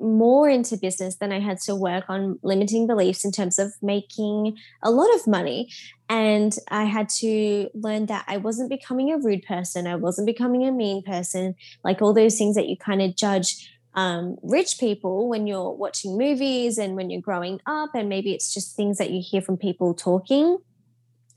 more 0.00 0.48
into 0.48 0.76
business, 0.76 1.16
then 1.16 1.32
I 1.32 1.40
had 1.40 1.60
to 1.62 1.74
work 1.74 2.04
on 2.08 2.38
limiting 2.42 2.86
beliefs 2.86 3.24
in 3.24 3.32
terms 3.32 3.58
of 3.58 3.74
making 3.82 4.56
a 4.82 4.90
lot 4.90 5.14
of 5.14 5.26
money. 5.26 5.70
And 6.08 6.56
I 6.68 6.84
had 6.84 7.08
to 7.20 7.68
learn 7.74 8.06
that 8.06 8.24
I 8.26 8.38
wasn't 8.38 8.70
becoming 8.70 9.12
a 9.12 9.18
rude 9.18 9.44
person, 9.44 9.86
I 9.86 9.96
wasn't 9.96 10.26
becoming 10.26 10.64
a 10.64 10.72
mean 10.72 11.02
person, 11.02 11.54
like 11.84 12.02
all 12.02 12.12
those 12.12 12.36
things 12.36 12.56
that 12.56 12.68
you 12.68 12.76
kind 12.76 13.02
of 13.02 13.16
judge 13.16 13.70
um, 13.94 14.36
rich 14.42 14.78
people 14.78 15.28
when 15.28 15.46
you're 15.46 15.72
watching 15.72 16.16
movies 16.16 16.78
and 16.78 16.96
when 16.96 17.10
you're 17.10 17.20
growing 17.20 17.60
up. 17.66 17.90
And 17.94 18.08
maybe 18.08 18.32
it's 18.32 18.52
just 18.54 18.76
things 18.76 18.98
that 18.98 19.10
you 19.10 19.22
hear 19.24 19.42
from 19.42 19.56
people 19.56 19.94
talking 19.94 20.58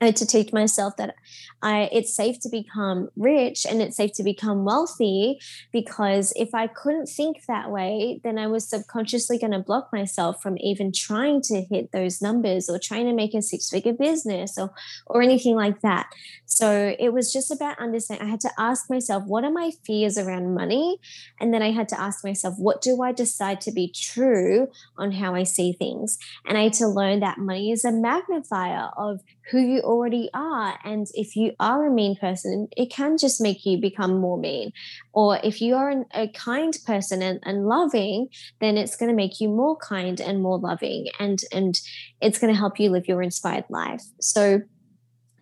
Uh, 0.01 0.11
to 0.11 0.25
teach 0.25 0.51
myself 0.51 0.97
that 0.97 1.15
I 1.61 1.87
it's 1.91 2.13
safe 2.13 2.39
to 2.41 2.49
become 2.49 3.09
rich 3.15 3.65
and 3.65 3.81
it's 3.81 3.95
safe 3.95 4.11
to 4.13 4.23
become 4.23 4.65
wealthy 4.65 5.39
because 5.71 6.33
if 6.35 6.53
I 6.53 6.67
couldn't 6.67 7.05
think 7.05 7.45
that 7.45 7.71
way, 7.71 8.19
then 8.23 8.37
I 8.37 8.47
was 8.47 8.67
subconsciously 8.67 9.37
going 9.37 9.53
to 9.53 9.59
block 9.59 9.89
myself 9.93 10.41
from 10.41 10.57
even 10.57 10.91
trying 10.91 11.41
to 11.43 11.61
hit 11.61 11.91
those 11.91 12.21
numbers 12.21 12.69
or 12.69 12.79
trying 12.79 13.05
to 13.05 13.13
make 13.13 13.33
a 13.33 13.41
six-figure 13.41 13.93
business 13.93 14.57
or 14.57 14.73
or 15.05 15.21
anything 15.21 15.55
like 15.55 15.81
that. 15.81 16.09
So 16.45 16.95
it 16.99 17.13
was 17.13 17.31
just 17.31 17.51
about 17.51 17.79
understanding. 17.79 18.27
I 18.27 18.31
had 18.31 18.41
to 18.41 18.51
ask 18.57 18.89
myself, 18.89 19.23
what 19.25 19.45
are 19.45 19.51
my 19.51 19.71
fears 19.85 20.17
around 20.17 20.53
money? 20.53 20.97
And 21.39 21.53
then 21.53 21.61
I 21.61 21.71
had 21.71 21.87
to 21.89 21.99
ask 21.99 22.23
myself, 22.23 22.55
what 22.57 22.81
do 22.81 23.01
I 23.01 23.11
decide 23.11 23.61
to 23.61 23.71
be 23.71 23.93
true 23.93 24.67
on 24.97 25.11
how 25.13 25.33
I 25.33 25.43
see 25.43 25.71
things? 25.71 26.17
And 26.45 26.57
I 26.57 26.63
had 26.63 26.73
to 26.73 26.87
learn 26.87 27.21
that 27.21 27.37
money 27.37 27.71
is 27.71 27.85
a 27.85 27.91
magnifier 27.91 28.89
of 28.97 29.21
who 29.51 29.59
you 29.59 29.81
already 29.81 30.29
are. 30.33 30.79
And 30.83 31.07
if 31.13 31.35
you 31.35 31.53
are 31.59 31.85
a 31.85 31.91
mean 31.91 32.15
person, 32.15 32.67
it 32.77 32.89
can 32.91 33.17
just 33.17 33.41
make 33.41 33.65
you 33.65 33.77
become 33.77 34.19
more 34.19 34.37
mean. 34.37 34.71
Or 35.11 35.39
if 35.43 35.61
you 35.61 35.75
are 35.75 35.89
an, 35.89 36.05
a 36.13 36.27
kind 36.29 36.77
person 36.85 37.21
and, 37.21 37.39
and 37.43 37.67
loving, 37.67 38.29
then 38.61 38.77
it's 38.77 38.95
going 38.95 39.09
to 39.09 39.15
make 39.15 39.39
you 39.39 39.49
more 39.49 39.77
kind 39.77 40.19
and 40.21 40.41
more 40.41 40.59
loving. 40.59 41.07
And, 41.19 41.41
and 41.51 41.79
it's 42.21 42.39
going 42.39 42.53
to 42.53 42.59
help 42.59 42.79
you 42.79 42.89
live 42.89 43.07
your 43.07 43.21
inspired 43.21 43.65
life. 43.69 44.03
So, 44.19 44.61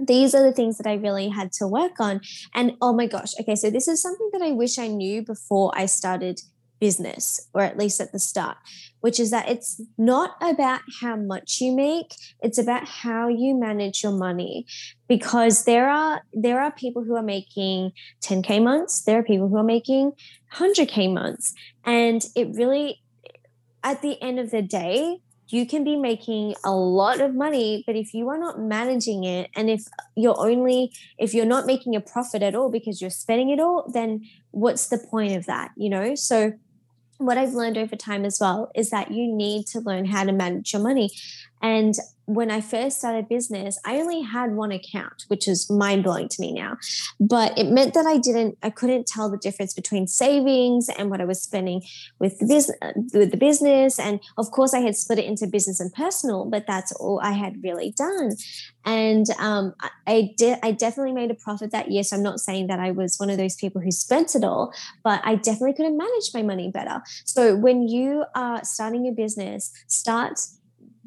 these 0.04 0.34
are 0.34 0.41
the 0.41 0.52
things 0.52 0.78
that 0.80 0.88
I 0.88 0.95
really 0.95 1.30
had 1.30 1.52
to 1.54 1.68
work 1.68 1.99
on. 1.99 2.22
And 2.56 2.74
oh 2.82 2.91
my 2.91 3.06
gosh, 3.06 3.34
okay, 3.39 3.56
so 3.56 3.70
this 3.70 3.88
is 3.88 4.02
something 4.02 4.30
that 4.34 4.41
I 4.41 4.52
wish 4.52 4.80
I 4.80 4.88
knew 4.88 5.22
before 5.22 5.72
I 5.76 5.86
started 5.86 6.41
business, 6.82 7.47
or 7.53 7.61
at 7.61 7.77
least 7.77 8.01
at 8.01 8.11
the 8.11 8.19
start, 8.19 8.57
which 8.99 9.19
is 9.19 9.32
that 9.32 9.47
it's 9.47 9.79
not 9.97 10.32
about 10.41 10.82
how 10.99 11.15
much 11.15 11.61
you 11.61 11.73
make, 11.73 12.15
it's 12.41 12.57
about 12.57 12.86
how 12.86 13.29
you 13.29 13.55
manage 13.55 14.03
your 14.03 14.11
money. 14.11 14.65
Because 15.07 15.63
there 15.63 15.89
are 15.89 16.23
there 16.34 16.59
are 16.59 16.71
people 16.71 17.05
who 17.05 17.15
are 17.15 17.23
making 17.23 17.91
10k 18.21 18.61
months, 18.61 19.03
there 19.03 19.19
are 19.19 19.23
people 19.23 19.47
who 19.47 19.57
are 19.57 19.63
making 19.63 20.11
100k 20.55 21.13
months, 21.13 21.53
and 21.86 22.25
it 22.36 22.49
really 22.55 23.01
at 23.84 24.01
the 24.01 24.21
end 24.21 24.39
of 24.39 24.51
the 24.51 24.61
day, 24.61 25.19
you 25.51 25.65
can 25.65 25.84
be 25.84 25.97
making 25.97 26.55
a 26.63 26.71
lot 26.71 27.19
of 27.19 27.36
money 27.36 27.84
but 27.86 27.95
if 27.95 28.13
you 28.13 28.29
are 28.29 28.38
not 28.38 28.59
managing 28.59 29.23
it 29.25 29.49
and 29.55 29.69
if 29.69 29.84
you're 30.15 30.39
only 30.39 30.91
if 31.17 31.34
you're 31.34 31.45
not 31.45 31.65
making 31.65 31.95
a 31.95 32.01
profit 32.01 32.41
at 32.41 32.55
all 32.55 32.71
because 32.71 33.01
you're 33.01 33.09
spending 33.09 33.49
it 33.49 33.59
all 33.59 33.89
then 33.93 34.21
what's 34.51 34.88
the 34.88 34.97
point 34.97 35.36
of 35.36 35.45
that 35.45 35.71
you 35.75 35.89
know 35.89 36.15
so 36.15 36.53
what 37.22 37.38
I've 37.38 37.53
learned 37.53 37.78
over 37.78 37.95
time 37.95 38.26
as 38.26 38.39
well 38.39 38.72
is 38.76 38.89
that 38.89 39.11
you 39.11 39.28
need 39.28 39.67
to 39.67 39.80
learn 39.80 40.05
how 40.05 40.24
to 40.24 40.32
manage 40.32 40.74
your 40.74 40.82
money. 40.82 41.11
And 41.61 41.93
when 42.36 42.49
I 42.49 42.61
first 42.61 42.99
started 42.99 43.27
business, 43.27 43.79
I 43.86 43.97
only 43.97 44.21
had 44.21 44.53
one 44.53 44.71
account, 44.71 45.25
which 45.27 45.47
is 45.47 45.69
mind 45.69 46.03
blowing 46.03 46.27
to 46.29 46.41
me 46.41 46.53
now. 46.53 46.77
But 47.19 47.57
it 47.57 47.67
meant 47.67 47.93
that 47.93 48.05
I 48.05 48.17
didn't, 48.17 48.57
I 48.63 48.69
couldn't 48.69 49.07
tell 49.07 49.29
the 49.29 49.38
difference 49.38 49.73
between 49.73 50.07
savings 50.07 50.89
and 50.89 51.09
what 51.09 51.21
I 51.21 51.25
was 51.25 51.41
spending 51.41 51.84
with 52.19 52.39
the 52.39 52.45
business. 52.45 52.77
With 53.13 53.32
the 53.32 53.38
business, 53.38 53.99
and 53.99 54.19
of 54.38 54.51
course, 54.51 54.73
I 54.73 54.79
had 54.79 54.95
split 54.95 55.19
it 55.19 55.25
into 55.25 55.47
business 55.47 55.79
and 55.79 55.91
personal, 55.93 56.45
but 56.45 56.67
that's 56.67 56.91
all 56.93 57.19
I 57.21 57.32
had 57.32 57.63
really 57.63 57.93
done. 57.97 58.32
And 58.86 59.27
um, 59.38 59.75
I 60.07 60.34
did, 60.38 60.57
I 60.63 60.71
definitely 60.71 61.13
made 61.13 61.32
a 61.32 61.36
profit 61.36 61.71
that 61.71 61.91
year. 61.91 62.03
So 62.03 62.15
I'm 62.15 62.23
not 62.23 62.39
saying 62.39 62.67
that 62.67 62.79
I 62.79 62.91
was 62.91 63.17
one 63.17 63.29
of 63.29 63.38
those 63.38 63.55
people 63.55 63.82
who 63.82 63.91
spent 63.91 64.36
it 64.36 64.43
all, 64.43 64.73
but 65.03 65.21
I 65.23 65.36
definitely 65.36 65.73
could 65.73 65.86
have 65.86 65.93
managed 65.93 66.34
my 66.34 66.41
money 66.41 66.71
better. 66.71 67.01
So 67.25 67.55
when 67.55 67.88
you 67.88 68.25
are 68.36 68.63
starting 68.63 69.07
a 69.07 69.11
business, 69.11 69.71
start 69.88 70.39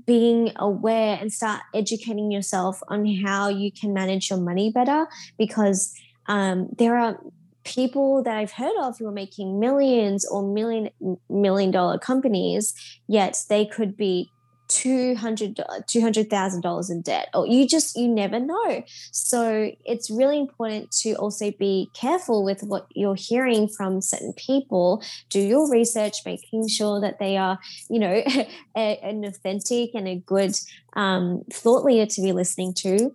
being 0.06 0.52
aware 0.56 1.18
and 1.20 1.32
start 1.32 1.62
educating 1.74 2.30
yourself 2.30 2.80
on 2.88 3.06
how 3.24 3.48
you 3.48 3.72
can 3.72 3.92
manage 3.92 4.30
your 4.30 4.38
money 4.38 4.70
better 4.70 5.06
because 5.38 5.94
um, 6.26 6.68
there 6.78 6.96
are 6.96 7.18
people 7.64 8.22
that 8.22 8.36
I've 8.36 8.52
heard 8.52 8.76
of 8.82 8.98
who 8.98 9.06
are 9.06 9.12
making 9.12 9.58
millions 9.58 10.26
or 10.28 10.42
million 10.42 10.90
million 11.28 11.70
dollar 11.70 11.98
companies, 11.98 12.74
yet 13.08 13.42
they 13.48 13.64
could 13.64 13.96
be 13.96 14.30
200 14.74 15.56
$200,000 15.56 16.90
in 16.90 17.00
debt 17.02 17.28
or 17.32 17.46
you 17.46 17.66
just 17.66 17.96
you 17.96 18.08
never 18.08 18.40
know 18.40 18.84
so 19.12 19.70
it's 19.84 20.10
really 20.10 20.38
important 20.38 20.90
to 20.90 21.14
also 21.14 21.52
be 21.52 21.88
careful 21.94 22.44
with 22.44 22.62
what 22.62 22.86
you're 22.94 23.14
hearing 23.14 23.68
from 23.68 24.00
certain 24.00 24.32
people 24.32 25.02
do 25.30 25.38
your 25.38 25.70
research 25.70 26.18
making 26.26 26.66
sure 26.66 27.00
that 27.00 27.20
they 27.20 27.36
are 27.36 27.58
you 27.88 28.00
know 28.00 28.22
an 28.74 29.24
authentic 29.24 29.90
and 29.94 30.08
a 30.08 30.16
good 30.16 30.56
um, 30.94 31.44
thought 31.52 31.84
leader 31.84 32.06
to 32.06 32.20
be 32.20 32.32
listening 32.32 32.74
to 32.74 33.14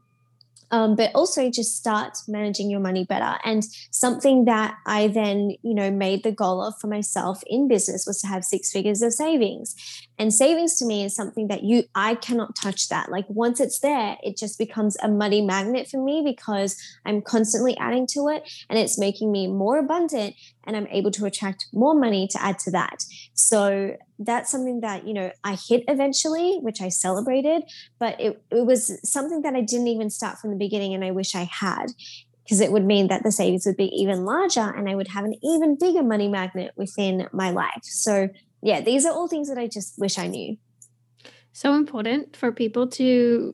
um, 0.72 0.96
but 0.96 1.12
also 1.16 1.50
just 1.50 1.76
start 1.76 2.18
managing 2.28 2.70
your 2.70 2.80
money 2.80 3.04
better. 3.04 3.38
And 3.44 3.64
something 3.92 4.46
that 4.46 4.76
I 4.86 5.08
then, 5.08 5.56
you 5.62 5.74
know, 5.74 5.92
made 5.92 6.24
the 6.24 6.32
goal 6.32 6.62
of 6.62 6.76
for 6.80 6.88
myself 6.88 7.42
in 7.48 7.68
business 7.68 8.06
was 8.06 8.22
to 8.22 8.28
have 8.28 8.44
six 8.44 8.72
figures 8.72 9.02
of 9.02 9.14
savings. 9.14 9.76
And 10.20 10.34
savings 10.34 10.78
to 10.78 10.86
me 10.86 11.06
is 11.06 11.16
something 11.16 11.48
that 11.48 11.64
you, 11.64 11.86
I 11.96 12.16
cannot 12.16 12.54
touch 12.54 12.90
that. 12.90 13.10
Like 13.10 13.26
once 13.30 13.62
it's 13.62 13.80
there, 13.80 14.18
it 14.22 14.38
just 14.38 14.60
becomes 14.60 14.98
a 15.02 15.08
money 15.08 15.42
magnet 15.42 15.88
for 15.88 16.04
me 16.04 16.22
because 16.24 16.78
I'm 17.06 17.22
constantly 17.22 17.78
adding 17.78 18.06
to 18.08 18.28
it 18.28 18.44
and 18.70 18.78
it's 18.78 19.00
making 19.00 19.32
me 19.32 19.48
more 19.48 19.80
abundant 19.80 20.36
and 20.66 20.76
I'm 20.76 20.88
able 20.88 21.10
to 21.12 21.26
attract 21.26 21.68
more 21.72 21.96
money 21.96 22.28
to 22.32 22.44
add 22.44 22.60
to 22.60 22.72
that. 22.72 23.06
So 23.34 23.96
that's 24.20 24.52
something 24.52 24.82
that, 24.82 25.08
you 25.08 25.14
know, 25.14 25.32
I 25.46 25.56
hit 25.56 25.86
eventually, 25.88 26.60
which 26.62 26.82
I 26.82 26.90
celebrated, 26.90 27.64
but 27.98 28.20
it, 28.20 28.44
it 28.52 28.66
was 28.66 29.00
something 29.10 29.42
that 29.44 29.56
I 29.56 29.62
didn't 29.62 29.88
even 29.88 30.10
start 30.10 30.38
from 30.40 30.52
the 30.52 30.58
beginning 30.58 30.94
and 30.94 31.06
I 31.06 31.12
wish 31.12 31.34
I 31.34 31.50
had 31.50 31.94
because 32.44 32.60
it 32.60 32.72
would 32.72 32.84
mean 32.84 33.08
that 33.08 33.24
the 33.24 33.32
savings 33.32 33.66
would 33.66 33.78
be 33.78 33.92
even 33.96 34.26
larger 34.26 34.70
and 34.70 34.90
I 34.90 34.96
would 34.96 35.10
have 35.10 35.24
an 35.24 35.36
even 35.44 35.78
bigger 35.80 36.04
money 36.04 36.28
magnet 36.28 36.74
within 36.76 37.30
my 37.32 37.52
life. 37.52 37.84
So, 37.84 38.30
yeah, 38.62 38.82
these 38.82 39.06
are 39.06 39.14
all 39.14 39.28
things 39.28 39.50
that 39.50 39.58
I 39.58 39.68
just 39.68 39.98
wish 39.98 40.18
I 40.18 40.28
knew. 40.28 40.58
So 41.54 41.74
important 41.74 42.36
for 42.36 42.52
people 42.52 42.88
to 42.90 43.54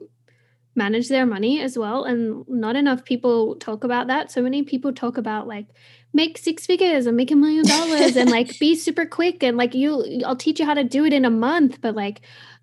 manage 0.75 1.07
their 1.07 1.25
money 1.25 1.61
as 1.61 1.77
well. 1.77 2.03
And 2.03 2.45
not 2.47 2.75
enough 2.75 3.05
people 3.05 3.55
talk 3.55 3.83
about 3.83 4.07
that. 4.07 4.31
So 4.31 4.41
many 4.41 4.63
people 4.63 4.93
talk 4.93 5.17
about 5.17 5.47
like 5.47 5.67
make 6.13 6.37
six 6.37 6.65
figures 6.65 7.05
and 7.05 7.17
make 7.17 7.31
a 7.31 7.35
million 7.35 7.65
dollars 7.65 8.15
and 8.15 8.29
like 8.29 8.57
be 8.59 8.75
super 8.75 9.05
quick 9.05 9.43
and 9.43 9.57
like 9.57 9.73
you 9.73 10.21
I'll 10.25 10.35
teach 10.35 10.59
you 10.59 10.65
how 10.65 10.73
to 10.73 10.83
do 10.83 11.05
it 11.05 11.13
in 11.13 11.25
a 11.25 11.29
month 11.29 11.81
but 11.81 11.95
like 11.95 12.21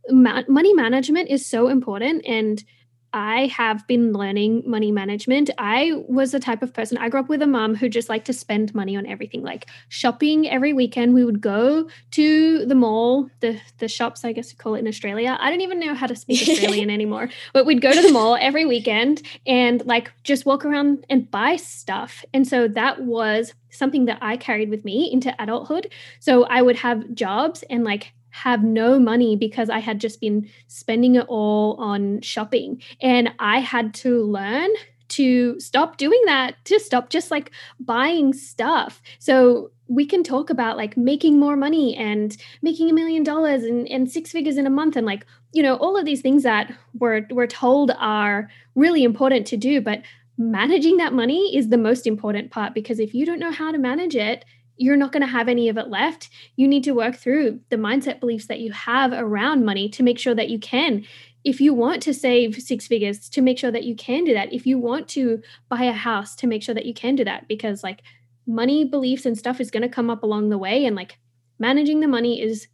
ma- 0.08 0.42
money 0.48 0.72
management 0.74 1.28
is 1.28 1.44
so 1.44 1.68
important 1.68 2.24
and 2.26 2.64
I 3.12 3.46
have 3.46 3.86
been 3.86 4.12
learning 4.12 4.62
money 4.66 4.90
management. 4.90 5.50
I 5.58 6.02
was 6.08 6.32
the 6.32 6.40
type 6.40 6.62
of 6.62 6.72
person, 6.72 6.98
I 6.98 7.08
grew 7.08 7.20
up 7.20 7.28
with 7.28 7.42
a 7.42 7.46
mom 7.46 7.74
who 7.74 7.88
just 7.88 8.08
liked 8.08 8.26
to 8.26 8.32
spend 8.32 8.74
money 8.74 8.96
on 8.96 9.06
everything, 9.06 9.42
like 9.42 9.66
shopping 9.88 10.48
every 10.48 10.72
weekend. 10.72 11.14
We 11.14 11.24
would 11.24 11.40
go 11.40 11.88
to 12.12 12.66
the 12.66 12.74
mall, 12.74 13.28
the, 13.40 13.60
the 13.78 13.88
shops, 13.88 14.24
I 14.24 14.32
guess 14.32 14.50
you 14.50 14.58
call 14.58 14.74
it 14.74 14.80
in 14.80 14.88
Australia. 14.88 15.36
I 15.40 15.50
don't 15.50 15.60
even 15.60 15.80
know 15.80 15.94
how 15.94 16.06
to 16.06 16.16
speak 16.16 16.48
Australian 16.48 16.90
anymore, 16.98 17.28
but 17.52 17.66
we'd 17.66 17.82
go 17.82 17.92
to 17.92 18.02
the 18.02 18.12
mall 18.12 18.36
every 18.40 18.64
weekend 18.64 19.22
and 19.46 19.84
like 19.86 20.12
just 20.24 20.46
walk 20.46 20.64
around 20.64 21.04
and 21.10 21.30
buy 21.30 21.56
stuff. 21.56 22.24
And 22.32 22.46
so 22.46 22.68
that 22.68 23.02
was 23.02 23.54
something 23.70 24.04
that 24.04 24.18
I 24.20 24.36
carried 24.36 24.70
with 24.70 24.84
me 24.84 25.10
into 25.12 25.34
adulthood. 25.42 25.90
So 26.20 26.44
I 26.44 26.62
would 26.62 26.76
have 26.76 27.14
jobs 27.14 27.64
and 27.68 27.84
like 27.84 28.12
have 28.32 28.64
no 28.64 28.98
money 28.98 29.36
because 29.36 29.70
I 29.70 29.78
had 29.78 30.00
just 30.00 30.20
been 30.20 30.48
spending 30.66 31.14
it 31.14 31.26
all 31.28 31.76
on 31.78 32.20
shopping. 32.22 32.82
And 33.00 33.30
I 33.38 33.60
had 33.60 33.94
to 33.94 34.24
learn 34.24 34.70
to 35.08 35.60
stop 35.60 35.98
doing 35.98 36.20
that, 36.24 36.56
to 36.64 36.80
stop 36.80 37.10
just 37.10 37.30
like 37.30 37.50
buying 37.78 38.32
stuff. 38.32 39.02
So 39.18 39.70
we 39.86 40.06
can 40.06 40.24
talk 40.24 40.48
about 40.48 40.78
like 40.78 40.96
making 40.96 41.38
more 41.38 41.56
money 41.56 41.94
and 41.94 42.34
making 42.62 42.88
a 42.88 42.94
million 42.94 43.22
dollars 43.22 43.62
and, 43.62 43.86
and 43.88 44.10
six 44.10 44.32
figures 44.32 44.56
in 44.56 44.66
a 44.66 44.70
month 44.70 44.96
and 44.96 45.06
like, 45.06 45.26
you 45.52 45.62
know, 45.62 45.76
all 45.76 45.98
of 45.98 46.06
these 46.06 46.22
things 46.22 46.42
that 46.44 46.74
we're 46.98 47.26
we're 47.30 47.46
told 47.46 47.90
are 47.98 48.48
really 48.74 49.04
important 49.04 49.46
to 49.48 49.58
do. 49.58 49.82
But 49.82 50.00
managing 50.38 50.96
that 50.96 51.12
money 51.12 51.54
is 51.54 51.68
the 51.68 51.76
most 51.76 52.06
important 52.06 52.50
part 52.50 52.72
because 52.72 52.98
if 52.98 53.12
you 53.12 53.26
don't 53.26 53.38
know 53.38 53.52
how 53.52 53.70
to 53.70 53.78
manage 53.78 54.16
it, 54.16 54.46
you're 54.82 54.96
not 54.96 55.12
going 55.12 55.20
to 55.20 55.28
have 55.28 55.48
any 55.48 55.68
of 55.68 55.78
it 55.78 55.88
left. 55.88 56.28
You 56.56 56.66
need 56.66 56.82
to 56.84 56.92
work 56.92 57.14
through 57.14 57.60
the 57.70 57.76
mindset 57.76 58.18
beliefs 58.18 58.46
that 58.46 58.58
you 58.58 58.72
have 58.72 59.12
around 59.12 59.64
money 59.64 59.88
to 59.90 60.02
make 60.02 60.18
sure 60.18 60.34
that 60.34 60.50
you 60.50 60.58
can. 60.58 61.04
If 61.44 61.60
you 61.60 61.72
want 61.72 62.02
to 62.02 62.12
save 62.12 62.60
six 62.60 62.88
figures, 62.88 63.28
to 63.30 63.40
make 63.40 63.58
sure 63.58 63.70
that 63.70 63.84
you 63.84 63.94
can 63.94 64.24
do 64.24 64.34
that. 64.34 64.52
If 64.52 64.66
you 64.66 64.78
want 64.78 65.06
to 65.10 65.40
buy 65.68 65.84
a 65.84 65.92
house, 65.92 66.34
to 66.36 66.48
make 66.48 66.64
sure 66.64 66.74
that 66.74 66.84
you 66.84 66.94
can 66.94 67.14
do 67.14 67.24
that. 67.24 67.46
Because, 67.46 67.84
like, 67.84 68.02
money 68.44 68.84
beliefs 68.84 69.24
and 69.24 69.38
stuff 69.38 69.60
is 69.60 69.70
going 69.70 69.84
to 69.84 69.88
come 69.88 70.10
up 70.10 70.24
along 70.24 70.48
the 70.48 70.58
way. 70.58 70.84
And, 70.84 70.96
like, 70.96 71.18
managing 71.60 72.00
the 72.00 72.08
money 72.08 72.42
is 72.42 72.66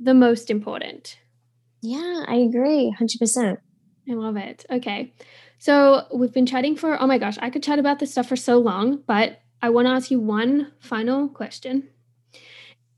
the 0.00 0.14
most 0.14 0.50
important. 0.50 1.18
Yeah, 1.82 2.24
I 2.28 2.36
agree 2.36 2.94
100%. 2.96 3.58
I 4.08 4.14
love 4.14 4.36
it. 4.36 4.64
Okay. 4.70 5.12
So 5.58 6.06
we've 6.14 6.32
been 6.32 6.46
chatting 6.46 6.76
for, 6.76 7.00
oh 7.00 7.08
my 7.08 7.18
gosh, 7.18 7.38
I 7.40 7.50
could 7.50 7.64
chat 7.64 7.80
about 7.80 7.98
this 7.98 8.12
stuff 8.12 8.28
for 8.28 8.36
so 8.36 8.58
long, 8.58 9.02
but 9.06 9.40
I 9.62 9.70
want 9.70 9.86
to 9.86 9.92
ask 9.92 10.10
you 10.10 10.20
one 10.20 10.72
final 10.80 11.28
question. 11.28 11.88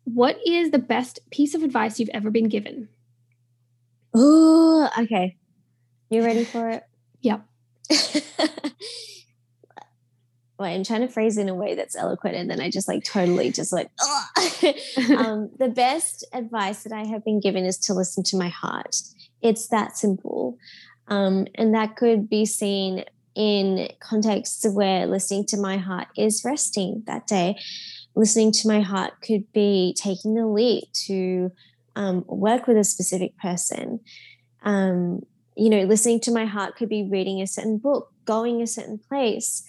What 0.05 0.39
is 0.47 0.71
the 0.71 0.79
best 0.79 1.21
piece 1.31 1.55
of 1.55 1.63
advice 1.63 2.01
you've 2.01 2.09
ever 2.15 2.31
been 2.31 2.49
given? 2.49 2.89
Oh, 4.15 4.89
okay. 4.99 5.37
You 6.11 6.25
ready 6.25 6.45
for 6.45 6.71
it? 6.71 6.85
Yep. 7.21 7.45
Wait, 10.59 10.75
I'm 10.75 10.85
trying 10.85 11.01
to 11.01 11.09
phrase 11.09 11.37
it 11.37 11.43
in 11.43 11.49
a 11.49 11.55
way 11.55 11.75
that's 11.75 11.97
eloquent, 11.97 12.37
and 12.37 12.49
then 12.49 12.61
I 12.61 12.71
just 12.71 12.87
like 12.87 13.03
totally 13.03 13.51
just 13.51 13.73
like. 13.73 13.91
um, 15.17 15.51
the 15.59 15.69
best 15.69 16.25
advice 16.33 16.85
that 16.85 16.93
I 16.93 17.05
have 17.07 17.25
been 17.25 17.41
given 17.41 17.65
is 17.65 17.77
to 17.79 17.95
listen 17.95 18.23
to 18.25 18.37
my 18.37 18.49
heart. 18.49 18.95
It's 19.43 19.67
that 19.69 19.97
simple, 19.97 20.59
um, 21.09 21.49
and 21.57 21.75
that 21.75 21.97
could 21.97 22.29
be 22.29 22.47
seen 22.47 23.05
in 23.39 23.89
contexts 24.01 24.67
where 24.67 25.07
listening 25.07 25.47
to 25.47 25.57
my 25.57 25.77
heart 25.77 26.09
is 26.17 26.45
resting 26.45 27.05
that 27.07 27.27
day. 27.29 27.57
Listening 28.17 28.51
to 28.51 28.69
my 28.69 28.81
heart 28.81 29.13
could 29.23 29.51
be 29.53 29.95
taking 29.97 30.35
the 30.35 30.45
leap 30.45 30.93
to 31.07 31.53
um, 31.95 32.25
work 32.27 32.67
with 32.67 32.77
a 32.77 32.83
specific 32.83 33.39
person. 33.39 34.01
Um, 34.65 35.23
you 35.57 35.71
know, 35.71 35.83
listening 35.83 36.19
to 36.21 36.33
my 36.33 36.47
heart 36.47 36.75
could 36.75 36.89
be 36.89 37.09
reading 37.09 37.41
a 37.41 37.47
certain 37.47 37.79
book, 37.79 38.13
going 38.25 38.61
a 38.61 38.67
certain 38.67 38.99
place. 38.99 39.63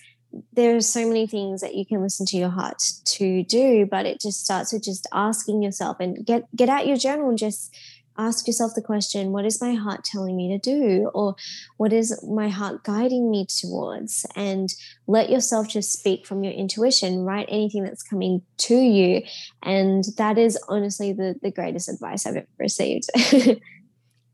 There 0.54 0.76
are 0.76 0.82
so 0.82 1.08
many 1.08 1.28
things 1.28 1.62
that 1.62 1.76
you 1.76 1.86
can 1.86 2.02
listen 2.02 2.26
to 2.28 2.38
your 2.38 2.50
heart 2.50 2.82
to 3.06 3.44
do, 3.44 3.86
but 3.86 4.08
it 4.08 4.20
just 4.20 4.44
starts 4.44 4.74
with 4.74 4.84
just 4.84 5.08
asking 5.14 5.62
yourself 5.62 5.98
and 6.00 6.26
get 6.26 6.44
get 6.56 6.70
out 6.70 6.88
your 6.88 6.98
journal 6.98 7.30
and 7.30 7.38
just 7.38 7.76
ask 8.20 8.46
yourself 8.46 8.74
the 8.76 8.82
question 8.82 9.32
what 9.32 9.46
is 9.46 9.62
my 9.62 9.74
heart 9.74 10.04
telling 10.04 10.36
me 10.36 10.50
to 10.50 10.58
do 10.60 11.10
or 11.14 11.36
what 11.78 11.94
is 11.94 12.22
my 12.28 12.50
heart 12.50 12.84
guiding 12.84 13.32
me 13.32 13.46
towards 13.46 14.26
and 14.36 14.74
let 15.08 15.30
yourself 15.30 15.68
just 15.68 15.92
speak 15.92 16.26
from 16.26 16.44
your 16.44 16.54
intuition 16.54 17.24
write 17.24 17.48
anything 17.50 17.84
that's 17.84 18.04
coming 18.04 18.42
to 18.58 18.76
you 18.76 19.22
and 19.64 20.04
that 20.18 20.38
is 20.38 20.60
honestly 20.68 21.14
the, 21.14 21.36
the 21.42 21.52
greatest 21.52 21.88
advice 21.88 22.26
i've 22.26 22.36
ever 22.36 22.48
received 22.60 23.10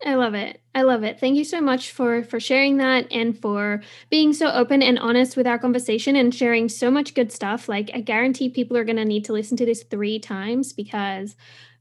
I 0.05 0.15
love 0.15 0.35
it. 0.35 0.61
I 0.75 0.83
love 0.83 1.03
it. 1.03 1.19
Thank 1.19 1.37
you 1.37 1.45
so 1.45 1.61
much 1.61 1.89
for 1.89 2.21
for 2.21 2.39
sharing 2.39 2.77
that 2.77 3.07
and 3.11 3.39
for 3.39 3.81
being 4.09 4.33
so 4.33 4.51
open 4.51 4.83
and 4.83 4.99
honest 4.99 5.35
with 5.35 5.47
our 5.47 5.57
conversation 5.57 6.15
and 6.15 6.35
sharing 6.35 6.69
so 6.69 6.91
much 6.91 7.15
good 7.15 7.31
stuff. 7.31 7.67
Like 7.67 7.89
I 7.93 8.01
guarantee 8.01 8.49
people 8.49 8.77
are 8.77 8.83
going 8.83 8.97
to 8.97 9.05
need 9.05 9.25
to 9.25 9.33
listen 9.33 9.57
to 9.57 9.65
this 9.65 9.83
3 9.83 10.19
times 10.19 10.73
because 10.73 11.35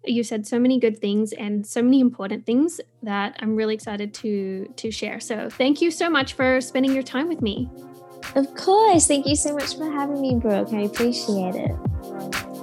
you 0.04 0.22
said 0.22 0.46
so 0.46 0.58
many 0.58 0.78
good 0.78 0.98
things 0.98 1.32
and 1.32 1.66
so 1.66 1.82
many 1.82 2.00
important 2.00 2.46
things 2.46 2.80
that 3.02 3.36
I'm 3.40 3.56
really 3.56 3.74
excited 3.74 4.14
to 4.14 4.72
to 4.76 4.90
share. 4.90 5.20
So, 5.20 5.48
thank 5.50 5.80
you 5.80 5.90
so 5.90 6.08
much 6.08 6.34
for 6.34 6.60
spending 6.60 6.92
your 6.92 7.02
time 7.02 7.28
with 7.28 7.42
me. 7.42 7.70
Of 8.34 8.54
course. 8.54 9.06
Thank 9.06 9.26
you 9.26 9.36
so 9.36 9.54
much 9.54 9.76
for 9.76 9.90
having 9.90 10.20
me, 10.20 10.36
Brooke. 10.36 10.72
I 10.72 10.82
appreciate 10.82 11.54
it. 11.54 12.53